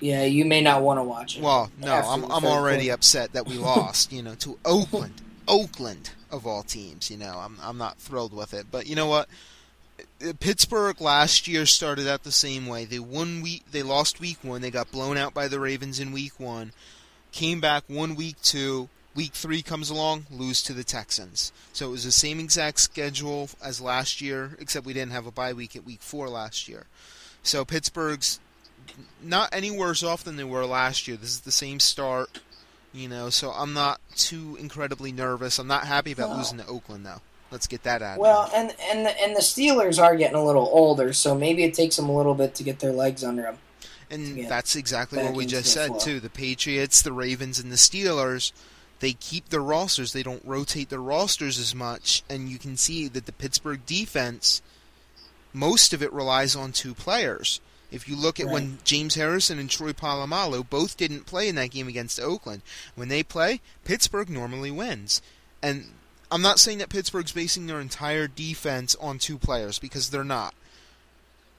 [0.00, 1.42] Yeah, you may not want to watch it.
[1.42, 2.94] Well, no, I'm, I'm already quarter.
[2.94, 4.12] upset that we lost.
[4.12, 7.10] You know, to Oakland, Oakland of all teams.
[7.10, 8.66] You know, I'm I'm not thrilled with it.
[8.70, 9.28] But you know what?
[10.40, 12.84] Pittsburgh last year started out the same way.
[12.84, 14.60] They won week, they lost week one.
[14.60, 16.72] They got blown out by the Ravens in week one.
[17.32, 18.88] Came back one week two.
[19.14, 21.52] Week three comes along, lose to the Texans.
[21.74, 25.30] So it was the same exact schedule as last year, except we didn't have a
[25.30, 26.86] bye week at week four last year.
[27.42, 28.40] So Pittsburgh's
[29.22, 31.16] not any worse off than they were last year.
[31.18, 32.40] This is the same start,
[32.92, 33.28] you know.
[33.28, 35.58] So I'm not too incredibly nervous.
[35.58, 36.36] I'm not happy about No.
[36.36, 37.20] losing to Oakland though.
[37.52, 38.18] Let's get that out.
[38.18, 41.74] Well, and and the, and the Steelers are getting a little older, so maybe it
[41.74, 43.58] takes them a little bit to get their legs under them.
[44.10, 45.98] and that's exactly what we just said flow.
[45.98, 46.20] too.
[46.20, 48.52] The Patriots, the Ravens, and the Steelers.
[49.00, 50.12] They keep their rosters.
[50.12, 54.62] They don't rotate their rosters as much, and you can see that the Pittsburgh defense,
[55.52, 57.60] most of it relies on two players.
[57.90, 61.72] If you look at when James Harrison and Troy Polamalu both didn't play in that
[61.72, 62.62] game against Oakland,
[62.94, 65.20] when they play, Pittsburgh normally wins.
[65.60, 65.86] And
[66.32, 70.54] I'm not saying that Pittsburgh's basing their entire defense on two players because they're not.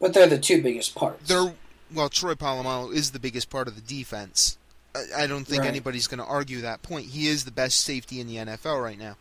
[0.01, 1.27] But they're the two biggest parts.
[1.29, 1.53] They're
[1.93, 4.57] well, Troy Polamalu is the biggest part of the defense.
[4.95, 5.67] I, I don't think Right.
[5.69, 7.07] anybody's going to argue that point.
[7.07, 9.15] He is the best safety in the NFL right now.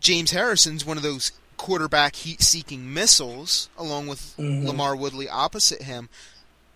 [0.00, 4.64] James Harrison's one of those quarterback heat-seeking missiles, along with Mhm.
[4.66, 6.08] LaMarr Woodley opposite him.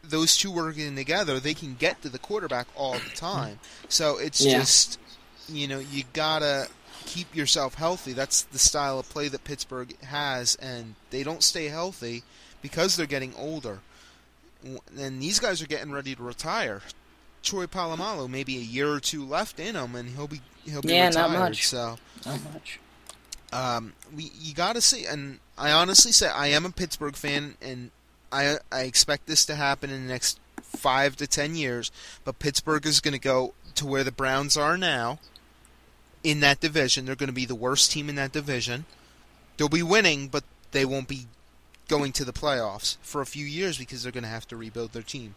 [0.02, 3.59] Those two working together, they can get to the quarterback all the time.
[3.89, 4.59] So it's Yeah.
[4.59, 4.98] just,
[5.49, 6.69] you know, you gotta
[7.07, 8.12] keep yourself healthy.
[8.12, 12.23] That's the style of play that Pittsburgh has, and they don't stay healthy
[12.62, 13.81] because they're getting older.
[14.99, 16.81] And these guys are getting ready to retire.
[17.43, 20.95] Troy Polamalu, maybe a year or two left in him, and he'll be he'll be
[20.95, 21.66] Yeah, not much.
[21.69, 22.81] So Not much.
[23.53, 27.57] um, we you got to see, and I honestly say I am a Pittsburgh fan,
[27.61, 27.91] and
[28.33, 31.91] I I expect this to happen in the next five to ten years.
[32.25, 35.19] But Pittsburgh is going to go to where the Browns are now
[36.24, 37.05] in that division.
[37.06, 38.86] They're going to be the worst team in that division.
[39.56, 40.42] They'll be winning, but
[40.72, 41.26] they won't be
[41.86, 44.92] going to the playoffs for a few years because they're going to have to rebuild
[44.92, 45.34] their team,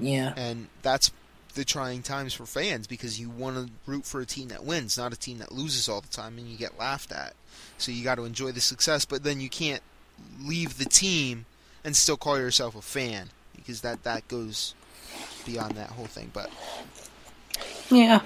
[0.00, 0.32] Yeah.
[0.36, 1.12] and that's
[1.54, 4.96] the trying times for fans because you want to root for a team that wins,
[4.96, 7.34] not a team that loses all the time and you get laughed at.
[7.76, 9.82] So you got to enjoy the success, but then you can't
[10.42, 11.44] leave the team
[11.84, 14.74] and still call yourself a fan because that that goes
[15.44, 16.30] beyond that whole thing.
[16.32, 16.50] But
[17.90, 18.22] Yeah.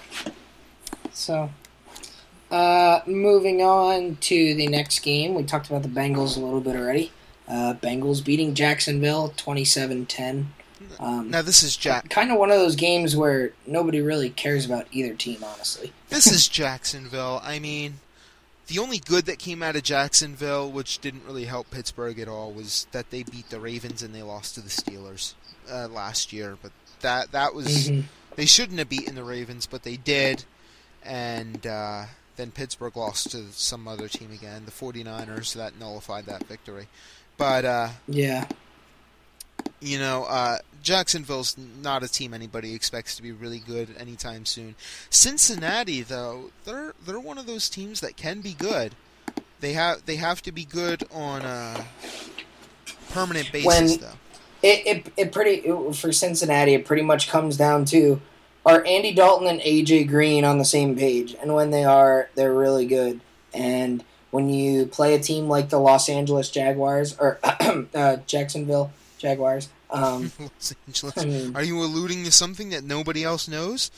[1.16, 1.50] So,
[2.50, 6.76] uh, moving on to the next game, we talked about the Bengals a little bit
[6.76, 7.10] already.
[7.48, 10.44] Uh, Bengals beating Jacksonville 27-10.
[11.00, 12.10] Um, Now this is Jack.
[12.10, 15.92] kind of one of those games where nobody really cares about either team, honestly.
[16.10, 17.40] This is Jacksonville.
[17.42, 17.94] I mean,
[18.66, 22.52] the only good that came out of Jacksonville, which didn't really help Pittsburgh at all,
[22.52, 25.32] was that they beat the Ravens and they lost to the Steelers
[25.70, 26.58] uh, last year.
[26.62, 28.04] But that that was Mhm.
[28.36, 30.44] they shouldn't have beaten the Ravens, but they did.
[31.06, 32.04] And uh,
[32.36, 35.54] then Pittsburgh lost to some other team again, the 49ers.
[35.54, 36.88] That nullified that victory.
[37.38, 38.46] But uh, Yeah.
[39.80, 44.74] you know, uh, Jacksonville's not a team anybody expects to be really good anytime soon.
[45.10, 48.94] Cincinnati, though, they're they're one of those teams that can be good.
[49.60, 51.84] They have they have to be good on a
[53.10, 54.16] permanent basis, When- though.
[54.62, 56.74] It, it, it pretty it, for Cincinnati.
[56.74, 58.20] It pretty much comes down to
[58.66, 62.52] are Andy Dalton and AJ Green on the same page, and when they are, they're
[62.52, 63.20] really good.
[63.54, 67.38] And when you play a team like the Los Angeles Jaguars or
[67.94, 71.16] uh, Jacksonville Jaguars, um, Los Angeles.
[71.16, 73.90] I mean, Are you alluding to something that nobody else knows?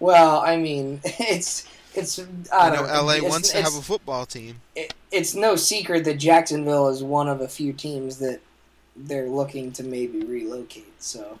[0.00, 2.18] well, I mean, it's it's
[2.52, 3.02] I, I know don't know.
[3.04, 4.60] LA It's- wants to have a football team.
[4.74, 8.40] it, it's no secret that Jacksonville is one of a few teams that
[8.96, 10.92] they're looking to maybe relocate.
[11.00, 11.38] So,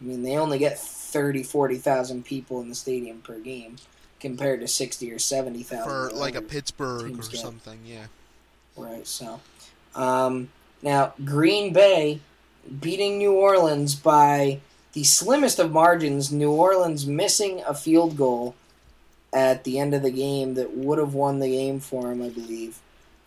[0.00, 3.76] I mean, they only get 30, 40,000 people in the stadium per game
[4.20, 5.84] compared to 60 or 70,000.
[5.84, 7.40] For like a Pittsburgh or get.
[7.40, 8.06] something, yeah.
[8.76, 9.40] Right, so.
[9.94, 10.48] Um,
[10.82, 12.20] now, Green Bay
[12.80, 14.60] beating New Orleans by
[14.92, 16.32] the slimmest of margins.
[16.32, 18.54] New Orleans missing a field goal
[19.32, 22.28] at the end of the game that would have won the game for him, I
[22.28, 22.78] believe.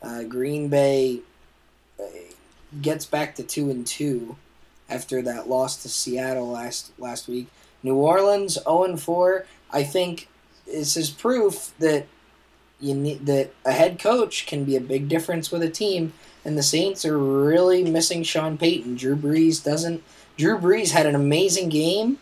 [0.02, 1.22] Uh, Green Bay
[2.00, 2.04] uh,
[2.82, 4.38] gets back to two and two
[4.90, 7.48] after that loss to Seattle last last week.
[7.84, 9.46] New Orleans zero and four.
[9.72, 10.28] I think
[10.66, 12.06] this is proof that
[12.80, 16.14] you need that a head coach can be a big difference with a team.
[16.46, 18.96] And the Saints are really missing Sean Payton.
[18.96, 20.02] Drew Brees doesn't.
[20.38, 22.20] Drew Brees had an amazing game,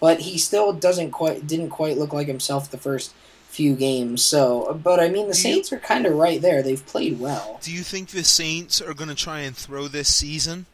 [0.00, 3.14] but he still doesn't quite didn't quite look like himself the first
[3.48, 4.22] few games.
[4.24, 6.62] So, but I mean, the Do you- Saints are kind of right there.
[6.62, 7.58] They've played well.
[7.62, 10.66] Do you think the Saints are going to try and throw this season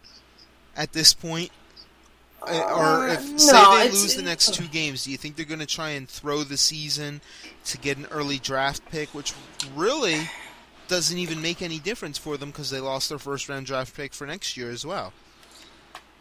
[0.79, 1.51] at this point?
[2.41, 5.45] Uh, or if Uh, say they lose the next two games, do you think they're
[5.45, 7.21] going to try and throw the season
[7.67, 9.35] to get an early draft pick, which
[9.75, 10.31] really
[10.87, 14.15] doesn't even make any difference for them because they lost their first round draft pick
[14.15, 15.13] for next year as well.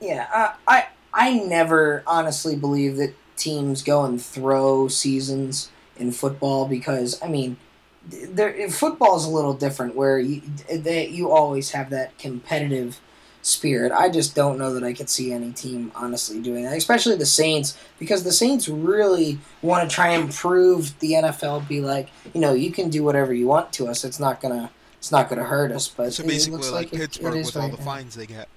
[0.02, 6.68] Yeah, uh, I I never honestly believe that teams go and throw seasons in football
[6.68, 7.58] because I mean,
[8.06, 13.00] there is a little different where you they, you always have that competitive
[13.48, 13.92] spirit.
[13.92, 17.26] I just don't know that I could see any team honestly doing that, especially the
[17.26, 22.42] Saints, because the Saints really want to try and prove the NFL be like, you
[22.42, 24.04] know, you can do whatever you want to us.
[24.04, 25.88] It's not gonna it's not gonna hurt us.
[25.88, 27.84] But So it basically, looks like, it- it Pittsburgh is with all the now.
[27.84, 28.50] fines they get.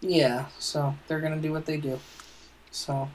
[0.00, 2.00] Yeah, so they're gonna do what they do.
[2.72, 3.08] So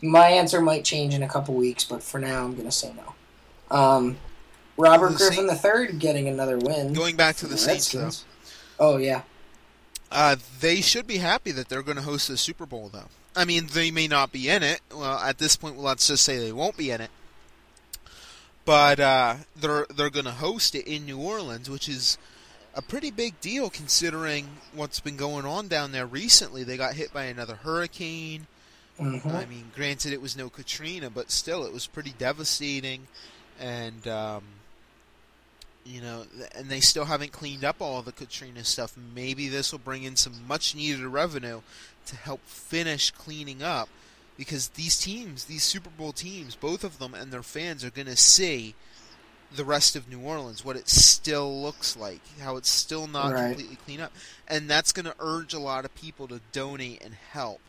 [0.00, 3.76] my answer might change in a couple weeks, but for now I'm gonna say no.
[3.76, 4.16] Um,
[4.78, 6.92] Robert The Griffin III getting another win.
[6.92, 8.10] Going back to for the Saints, though,
[8.78, 9.22] Oh yeah,
[10.10, 13.08] uh, they should be happy that they're going to host the Super Bowl, though.
[13.36, 14.80] I mean, they may not be in it.
[14.94, 17.10] Well, at this point, let's just say they won't be in it.
[18.64, 22.18] But uh, they're they're going to host it in New Orleans, which is
[22.74, 26.64] a pretty big deal considering what's been going on down there recently.
[26.64, 28.46] They got hit by another hurricane.
[29.00, 29.34] Mhm.
[29.34, 33.06] I mean, granted, it was no Katrina, but still, it was pretty devastating.
[33.60, 34.42] And, um,
[35.88, 36.24] you know,
[36.54, 38.94] and they still haven't cleaned up all the Katrina stuff.
[39.14, 41.62] Maybe this will bring in some much needed revenue
[42.06, 43.88] to help finish cleaning up.
[44.36, 48.06] Because these teams, these Super Bowl teams, both of them and their fans are going
[48.06, 48.74] to see
[49.54, 53.48] the rest of New Orleans, what it still looks like, how it's still not Right.
[53.48, 54.12] completely clean up.
[54.46, 57.60] And that's going to urge a lot of people to donate and help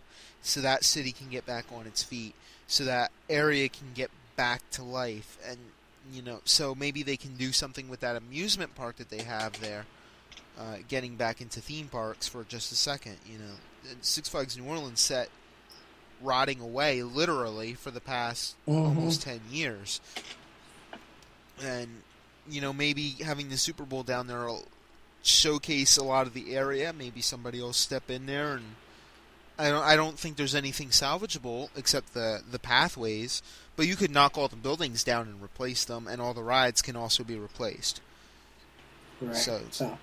[0.41, 2.35] so that city can get back on its feet,
[2.67, 5.57] so that area can get back to life, and
[6.13, 9.59] you know, so maybe they can do something with that amusement park that they have
[9.61, 9.85] there,
[10.59, 13.17] uh, getting back into theme parks for just a second.
[13.25, 15.29] You know, Six Flags New Orleans set
[16.21, 18.85] rotting away literally for the past Mhm.
[18.87, 20.01] almost ten years,
[21.61, 22.03] and
[22.49, 24.67] you know, maybe having the Super Bowl down there will
[25.21, 26.91] showcase a lot of the area.
[26.91, 28.75] Maybe somebody will step in there and
[29.59, 33.43] I don't I don't think there's anything salvageable except the the pathways,
[33.75, 36.81] but you could knock all the buildings down and replace them and all the rides
[36.81, 38.01] can also be replaced.
[39.21, 39.35] right.
[39.35, 39.97] So- So,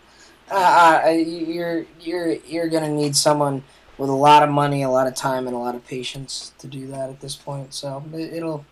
[0.50, 3.64] uh, uh, you're you're you're gonna need someone
[3.98, 6.66] with a lot of money, a lot of time, and a lot of patience to
[6.66, 7.72] do that at this point.
[7.74, 8.64] So it- it'll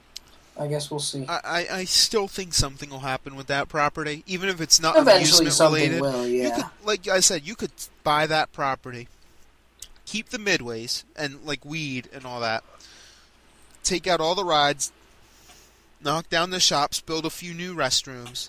[0.56, 1.26] I guess we'll see.
[1.28, 5.46] I, I, still think something will happen with that property, even if it's not Eventually,
[5.48, 6.00] amusement related.
[6.00, 6.28] will.
[6.28, 6.54] You Yeah.
[6.54, 7.72] could, like I said, you could
[8.04, 9.08] buy that property,
[10.06, 12.64] keep the midways and like weed and all that,
[13.82, 14.92] take out all the rides,
[16.02, 18.48] knock down the shops, build a few new restrooms,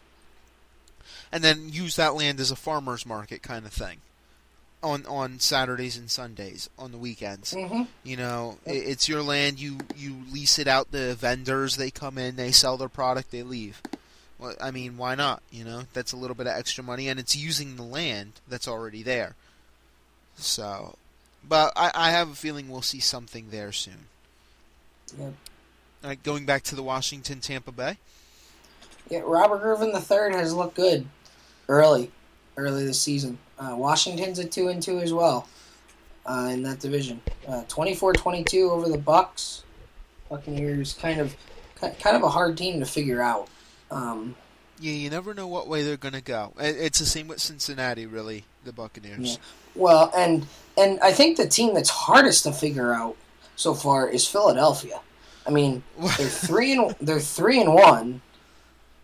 [1.31, 3.97] and then use that land as a farmers market kind of thing.
[4.83, 9.59] On, on Saturdays and Sundays on the weekends, hmm you know, i it's your land.
[9.59, 11.77] You you lease it out to vendors.
[11.77, 13.81] They come in, they sell their product, they leave.
[14.37, 15.41] Well, I mean, why not?
[15.49, 18.67] You know, that's a little bit of extra money, and it's using the land that's
[18.67, 19.33] already there.
[20.35, 20.97] So,
[21.47, 24.07] but I, I have a feeling we'll see something there soon.
[25.17, 25.33] Yep.
[26.03, 27.97] All right, going back to the Washington Tampa Bay.
[29.09, 31.05] Yeah, Robert Griffin III has looked good
[31.67, 32.11] early,
[32.57, 33.37] early this season.
[33.57, 35.47] Uh, Washington's a two and two as well
[36.25, 37.21] uh, in that division.
[37.47, 39.63] Uh, 24-22 over the Bucks.
[40.29, 41.35] Buccaneers kind of
[41.79, 43.47] kind of a hard team to figure out.
[43.91, 44.35] Um,
[44.79, 46.53] Yeah, you never know what way they're going to go.
[46.59, 48.45] It's the same with Cincinnati, really.
[48.63, 49.37] The Buccaneers.
[49.75, 50.47] well, and
[50.77, 53.15] and I think the team that's hardest to figure out
[53.55, 54.99] so far is Philadelphia.
[55.47, 58.21] I mean, they're three and they're three and one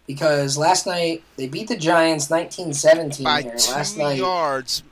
[0.07, 4.83] because last night they beat the Giants 19-17 By two Last night, yards,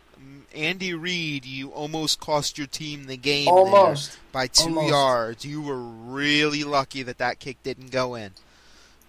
[0.55, 3.47] Andy Reid, you almost cost your team the game.
[3.47, 4.17] almost.
[4.31, 4.89] by two Almost.
[4.89, 5.45] yards.
[5.45, 8.31] You were really lucky that that kick didn't go in.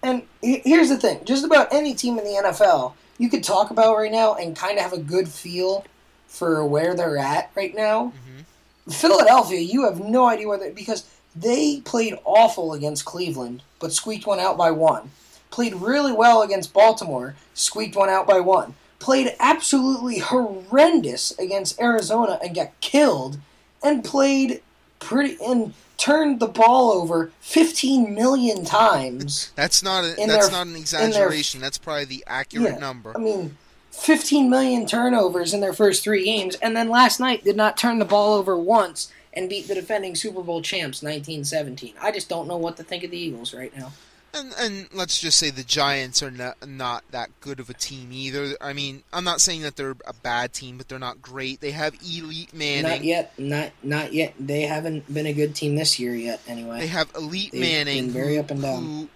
[0.03, 3.95] And here's the thing: just about any team in the NFL you could talk about
[3.95, 5.85] right now and kind of have a good feel
[6.31, 8.13] for where they're at right now.
[8.15, 8.91] Mm-hmm.
[8.91, 11.03] Philadelphia, you have no idea whether because
[11.35, 15.11] they played awful against Cleveland, but squeaked one out by one.
[15.51, 18.73] Played really well against Baltimore, squeaked one out by one.
[18.99, 23.37] Played absolutely horrendous against Arizona and got killed,
[23.83, 24.61] and played
[24.99, 29.51] pretty and turned the ball over 15 million times.
[29.55, 31.61] That's not a, that's their- not an their- exaggeration.
[31.61, 33.13] that's probably the accurate Yeah, number.
[33.15, 33.57] I mean,
[33.91, 37.99] 15 million turnovers in their first three games, and then last night did not turn
[37.99, 41.93] the ball over once and beat the defending Super Bowl champs 1917.
[42.01, 43.91] I just don't know what to think of the Eagles right now.
[44.33, 48.13] And and let's just say the Giants are not not that good of a team
[48.13, 48.55] either.
[48.61, 51.59] I mean, I'm not saying that they're a bad team, but they're not great.
[51.59, 52.83] They have elite Manning.
[52.83, 54.33] Not yet, not not yet.
[54.39, 56.39] They haven't been a good team this year yet.
[56.47, 58.09] Anyway, They have elite They've Manning.
[58.11, 58.83] very up and down.
[58.85, 59.09] who-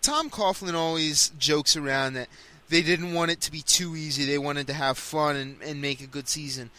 [0.00, 2.28] Tom Coughlin always jokes around that
[2.68, 4.24] they didn't want it to be too easy.
[4.24, 6.70] They wanted to have fun and, and make a good season.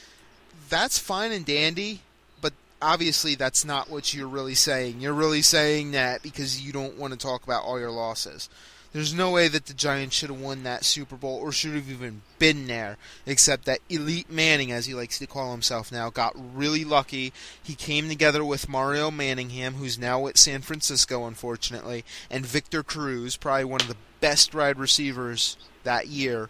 [0.70, 2.02] That's fine and dandy,
[2.42, 5.02] but obviously that's not what you're really saying.
[5.02, 8.50] You're really saying that because you don't want to talk about all your losses.
[8.92, 11.90] There's no way that the Giants should have won that Super Bowl or should have
[11.92, 12.98] even been there,
[13.28, 17.32] except that Elite Manning, as he likes to call himself now, got really lucky.
[17.62, 23.38] He came together with Mario Manningham, who's now at San Francisco, unfortunately, and Victor Cruz,
[23.38, 25.56] probably one of the best wide receivers
[25.90, 26.50] that year.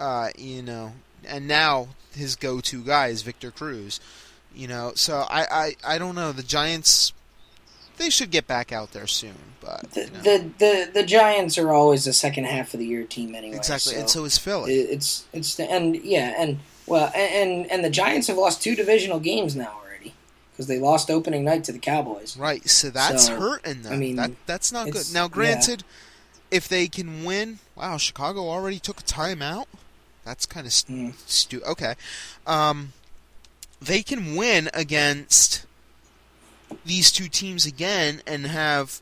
[0.00, 0.92] Uh, you know,
[1.28, 4.00] and now his go-to guy is Victor Cruz.
[4.54, 6.32] You know, so I, I, I don't know.
[6.32, 7.12] The Giants,
[7.98, 10.20] they should get back out there soon, but the, you know.
[10.22, 13.56] the the the Giants are always the second half of the year team anyway.
[13.56, 14.74] exactly, so and so is Philly.
[14.74, 19.20] it's it's the, and yeah and well and and the Giants have lost two divisional
[19.20, 20.14] games now already
[20.52, 22.36] because they lost opening night to the Cowboys.
[22.36, 23.92] Right, so that's So, hurting them.
[23.92, 25.06] I mean, that that's not good.
[25.12, 25.76] Now, yeah.
[26.50, 29.66] If they can win, wow, Chicago already took a timeout.
[30.24, 31.10] That's kind of stu- Hmm.
[31.26, 31.94] stu- Okay,
[32.46, 32.92] um,
[33.80, 35.64] they can win against
[36.84, 39.00] these two teams again and have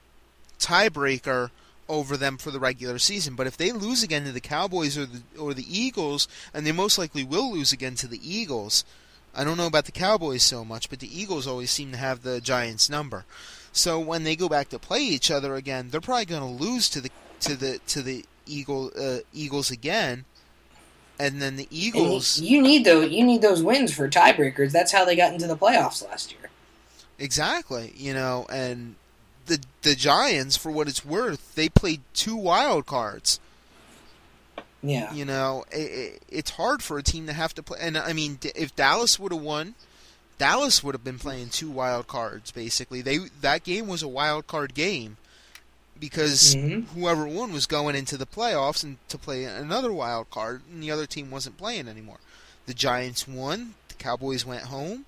[0.58, 1.50] tiebreaker
[1.88, 3.34] over them for the regular season.
[3.34, 6.72] But if they lose again to the Cowboys or the or the Eagles, and they
[6.72, 8.84] most likely will lose again to the Eagles,
[9.34, 12.22] I don't know about the Cowboys so much, but the Eagles always seem to have
[12.22, 13.24] the Giants number.
[13.72, 16.88] So when they go back to play each other again, they're probably going to lose
[16.90, 20.24] to the to the to the Eagle uh, Eagles again,
[21.18, 24.72] and then the And you- Eagles you need those you need those wins for tiebreakers.
[24.72, 26.50] That's how they got into the playoffs last year.
[27.18, 28.94] exactly, you know, and
[29.46, 33.40] the the Giants, for what it's worth, they played two wild cards.
[34.82, 35.12] Yeah.
[35.12, 37.78] You know, i i it's hard for a team to have to play.
[37.80, 39.74] And I mean, if Dallas would have won,
[40.38, 42.50] Dallas would have been playing two wild cards.
[42.52, 45.16] Basically, they that game was a wild card game
[46.00, 46.86] because Mhm.
[46.88, 50.90] whoever won was going into the playoffs and to play another wild card, and the
[50.90, 52.20] other team wasn't playing anymore.
[52.66, 53.74] The Giants won.
[53.88, 55.06] The Cowboys went home,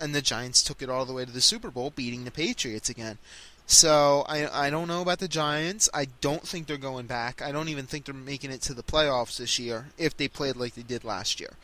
[0.00, 2.88] and the Giants took it all the way to the Super Bowl, beating the Patriots
[2.88, 3.18] again.
[3.66, 5.88] So I I don't know about the Giants.
[5.94, 7.40] I don't think they're going back.
[7.40, 10.56] I don't even think they're making it to the playoffs this year if they played
[10.56, 11.54] like they did last year.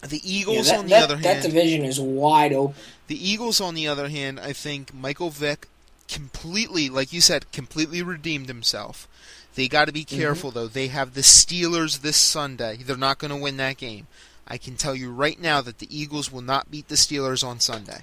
[0.00, 2.76] The Yeah, Eagles, that, on the that- other that hand, division is wide open.
[3.08, 5.66] the Eagles, on the other hand, I think Michael Vick
[6.08, 9.06] completely, like you said, completely redeemed himself.
[9.54, 10.18] They got to be mm-hmm.
[10.18, 10.68] careful though.
[10.68, 12.78] They have the Steelers this Sunday.
[12.78, 14.06] They're not going to win that game.
[14.46, 17.60] I can tell you right now that the Eagles will not beat the Steelers on
[17.60, 18.00] Sunday.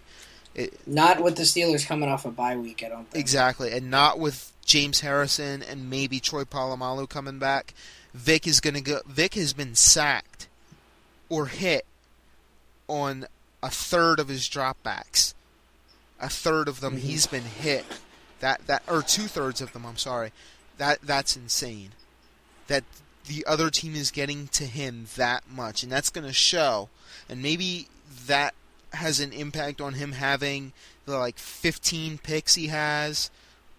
[0.85, 3.19] Not with the Steelers coming off a bye week, I don't think.
[3.19, 7.73] Exactly, and not with James Harrison and maybe Troy Polamalu coming back.
[8.13, 9.01] Vick is going to go.
[9.05, 10.47] Vick has been sacked
[11.27, 11.85] or hit
[12.87, 13.25] on
[13.61, 15.33] a third of his dropbacks.
[16.19, 17.01] A third of them Mhm.
[17.01, 17.85] he's been hit.
[18.39, 19.85] That that or two thirds of them.
[19.85, 20.31] I'm sorry.
[20.77, 21.91] That that's insane.
[22.67, 22.83] That
[23.27, 26.89] the other team is getting to him that much, and that's going to show.
[27.27, 27.87] And maybe
[28.27, 28.53] that
[28.93, 30.71] has an impact on him having
[31.05, 33.29] the like 15 picks he has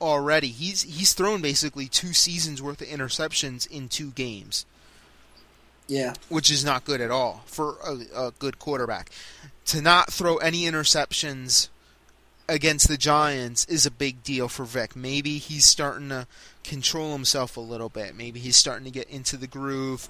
[0.00, 0.48] already.
[0.48, 4.66] He's he's thrown basically two seasons worth of interceptions in two games,
[5.86, 6.14] Yeah.
[6.28, 9.10] which is not good at all for a, a good quarterback.
[9.66, 11.68] To not throw any interceptions
[12.48, 14.94] against the Giants is a big deal for Vick.
[14.94, 16.26] Maybe he's starting to
[16.64, 18.14] control himself a little bit.
[18.14, 20.08] Maybe he's starting to get into the groove.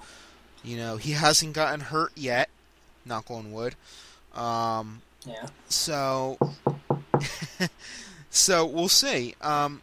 [0.63, 2.49] You know, he hasn't gotten hurt yet.
[3.05, 3.75] Knock on wood.
[4.33, 5.47] Um, Yeah.
[5.69, 6.37] so,
[8.29, 9.35] so we'll see.
[9.41, 9.81] Um,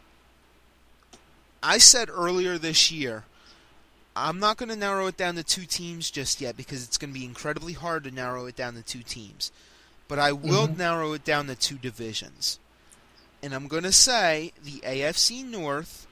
[1.62, 3.24] I said earlier this year,
[4.16, 7.12] I'm not going to narrow it down to two teams just yet because it's going
[7.12, 9.50] to be incredibly hard to narrow it down to two teams.
[10.08, 10.76] But I will Mhm.
[10.76, 12.58] narrow it down to two divisions.
[13.42, 16.06] And I'm going to say the AFC North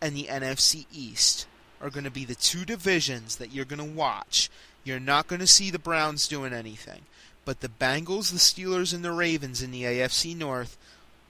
[0.00, 1.46] and the NFC East
[1.80, 4.50] are going to be the two divisions that you're going to watch.
[4.84, 7.02] You're not going to see the Browns doing anything
[7.46, 10.76] but the Bengals, the Steelers, and the Ravens in the AFC North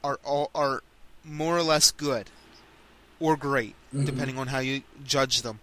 [0.02, 0.82] are all are
[1.24, 2.30] more or less good
[3.20, 4.06] or great, Mhm.
[4.06, 5.60] depending on how you judge them.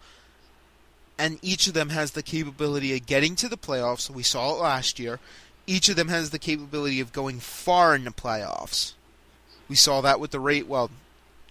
[1.19, 4.10] And each of them has the capability of getting to the playoffs.
[4.10, 5.19] We saw it last year.
[5.68, 8.94] Each of them has the capability of going far in the playoffs.
[9.69, 10.65] We saw that with the rate.
[10.65, 10.89] Well,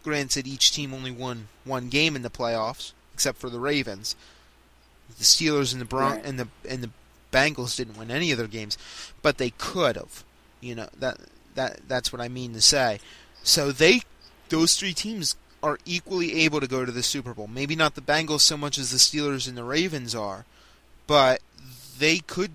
[0.03, 4.17] granted, each team only won one game in the playoffs, except for the Ravens.
[5.19, 6.25] The Steelers and the Bron- Right.
[6.25, 6.91] and the and the
[7.33, 8.79] Bengals didn't win any of their games,
[9.21, 10.25] but they could have.
[10.61, 11.19] You know that
[11.55, 12.99] that that's what I mean to say.
[13.43, 14.01] So they
[14.49, 17.49] those three teams are equally able to go to the Super Bowl.
[17.49, 20.47] Maybe not the Bengals so much as the Steelers and the Ravens are,
[21.07, 21.43] but
[21.99, 22.53] they could.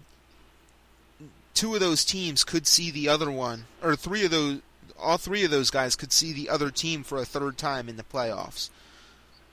[1.53, 4.61] Two of those teams could see the other one, or three of those,
[4.99, 7.97] all three of those guys could see the other team for a third time in
[7.97, 8.69] the playoffs.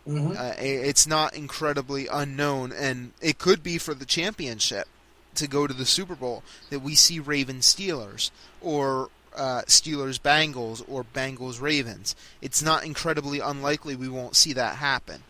[0.06, 4.86] hmm Uh, it's not incredibly unknown, and it could be for the championship
[5.34, 8.30] to go to the Super Bowl that we see Ravens Steelers
[8.60, 12.16] or uh, Steelers Bengals or Bengals Ravens.
[12.40, 15.22] It's not incredibly unlikely we won't see that happen.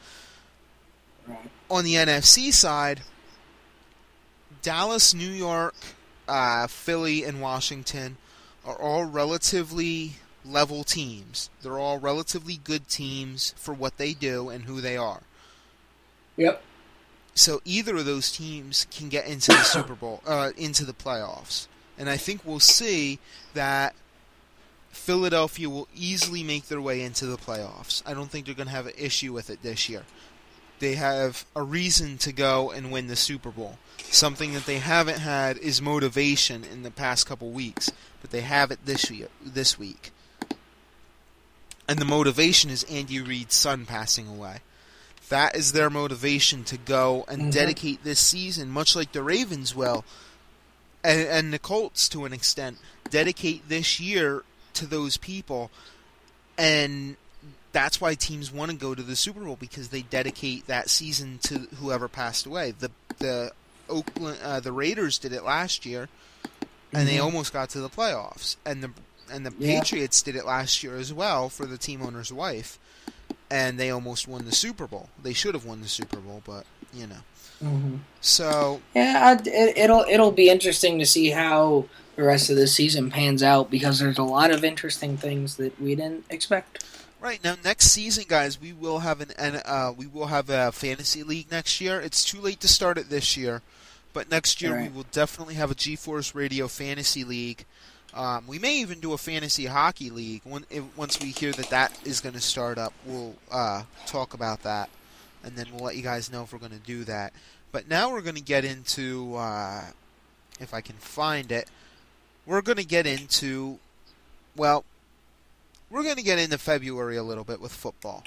[1.27, 1.51] Right.
[1.69, 3.03] On the NFC side,
[4.63, 5.75] Dallas, New York,
[6.29, 8.17] uh, Philly, and Washington
[8.65, 10.13] are all relatively
[10.45, 11.51] level teams.
[11.63, 15.23] They're all relatively good teams for what they do and who they are.
[16.37, 16.63] Yep.
[17.35, 21.67] So either of those teams can get into the Super Bowl, uh, into the playoffs,
[21.97, 23.19] and I think we'll see
[23.55, 23.95] that
[24.91, 28.03] Philadelphia will easily make their way into the playoffs.
[28.07, 30.05] I don't think they're going to have an issue with it this year.
[30.79, 33.79] They have a reason to go and win the Super Bowl.
[34.11, 37.91] Something that they haven't had is motivation in the past couple weeks,
[38.21, 40.13] but they have it this year, this week.
[41.89, 44.61] And the motivation is Andy Reid's son passing away.
[45.31, 47.53] That is their motivation to go and Mhm.
[47.53, 50.05] dedicate this season, much like the Ravens will,
[51.05, 52.79] and, and the Colts to an extent,
[53.11, 54.45] dedicate this year
[54.75, 55.71] to those people.
[56.57, 57.17] And
[57.73, 61.39] that's why teams want to go to the Super Bowl because they dedicate that season
[61.43, 62.73] to whoever passed away.
[62.73, 63.53] The the
[63.89, 66.09] Oakland uh, the Raiders did it last year,
[66.93, 67.25] and they Mhm.
[67.25, 68.57] almost got to the playoffs.
[68.65, 68.91] And the
[69.31, 69.81] and the Yeah.
[69.81, 72.79] Patriots did it last year as well for the team owner's wife,
[73.51, 75.09] and they almost won the Super Bowl.
[75.23, 76.65] They should have won the Super Bowl, but
[76.95, 77.23] you know.
[77.61, 81.85] hmm So Yeah, it, it'll it'll be interesting to see how
[82.17, 85.81] the rest of the season pans out because there's a lot of interesting things that
[85.81, 86.85] we didn't expect.
[87.21, 89.33] Right now, next season, guys, we will have an
[89.65, 92.01] uh, we will have a fantasy league next year.
[92.01, 93.63] It's too late to start it this year,
[94.13, 97.65] but next year we will definitely have a G-Force Radio fantasy league.
[98.15, 101.71] Um, we may even do a fantasy hockey league when, if, once we hear that
[101.71, 102.93] that is going to start up.
[103.05, 104.89] We'll uh, talk about that,
[105.45, 107.33] and then we'll let you guys know if we're going to do that.
[107.71, 109.85] But now we're going to get into, uh,
[110.59, 111.69] if I can find it,
[112.47, 113.79] we're going to get into,
[114.57, 114.85] well,
[115.91, 118.25] we're going to get into February a little bit with football.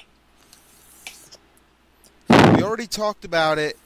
[2.28, 3.76] We already talked about it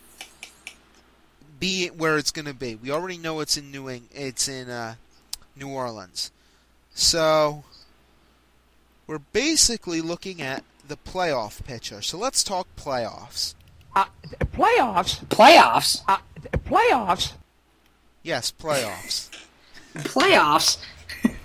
[1.58, 2.74] be it where it's going to be.
[2.74, 4.96] We already know it's in New Eng- it's in uh,
[5.56, 6.30] New Orleans.
[6.94, 7.64] So
[9.06, 12.02] we're basically looking at the playoff picture.
[12.02, 13.54] So let's talk playoffs.
[13.94, 14.06] Uh,
[14.38, 15.24] playoffs?
[15.26, 16.02] Playoffs.
[16.06, 16.18] Uh,
[16.58, 17.32] playoffs?
[18.22, 19.30] Yes, playoffs.
[19.94, 20.78] Playoffs.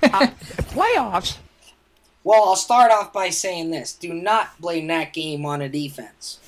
[0.02, 1.38] Playoffs?
[2.24, 6.40] Well, I'll start off by saying this: Do not blame that game on a defense.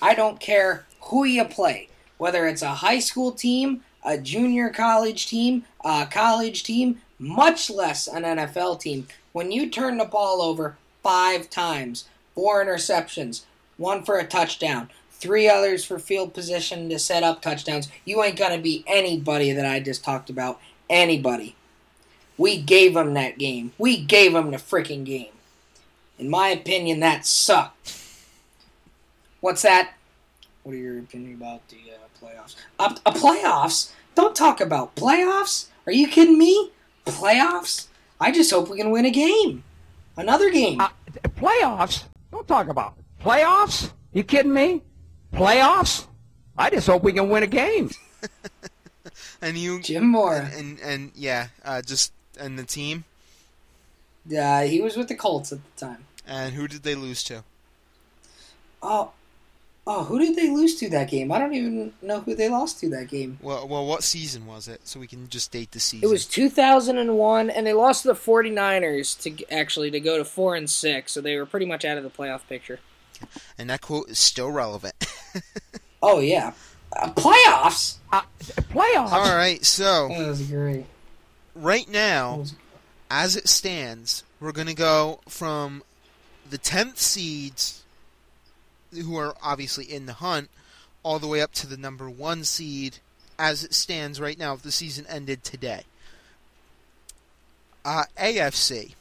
[0.00, 5.26] I don't care who you play, whether it's a high school team, a junior college
[5.26, 9.06] team, a college team, much less an NFL team.
[9.32, 13.42] When you turn the ball over five times, four interceptions,
[13.76, 18.38] one for a touchdown, three others for field position to set up touchdowns, you ain't
[18.38, 20.58] gonna be anybody that I just talked about.
[20.88, 21.54] Anybody.
[22.38, 23.72] We gave them that game.
[23.78, 25.32] We gave them the freaking game.
[26.18, 27.98] In my opinion, that sucked.
[29.40, 29.94] What's that?
[30.62, 32.56] What are your opinion about the uh, playoffs?
[32.78, 33.92] Uh, uh, playoffs?
[34.14, 35.66] Don't talk about playoffs.
[35.86, 36.70] Are you kidding me?
[37.06, 37.88] Playoffs?
[38.20, 39.64] I just hope we can win a game.
[40.16, 40.80] Another game.
[40.80, 40.90] Uh,
[41.36, 42.04] playoffs?
[42.30, 43.24] Don't talk about it.
[43.24, 43.90] playoffs.
[44.12, 44.82] You kidding me?
[45.32, 46.06] Playoffs?
[46.56, 47.90] I just hope we can win a game.
[49.42, 50.48] And you Jim Mora.
[50.54, 52.12] and and yeah, uh, just
[52.42, 53.04] and the team.
[54.26, 56.04] Yeah, he was with the Colts at the time.
[56.26, 57.42] And who did they lose to?
[58.82, 59.12] Oh,
[59.86, 61.32] oh, who did they lose to that game?
[61.32, 63.38] I don't even know who they lost to that game.
[63.42, 64.80] Well, well, what season was it?
[64.86, 66.08] So we can just date the season.
[66.08, 70.54] It was 2001, and they lost to the 49ers to actually to go to four
[70.54, 72.78] and six, so they were pretty much out of the playoff picture.
[73.58, 74.94] and that quote is still relevant.
[76.04, 76.52] Oh yeah,
[77.00, 77.98] uh, playoffs.
[78.12, 79.12] Uh, playoffs?
[79.12, 80.84] All right, so That was great.
[81.54, 82.44] Right now,
[83.10, 85.82] as it stands, we're gonna go from
[86.48, 87.82] the tenth seeds,
[88.92, 90.50] who are obviously in the hunt,
[91.02, 92.98] all the way up to the number one seed,
[93.38, 94.54] as it stands right now.
[94.54, 95.84] If the season ended today,
[97.84, 98.94] uh, AFC,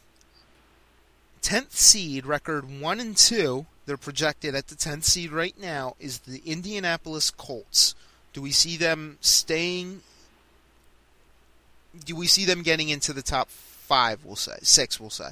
[1.41, 3.65] tenth seed record one and two.
[3.85, 7.95] They're projected at the tenth seed right now is the Indianapolis Colts.
[8.31, 10.03] Do we see them staying
[12.05, 14.23] do we see them getting into the top five?
[14.23, 14.99] We'll say six.
[14.99, 15.31] We'll say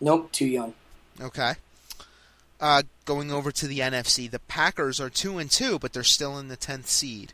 [0.00, 0.74] Nope, too young.
[1.20, 1.54] okay.
[2.60, 6.38] Uh, going over to the NFC, the Packers are two and two, but they're still
[6.38, 7.32] in the tenth seed.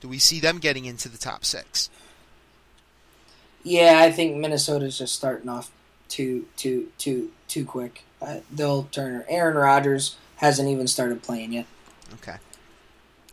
[0.00, 1.90] Do we see them getting into the top six?
[3.62, 5.70] Yeah, I think Minnesota's just starting off
[6.08, 8.04] too too too too quick.
[8.20, 9.24] Uh, they'll turn.
[9.28, 11.66] Aaron Rodgers hasn't even started playing yet.
[12.14, 12.36] Okay.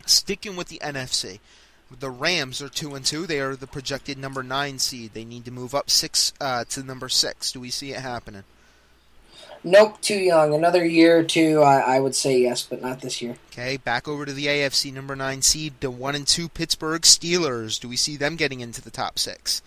[0.06, 1.38] Sticking with the NFC,
[2.00, 3.26] the Rams are two and two.
[3.26, 5.14] They are the projected number nine seed.
[5.14, 7.52] They need to move up six uh, to number six.
[7.52, 8.44] Do we see it happening?
[9.64, 10.54] Nope, too young.
[10.54, 13.36] Another year or two, I, I would say yes, but not this year.
[13.52, 17.80] Okay, back over to the AFC number nine seed, the one and two Pittsburgh Steelers.
[17.80, 19.62] Do we see them getting into the top six?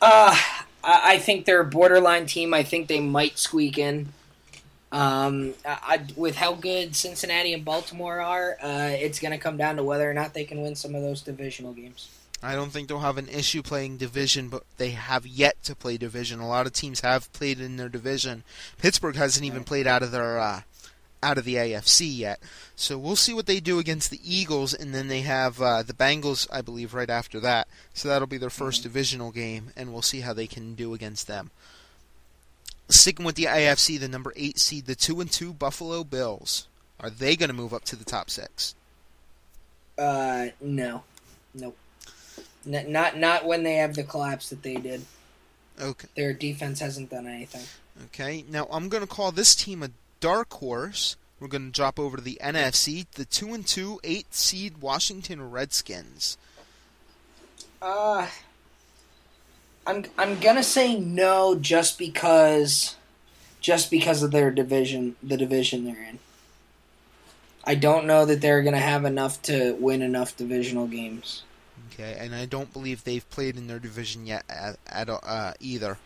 [0.00, 0.34] Uh,
[0.82, 2.54] I, I think they're a borderline team.
[2.54, 4.14] I think they might squeak in.
[4.92, 9.76] Um, I, with how good Cincinnati and Baltimore are, uh, it's going to come down
[9.76, 12.08] to whether or not they can win some of those divisional games.
[12.42, 15.98] I don't think they'll have an issue playing division, but they have yet to play
[15.98, 16.40] division.
[16.40, 18.44] A lot of teams have played in their division.
[18.78, 20.62] Pittsburgh hasn't even played out of their uh,
[21.22, 22.40] out of the AFC yet.
[22.74, 25.92] So we'll see what they do against the Eagles, and then they have uh, the
[25.92, 27.68] Bengals, I believe, right after that.
[27.92, 31.26] So that'll be their 1st divisional game, and we'll see how they can do against
[31.26, 31.50] them.
[32.90, 36.66] Sticking with the AFC, the number eight seed, the two and two Buffalo Bills.
[36.98, 38.74] Are they going to move up to the top six?
[40.00, 41.02] uh, no,
[41.54, 41.76] nope.
[42.66, 45.04] N- not not when they have the collapse that they did.
[45.80, 46.08] Okay.
[46.16, 47.64] Their defense hasn't done anything.
[48.06, 49.90] Okay, now I'm going to call this team a
[50.20, 51.16] dark horse.
[51.38, 55.50] We're going to drop over to the NFC, the two and two, eight seed Washington
[55.50, 56.36] Redskins.
[57.80, 58.26] Uh,
[59.86, 62.96] I'm I'm gonna say no, just because,
[63.60, 66.18] just because of their division, the division they're in.
[67.64, 71.44] I don't know that they're gonna have enough to win enough divisional games.
[71.92, 75.98] Okay, and I don't believe they've played in their division yet at, at uh, either.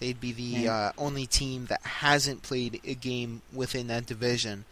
[0.00, 4.64] They'd be the uh, only team that hasn't played a game within that division.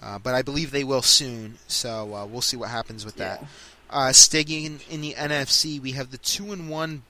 [0.00, 3.40] Uh, but I believe they will soon, so uh, we'll see what happens with that.
[3.40, 3.48] Yeah.
[3.88, 7.02] Uh, sticking in, in the NFC, we have the two and one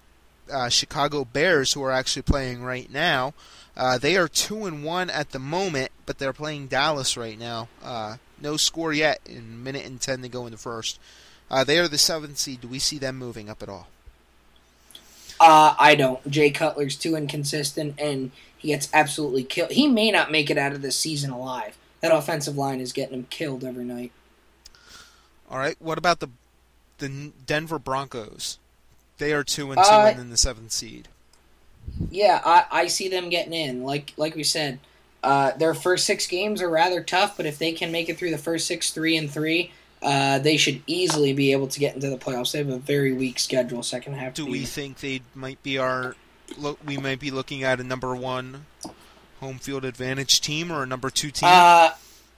[0.52, 3.34] uh, Chicago Bears, who are actually playing right now.
[3.76, 7.68] Uh, they are two and one at the moment, but they're playing Dallas right now.
[7.82, 9.20] Uh, no score yet.
[9.26, 11.00] In minute and ten to go in the first.
[11.50, 12.60] Uh, they are the seventh seed.
[12.60, 13.88] Do we see them moving up at all?
[15.40, 16.28] Uh, I don't.
[16.30, 19.72] Jay Cutler's too inconsistent, and he gets absolutely killed.
[19.72, 21.76] He may not make it out of this season alive.
[22.00, 24.12] That offensive line is getting him killed every night.
[25.50, 25.76] All right.
[25.80, 26.28] What about the
[26.98, 28.58] the Denver Broncos?
[29.24, 31.08] They are two and two Uh, and in the seventh seed.
[32.10, 33.82] Yeah, I, I see them getting in.
[33.82, 34.80] Like like we said,
[35.22, 38.32] uh, their first six games are rather tough, but if they can make it through
[38.32, 39.72] the first six, three and three,
[40.02, 42.52] uh, they should easily be able to get into the playoffs.
[42.52, 44.34] They have a very weak schedule second half.
[44.34, 44.66] Do we year.
[44.66, 46.16] think they might be our?
[46.58, 48.66] Look, we might be looking at a number one
[49.40, 51.48] home field advantage team or a number two team.
[51.50, 51.92] Uh,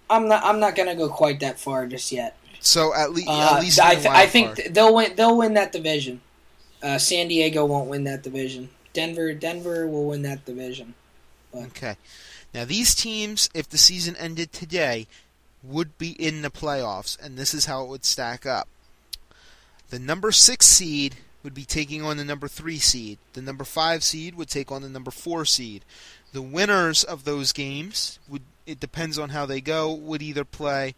[0.08, 0.44] I'm not.
[0.44, 2.36] I'm not gonna go quite that far just yet.
[2.60, 5.16] so at, le- Uh, at least I, th- I think they'll win.
[5.16, 6.20] They'll win that division.
[6.82, 8.68] Uh, San Diego won't win that division.
[8.92, 9.32] Denver.
[9.34, 10.94] Denver will win that division.
[11.54, 11.96] Okay.
[12.54, 15.06] Now these teams, if the season ended today,
[15.62, 18.68] would be in the playoffs, and this is how it would stack up.
[19.90, 23.18] The number six seed would be taking on the number three seed.
[23.34, 25.84] The number five seed would take on the number four seed.
[26.32, 30.96] The winners of those games would it depends on how they go would either play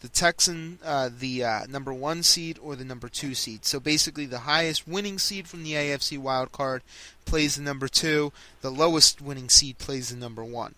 [0.00, 3.64] the Texan, uh, the uh, number one seed, or the number two seed.
[3.64, 6.82] So basically, the highest winning seed from the AFC wild card
[7.24, 8.32] plays the number two.
[8.60, 10.74] The lowest winning seed plays the number one.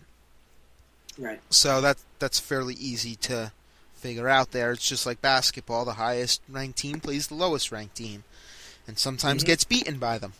[1.17, 1.41] Right.
[1.49, 3.51] So that that's fairly easy to
[3.95, 4.51] figure out.
[4.51, 5.83] There, it's just like basketball.
[5.85, 8.23] The highest ranked team plays the lowest ranked team,
[8.87, 9.47] and sometimes Mhm.
[9.47, 10.33] gets beaten by them.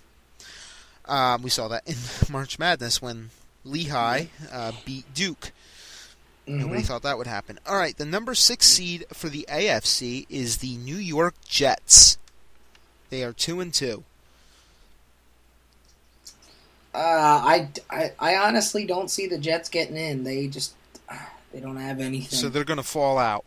[1.06, 1.98] Um, we saw that in
[2.32, 3.32] March Madness when
[3.66, 5.52] Lehigh uh, beat Duke.
[6.50, 6.62] Mhm.
[6.62, 7.60] Nobody thought that would happen.
[7.68, 12.18] All right, the number six seed for the AFC is the New York Jets.
[13.12, 14.04] They are two and two.
[16.94, 20.24] Uh, I, I, I honestly don't see the Jets getting in.
[20.24, 20.74] They just
[21.54, 22.38] they don't have anything.
[22.40, 23.46] So they're going to fall out.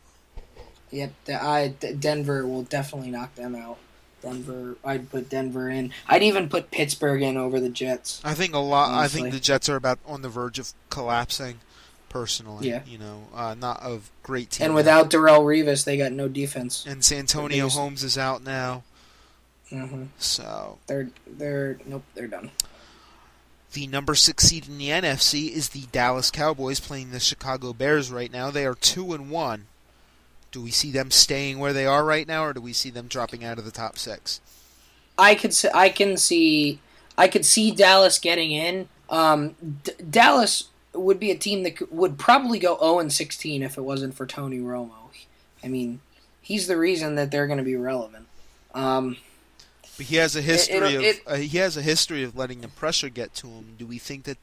[0.92, 3.78] Yep, the, I, Denver will definitely knock them out.
[4.20, 5.92] Denver, I'd put Denver in.
[6.06, 8.20] I'd even put Pittsburgh in over the Jets.
[8.22, 8.96] I think a lot.
[8.96, 11.58] I think the Jets are about on the verge of collapsing.
[12.12, 12.82] Personally, Yeah.
[12.86, 14.66] you know, uh, not of great team.
[14.66, 16.84] And without Darrelle Revis, they got no defense.
[16.86, 18.82] and Santonio biggest- Holmes is out now,
[19.70, 22.50] hmm so They're they're nope, they're done.
[23.72, 28.10] the number six seed in the NFC is the Dallas Cowboys playing the Chicago Bears
[28.10, 28.50] right now.
[28.50, 29.66] They are two and one.
[30.50, 33.06] Do we see them staying where they are right now, or do we see them
[33.06, 34.42] dropping out of the top six?
[35.16, 36.78] I could see, I can see
[37.16, 38.90] I could see Dallas getting in.
[39.08, 40.64] Um, D- Dallas
[40.94, 44.26] would be a team that would probably go 0 and 16 if it wasn't for
[44.26, 44.90] Tony Romo.
[45.64, 46.00] I mean,
[46.40, 48.26] he's the reason that they're going to be relevant.
[48.74, 49.16] Um,
[49.96, 52.68] But he has a history of it- uh, he has a history of letting the
[52.68, 53.74] pressure get to him.
[53.78, 54.38] Do we think that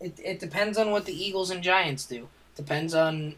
[0.00, 2.28] it, it depends on what the Eagles and Giants do.
[2.56, 3.34] Depends on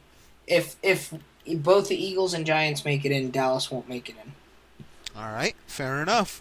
[0.47, 1.13] if if
[1.57, 4.33] both the Eagles and Giants make it in, Dallas won't make it in.
[5.17, 6.41] All right, fair enough.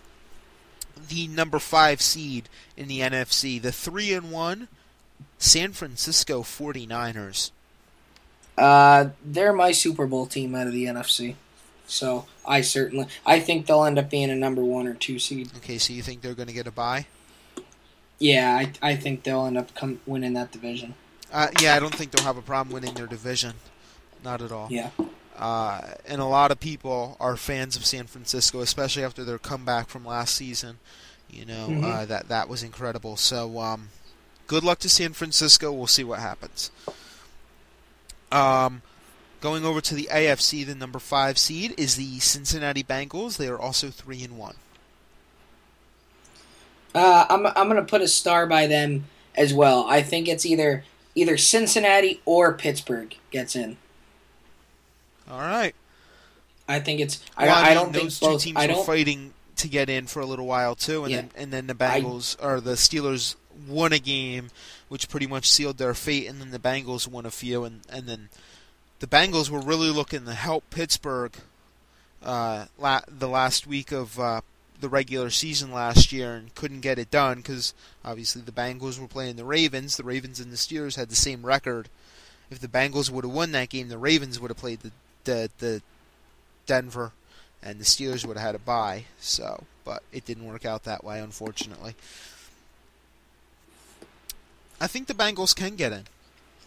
[1.08, 4.68] The number five seed in the NFC, the three and one
[5.38, 7.52] San Francisco 49ers.
[8.58, 11.36] Uh, they're my Super Bowl team out of the NFC.
[11.88, 15.52] So I certainly I think they'll end up being a number one or two seed.
[15.58, 17.08] Okay, so you think they're going to get a bye?
[18.18, 20.94] Yeah, I, I think they'll end up come winning that division.
[21.34, 23.56] Uh, yeah, I don't think they'll have a problem winning their division.
[24.24, 24.68] Not at all.
[24.70, 24.92] Yeah.
[25.38, 29.90] Uh, and a lot of people are fans of San Francisco, especially after their comeback
[29.90, 30.78] from last season.
[31.30, 31.84] You know Mhm.
[31.84, 33.16] uh, that that was incredible.
[33.16, 33.90] So um,
[34.48, 35.72] good luck to San Francisco.
[35.72, 36.72] We'll see what happens.
[38.32, 38.82] Um,
[39.40, 43.38] going over to the AFC, the number five seed is the Cincinnati Bengals.
[43.38, 44.56] They are also three and one.
[46.94, 49.06] Uh, I'm I'm gonna put a star by them
[49.36, 49.86] as well.
[49.88, 50.84] I think it's either
[51.16, 53.78] either Cincinnati or Pittsburgh gets in.
[55.32, 55.74] All right.
[56.68, 58.42] I think it's I, Well, I, mean, don't think those both.
[58.42, 58.86] two teams I were don't.
[58.86, 61.22] fighting to get in for a little while too, and Yeah.
[61.22, 63.36] then and then the Bengals or the Steelers
[63.68, 64.50] won a game,
[64.90, 68.08] which pretty much sealed their fate, and then the Bengals won a few, and and
[68.08, 68.30] then
[69.00, 71.34] the Bengals were really looking to help Pittsburgh
[72.24, 74.42] uh, la- the last week of uh,
[74.80, 77.74] the regular season last year, and couldn't get it done because
[78.06, 79.98] obviously the Bengals were playing the Ravens.
[79.98, 81.90] The Ravens and the Steelers had the same record.
[82.50, 84.92] If the Bengals would have won that game, the Ravens would have played the
[85.26, 85.82] the, the
[86.66, 87.12] Denver,
[87.64, 89.06] and the Steelers would have had a bye.
[89.20, 91.96] So, but it didn't work out that way, unfortunately.
[94.80, 96.04] I think the Bengals can get in.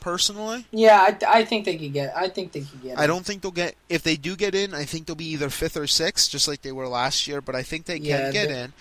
[0.00, 2.14] Personally, Yeah, I, I think they could get.
[2.14, 2.98] I think they could get.
[2.98, 3.74] I don't think they'll get.
[3.88, 6.60] If they do get in, I think they'll be either fifth or sixth, just like
[6.60, 7.40] they were last year.
[7.40, 8.74] But I think they Yeah, can get in.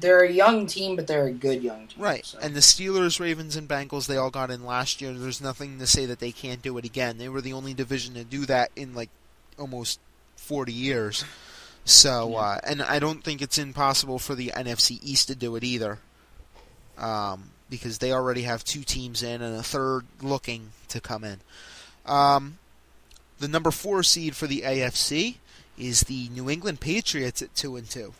[0.00, 2.02] They're a young team, but they're a good young team.
[2.02, 2.24] Right.
[2.24, 2.38] so.
[2.38, 5.12] And the Steelers, Ravens, and Bengals, they all got in last year.
[5.12, 7.18] There's nothing to say that they can't do it again.
[7.18, 9.10] They were the only division to do that in like
[9.58, 10.00] almost
[10.36, 11.24] 40 years.
[11.84, 12.36] So, Yeah.
[12.38, 15.98] uh, and I don't think it's impossible for the NFC East to do it either.
[16.98, 21.40] Um, because they already have two teams in and a third looking to come in.
[22.06, 22.58] Um,
[23.38, 25.36] the number four seed for the AFC
[25.76, 28.14] is the New England Patriots at two and two.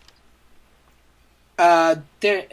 [1.58, 2.44] Uh, they're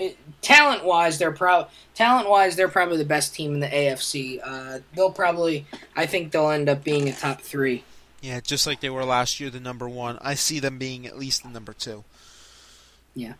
[0.42, 4.40] talent wise, they're pro talent wise, they're probably the best team in the AFC.
[4.44, 5.66] Uh, they'll probably,
[5.96, 7.84] I think they'll end up being a top three.
[8.22, 10.18] Yeah, just like they were last year, the number one.
[10.22, 12.06] I see them being at least the number two.
[13.14, 13.34] Yeah.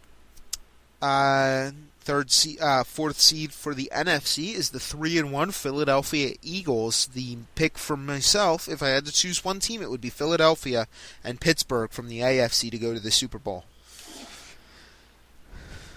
[1.02, 1.72] Uh,
[2.02, 7.08] third seed, uh, fourth seed for the NFC is the three and one Philadelphia Eagles.
[7.08, 10.88] The pick for myself, if I had to choose one team, it would be Philadelphia
[11.24, 13.64] and Pittsburgh from the AFC to go to the Super Bowl.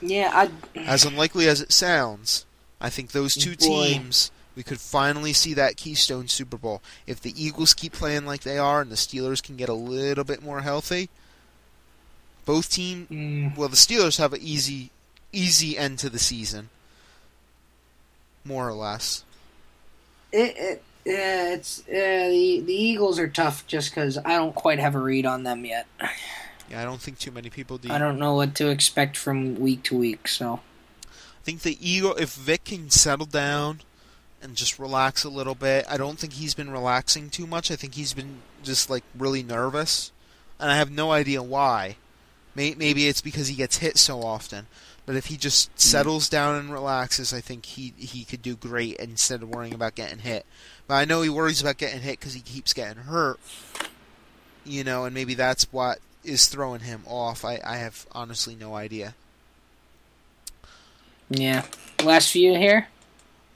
[0.00, 0.30] Yeah,
[0.74, 2.44] I As unlikely as it sounds,
[2.80, 3.86] I think those two Boy.
[3.86, 6.82] teams we could finally see that Keystone Super Bowl.
[7.06, 10.24] If the Eagles keep playing like they are and the Steelers can get a little
[10.24, 11.10] bit more healthy,
[12.44, 14.90] both team mm, well the Steelers have an easy
[15.32, 16.70] easy end to the season.
[18.44, 19.24] More or less.
[20.32, 24.80] it, it yeah, it's uh, the the Eagles are tough just because I don't quite
[24.80, 25.86] have a read on them yet.
[26.70, 27.90] Yeah, I don't think too many people do.
[27.90, 30.26] I don't know what to expect from week to week.
[30.28, 30.60] So
[31.04, 33.80] I think the ego, if Vick can settle down
[34.42, 35.84] and just relax a little bit.
[35.88, 37.70] I don't think he's been relaxing too much.
[37.70, 40.12] I think he's been just like really nervous,
[40.58, 41.96] and I have no idea why.
[42.54, 44.66] Maybe it's because he gets hit so often.
[45.04, 45.78] But if he just mm.
[45.78, 49.94] settles down and relaxes, I think he he could do great instead of worrying about
[49.94, 50.46] getting hit.
[50.86, 53.38] But I know he worries about getting hit because he keeps getting hurt.
[54.64, 57.44] You know, and maybe that's what is throwing him off.
[57.44, 59.14] I, I have honestly no idea.
[61.28, 61.64] yeah,
[62.02, 62.88] last few here.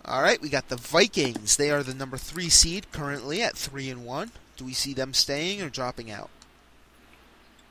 [0.04, 1.56] All right, we got the Vikings.
[1.56, 4.32] They are the number three seed currently at three and one.
[4.56, 6.30] Do we see them staying or dropping out?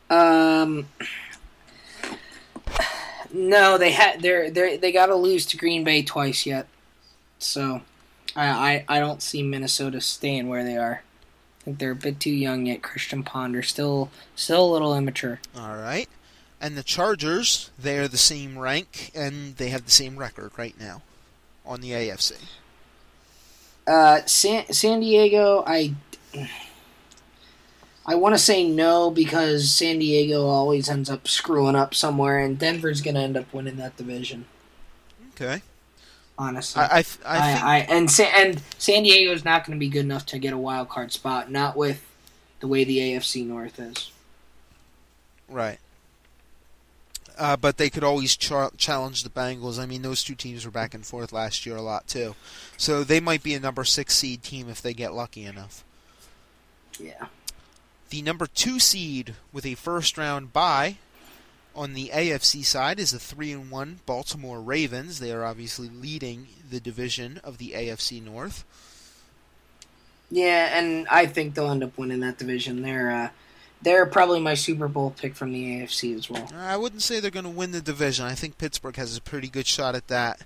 [0.09, 0.87] Um,
[3.33, 6.67] no, they had they're they they got to lose to Green Bay twice yet,
[7.37, 7.81] so
[8.35, 11.03] I, I I don't see Minnesota staying where they are.
[11.69, 12.81] Think they're a bit too young yet.
[12.81, 15.39] Christian Ponder still still a little immature.
[15.55, 16.09] All right,
[16.59, 17.69] and the Chargers.
[17.77, 21.03] They are the same rank and they have the same record right now
[21.63, 22.33] on the AFC.
[23.85, 25.93] Uh, San San Diego, I
[28.03, 32.57] I want to say no because San Diego always ends up screwing up somewhere, and
[32.57, 34.45] Denver's gonna end up winning that division.
[35.35, 35.61] Okay,
[36.39, 39.77] Honestly, I I, th- I I, think I, and San, and San Diego's not going
[39.77, 41.51] to be good enough to get a wild card spot.
[41.51, 42.05] Not with
[42.61, 44.09] the way the AFC North is.
[45.49, 45.79] right.
[47.37, 49.79] Uh, but they could always cha- challenge the Bengals.
[49.79, 52.35] I mean, those two teams were back and forth last year a lot too,
[52.75, 55.83] so they might be a number six seed team if they get lucky enough.
[56.99, 57.27] Yeah.
[58.09, 60.97] The number two seed with a first round bye
[61.75, 65.19] on the AFC side is the three and one Baltimore Ravens.
[65.19, 68.65] They are obviously leading the division of the AFC North.
[70.31, 72.81] Yeah, and I think they'll end up winning that division.
[72.81, 73.29] They're uh,
[73.81, 76.49] they're probably my Super Bowl pick from the AFC as well.
[76.55, 78.25] I wouldn't say they're going to win the division.
[78.25, 80.41] I think Pittsburgh has a pretty good shot at that.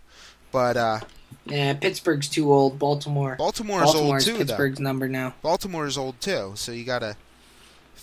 [0.51, 0.99] But uh,
[1.45, 2.77] Yeah, Pittsburgh's too old.
[2.77, 3.35] Baltimore.
[3.37, 4.37] Baltimore is old Baltimore's too, though.
[4.39, 5.33] Pittsburgh's number now.
[5.41, 7.17] Baltimore is old too, so you got to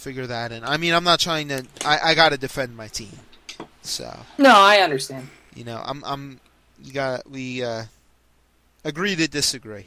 [0.01, 0.64] figure that in.
[0.64, 1.64] I mean, I'm not trying to.
[1.85, 3.12] I, I got to defend my team.
[3.82, 5.28] So No, I understand.
[5.55, 6.40] you know, I'm I'm.
[6.82, 7.85] You got we uh,
[8.85, 9.86] agree to disagree.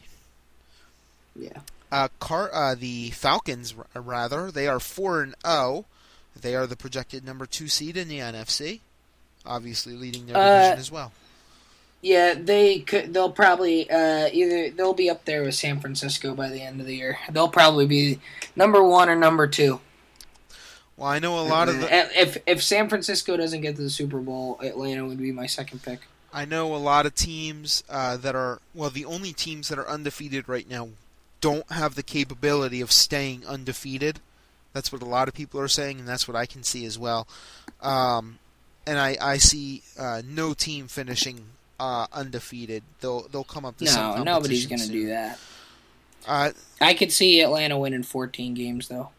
[1.36, 1.60] Yeah.
[1.92, 5.86] Uh, Car, uh, the Falcons, r- rather, they are four and zero.
[6.40, 8.80] They are the projected number two seed in the NFC,
[9.46, 11.12] obviously leading their Uh, division as well.
[12.02, 13.14] Yeah, they could.
[13.14, 16.86] They'll probably uh, either they'll be up there with San Francisco by the end of
[16.88, 17.18] the year.
[17.32, 18.20] They'll probably be
[18.56, 19.80] number one or number two.
[20.98, 23.90] Well, I know a lot of the, if if San Francisco doesn't get to the
[23.90, 26.02] Super Bowl, Atlanta would be my second pick.
[26.32, 29.88] I know a lot of teams uh, that are well, the only teams that are
[29.88, 30.90] undefeated right now
[31.42, 34.20] don't have the capability of staying undefeated.
[34.74, 36.98] That's what a lot of people are saying, and that's what I can see as
[36.98, 37.28] well.
[37.82, 38.40] Um,
[38.88, 41.46] and I, I see uh, no team finishing
[41.80, 42.84] uh, undefeated.
[43.02, 45.40] They'll they'll come up to some No, nobody's gonna do that.
[46.26, 49.10] Uh, I could see Atlanta winning 14 games though.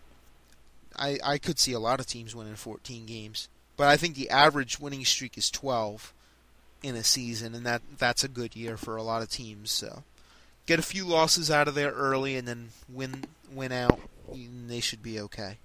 [0.96, 4.30] I I could see a lot of teams winning 14 games, but I think the
[4.30, 6.12] average winning streak is 12
[6.82, 9.70] in a season, and that that's a good year for a lot of teams.
[9.70, 10.04] So
[10.66, 14.00] get a few losses out of there early, and then win win out,
[14.32, 15.58] and they should be okay.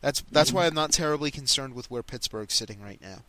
[0.00, 3.22] That's that's why I'm not terribly concerned with where Pittsburgh's sitting right now.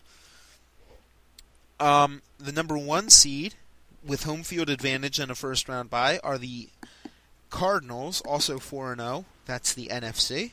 [1.80, 3.56] Um, the number one seed
[4.06, 6.70] with home field advantage and a first round bye are the
[7.50, 9.26] Cardinals, also four and zero.
[9.46, 10.52] That's the NFC.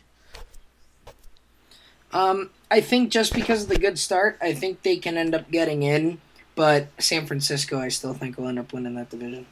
[2.12, 5.50] Um, I think just because of the good start, I think they can end up
[5.50, 6.18] getting in.
[6.54, 9.46] But San Francisco, I still think will end up winning that division.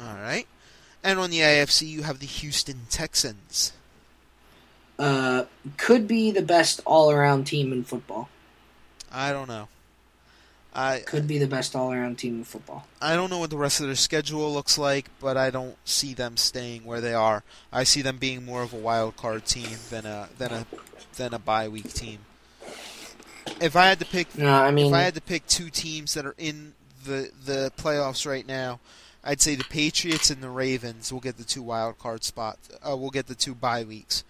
[0.00, 0.46] All right.
[1.04, 3.72] And on the AFC, you have the Houston Texans.
[4.98, 5.44] Uh,
[5.76, 8.28] could be the best all-around team in football.
[9.10, 9.68] I don't know.
[10.74, 12.86] I Could be the best all around team in football.
[13.00, 16.14] I don't know what the rest of their schedule looks like, but I don't see
[16.14, 17.42] them staying where they are.
[17.70, 20.66] I see them being more of a wild card team than a than a
[21.16, 22.20] than a bye week team.
[23.60, 26.14] If I had to pick No, I mean, if I had to pick two teams
[26.14, 26.74] that are in
[27.04, 28.80] the the playoffs right now,
[29.24, 32.68] I'd say the Patriots and the Ravens will get the two wild card spots.
[32.86, 34.24] Uh, will get the two bye weeks.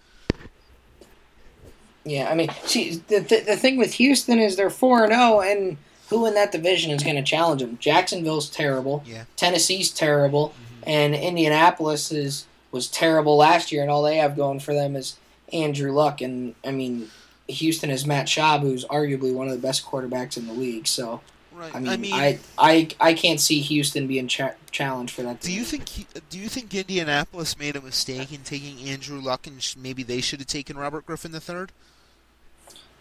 [2.05, 5.41] yeah, I mean, see, the the, the thing with Houston is they're four and zero,
[5.41, 5.77] and
[6.09, 7.79] who in that division is going to challenge them?
[7.81, 9.03] Jacksonville's terrible.
[9.07, 9.25] Yeah.
[9.37, 14.75] Tennessee's terrible, and Indianapolis is was terrible last year, and all they have going for
[14.75, 15.17] them is
[15.53, 17.11] Andrew Luck, and I mean,
[17.49, 20.87] Houston is Matt Schaub, who's arguably one of the best quarterbacks in the league.
[20.87, 21.21] So,
[21.55, 21.75] Right.
[21.75, 25.41] I mean, I I, I, can't see Houston being cha- challenged for that.
[25.43, 29.47] do you think he- do you think Indianapolis made a mistake in taking Andrew Luck
[29.47, 31.71] and sh- maybe they should have taken Robert Griffin the third?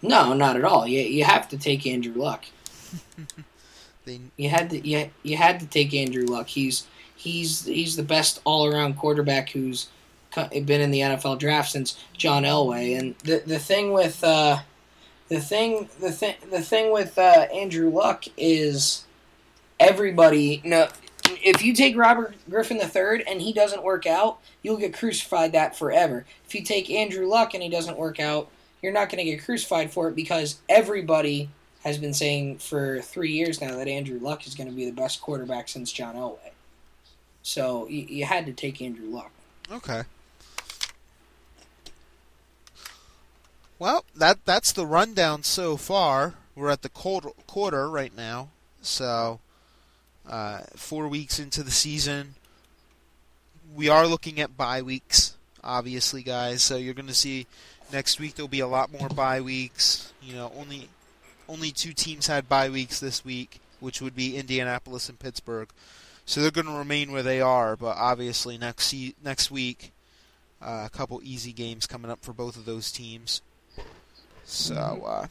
[0.01, 0.85] No, not at all.
[0.85, 2.45] You you have to take Andrew Luck.
[4.05, 6.47] They You had to you, you had to take Andrew Luck.
[6.47, 9.87] He's he's he's the best all around quarterback who's
[10.35, 12.97] been in the NFL draft since John Elway.
[12.97, 14.59] And the the thing with uh,
[15.29, 19.05] the thing the thing the thing with uh, Andrew Luck is
[19.79, 20.87] everybody no.
[21.43, 25.75] If you take Robert Griffin III and he doesn't work out, you'll get crucified that
[25.77, 26.25] forever.
[26.45, 28.49] If you take Andrew Luck and he doesn't work out,
[28.81, 31.49] you're not going to get crucified for it because everybody
[31.83, 34.91] has been saying for three years now that Andrew Luck is going to be the
[34.91, 36.51] best quarterback since John Elway.
[37.43, 39.31] So you, you had to take Andrew Luck.
[39.71, 40.03] Okay.
[43.81, 46.35] Well, that that's the rundown so far.
[46.53, 48.49] We're at the quarter, quarter right now,
[48.79, 49.39] so
[50.29, 52.35] uh, four weeks into the season.
[53.75, 56.61] We are looking at bye weeks, obviously, guys.
[56.61, 57.47] So you're going to see
[57.91, 60.13] next week there'll be a lot more bye weeks.
[60.21, 60.87] You know, only
[61.49, 65.69] only two teams had bye weeks this week, which would be Indianapolis and Pittsburgh.
[66.27, 68.93] So they're going to remain where they are, but obviously next
[69.23, 69.91] next week,
[70.61, 73.41] uh, a couple easy games coming up for both of those teams.
[74.51, 74.75] So
[75.07, 75.27] uh,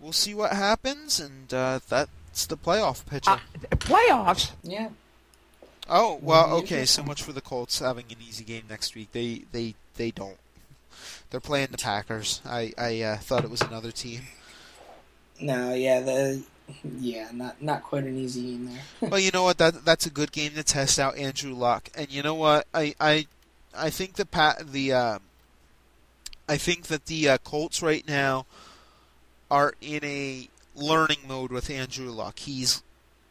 [0.00, 3.32] we'll see what happens, and uh, that's the playoff picture.
[3.32, 3.38] Uh,
[3.72, 4.52] playoffs?
[4.62, 4.88] Yeah.
[5.90, 6.86] oh well, okay.
[6.86, 9.12] So much for the Colts having an easy game next week.
[9.12, 10.38] They they they don't.
[11.30, 12.40] They're playing the Packers.
[12.46, 14.22] I I uh, thought it was another team.
[15.38, 16.42] No, yeah, the
[16.98, 19.10] yeah, not not quite an easy game there.
[19.10, 19.58] well, you know what?
[19.58, 21.90] That that's a good game to test out Andrew Luck.
[21.94, 22.66] And you know what?
[22.72, 23.26] I I
[23.76, 25.18] I think the pat the uh,
[26.48, 28.46] I think that the uh, Colts right now
[29.50, 32.38] are in a learning mode with Andrew Luck.
[32.38, 32.82] He's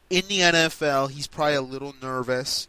[0.10, 1.12] in the NFL.
[1.12, 2.68] He's probably a little nervous.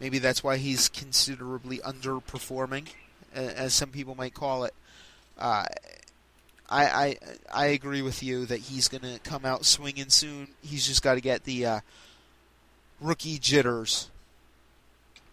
[0.00, 2.88] Maybe that's why he's considerably underperforming,
[3.34, 4.74] as some people might call it.
[5.38, 5.66] Uh,
[6.68, 7.16] I, I
[7.52, 10.48] I agree with you that he's going to come out swinging soon.
[10.62, 11.80] He's just got to get the uh,
[13.00, 14.10] rookie jitters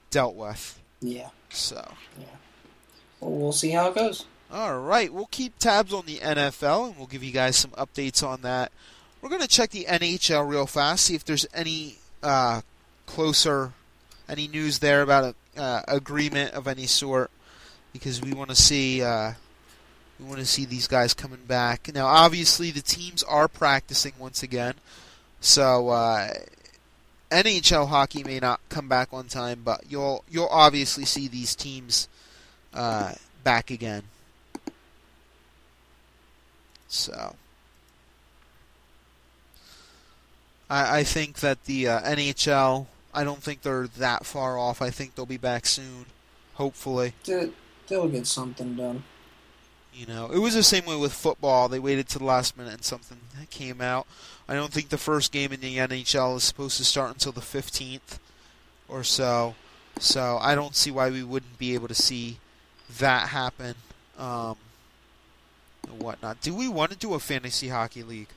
[0.10, 0.80] dealt with.
[1.02, 1.30] Yeah.
[1.50, 2.26] So, Yeah.
[3.20, 4.26] Well, we'll see how it goes.
[4.54, 8.26] All right, we'll keep tabs on the NFL and we'll give you guys some updates
[8.26, 8.72] on that.
[9.22, 12.62] We're going to check the NHL real fast, see if there's any uh,
[13.06, 13.72] closer,
[14.28, 17.32] any news there about an uh, agreement of any sort,
[17.94, 19.34] because we want to see uh,
[20.20, 21.90] we want to see these guys coming back.
[21.94, 24.74] Now, obviously, the teams are practicing once again,
[25.40, 26.34] so uh,
[27.30, 32.10] NHL hockey may not come back on time, but you'll you'll obviously see these teams
[32.74, 33.14] uh,
[33.44, 34.04] back again.
[36.94, 37.36] So,
[40.70, 42.88] I, I think that the uh, NHL.
[43.14, 44.82] I don't think they're that far off.
[44.82, 46.06] I think they'll be back soon,
[46.56, 47.14] hopefully.
[47.26, 47.52] They-
[47.88, 49.04] They'll get something done.
[49.94, 51.68] You know, it was the same way with football.
[51.68, 53.18] They waited to the last minute and something
[53.50, 54.08] came out.
[54.48, 57.42] I don't think the first game in the NHL is supposed to start until the
[57.42, 58.20] 15th
[58.88, 59.56] or so.
[60.00, 62.38] So I don't see why we wouldn't be able to see
[63.00, 63.76] that happen.
[64.18, 64.56] Um,
[65.88, 66.42] and whatnot.
[66.42, 68.30] Do we want to do a fantasy hockey league?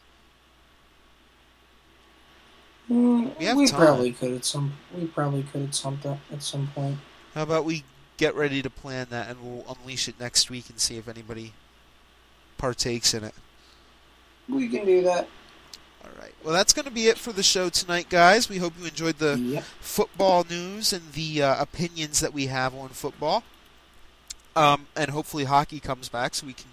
[2.90, 4.74] Mm, We we probably could at some.
[4.94, 5.98] We probably could at some
[6.32, 6.98] at some point.
[7.34, 7.84] How about we
[8.16, 11.52] get ready to plan that and we'll unleash it next week and see if anybody
[12.58, 13.34] partakes in it.
[14.48, 15.26] We can do that.
[16.04, 16.32] All right.
[16.44, 18.48] Well, that's going to be it for the show tonight, guys.
[18.48, 19.64] We hope you enjoyed the Yep.
[19.80, 23.42] football news and the uh, opinions that we have on football.
[24.54, 26.70] Um, and hopefully hockey comes back so we can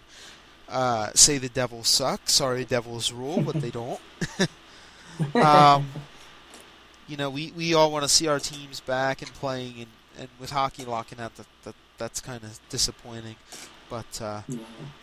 [0.71, 2.21] uh, say the Devils suck.
[2.29, 3.99] Sorry, Devils rule, but they don't.
[5.35, 5.87] um,
[7.07, 9.87] you know, we, we all want to see our teams back and playing, and,
[10.17, 13.35] and with hockey locking out, that, that that's kind of disappointing.
[13.89, 14.41] But uh,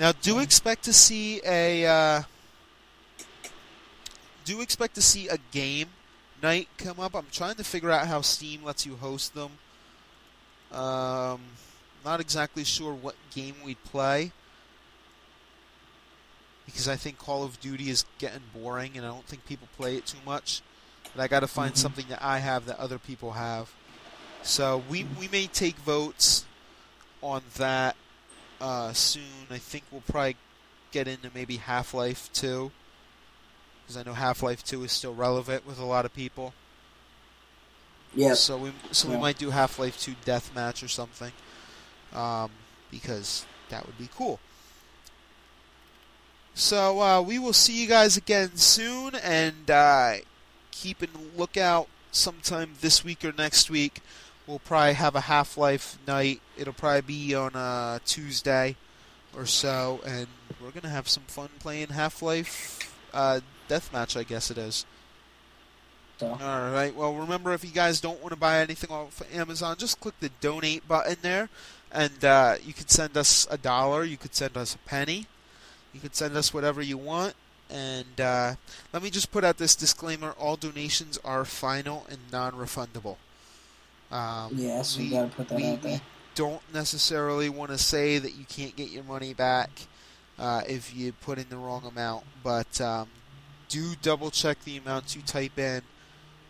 [0.01, 2.23] now, do expect to see a uh,
[4.45, 5.89] do expect to see a game
[6.43, 7.15] night come up.
[7.15, 9.51] I'm trying to figure out how Steam lets you host them.
[10.73, 11.41] Um,
[12.05, 14.33] not exactly sure what game we'd play
[16.71, 19.97] because I think Call of Duty is getting boring and I don't think people play
[19.97, 20.61] it too much.
[21.15, 21.79] But I got to find Mhm.
[21.79, 23.71] something that I have that other people have.
[24.43, 26.45] So we we may take votes
[27.23, 27.97] on that
[28.61, 29.47] uh, soon.
[29.51, 30.37] I think we'll probably
[30.93, 32.71] get into maybe Half Life 2
[33.83, 36.53] because I know Half Life 2 is still relevant with a lot of people.
[38.15, 38.37] Yep.
[38.37, 41.33] So we so we might do Half Life 2 deathmatch or something,
[42.13, 42.51] um,
[42.91, 44.41] because that would be cool.
[46.59, 50.15] So uh, we will see you guys again soon, and uh,
[50.73, 51.07] keep a
[51.37, 54.01] lookout sometime this week or next week.
[54.45, 56.41] We'll probably have a Half Life night.
[56.57, 58.75] It'll probably be on a Tuesday
[59.37, 60.27] or so, and
[60.61, 64.17] we're gonna have some fun playing Half Life uh, deathmatch.
[64.17, 64.85] I guess it is.
[66.19, 66.27] So.
[66.27, 66.93] All right.
[66.93, 70.31] Well, remember if you guys don't want to buy anything off Amazon, just click the
[70.41, 71.51] donate button there,
[71.93, 74.03] and uh, you could send us a dollar.
[74.03, 75.29] You could send us a penny.
[75.93, 77.35] You could send us whatever you want.
[77.71, 78.55] And uh,
[78.93, 83.17] let me just put out this disclaimer: all donations are final and non-refundable.
[84.11, 85.93] Um, Yes, we we- gotta put that we- out there.
[85.95, 86.01] we
[86.35, 89.71] don't necessarily want to say that you can't get your money back
[90.39, 93.09] uh, if you put in the wrong amount, but um,
[93.69, 95.83] do double check the amounts you type in.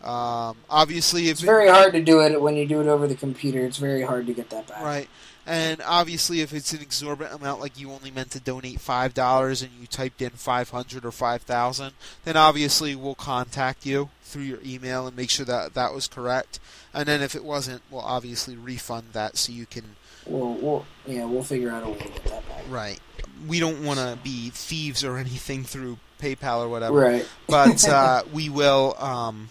[0.01, 3.15] Um, obviously, if It's very hard to do it when you do it over the
[3.15, 3.59] computer.
[3.65, 4.81] It's very hard to get that back.
[4.81, 5.09] Right.
[5.49, 9.63] And obviously, if it's an exorbitant amount, like you only meant to donate five dollars
[9.63, 11.93] and you typed in five hundred or five thousand,
[12.23, 16.59] then obviously we'll contact you through your email and make sure that that was correct.
[16.93, 19.95] And then if it wasn't, we'll obviously refund that so you can.
[20.27, 22.63] We'll, we'll, yeah, we'll figure out a way to get that back.
[22.69, 22.99] Right.
[23.47, 26.95] We don't want to be thieves or anything through PayPal or whatever.
[26.95, 27.27] Right.
[27.47, 29.49] but uh, we will um,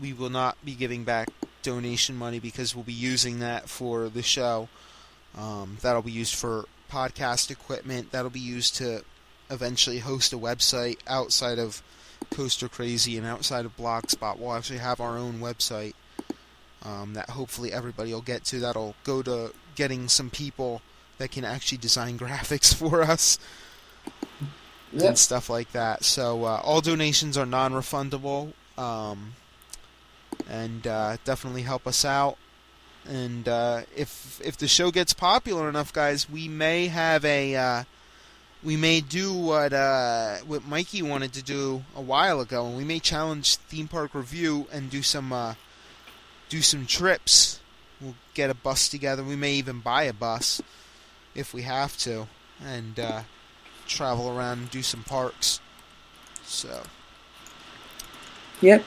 [0.00, 1.28] we will not be giving back
[1.64, 4.68] donation money because we'll be using that for the show.
[5.36, 8.10] Um, that'll be used for podcast equipment.
[8.12, 9.04] That'll be used to
[9.50, 11.82] eventually host a website outside of
[12.30, 14.38] Coaster Crazy and outside of Blogspot.
[14.38, 15.94] We'll actually have our own website
[16.84, 18.60] um, that hopefully everybody will get to.
[18.60, 20.82] That'll go to getting some people
[21.18, 23.38] that can actually design graphics for us
[24.92, 25.02] Yep.
[25.04, 26.02] and stuff like that.
[26.04, 29.34] So uh, all donations are non-refundable, um,
[30.48, 32.36] and uh, definitely help us out.
[33.10, 37.84] And uh, if if the show gets popular enough, guys, we may have a uh,
[38.62, 42.84] we may do what uh, what Mikey wanted to do a while ago, and we
[42.84, 45.54] may challenge Theme Park Review and do some uh,
[46.48, 47.58] do some trips.
[48.00, 49.24] We'll get a bus together.
[49.24, 50.62] We may even buy a bus
[51.34, 52.28] if we have to,
[52.64, 53.22] and uh,
[53.88, 55.60] travel around and do some parks.
[56.44, 56.82] So,
[58.60, 58.84] Yep.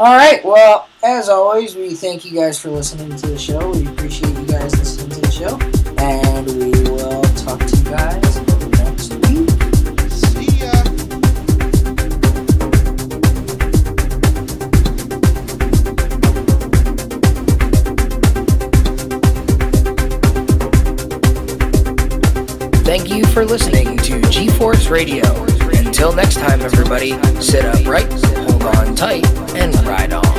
[0.00, 0.44] All right.
[0.44, 3.70] Well, as always, we thank you guys for listening to the show.
[3.70, 5.56] We appreciate you guys listening to the show,
[5.98, 8.40] and we will talk to you guys
[8.80, 9.48] next week.
[10.10, 10.72] see ya.
[22.82, 25.22] Thank you for listening to G-Force Radio.
[25.86, 27.10] Until next time, everybody,
[27.40, 28.10] sit upright,
[28.66, 30.33] on tight, and ride on.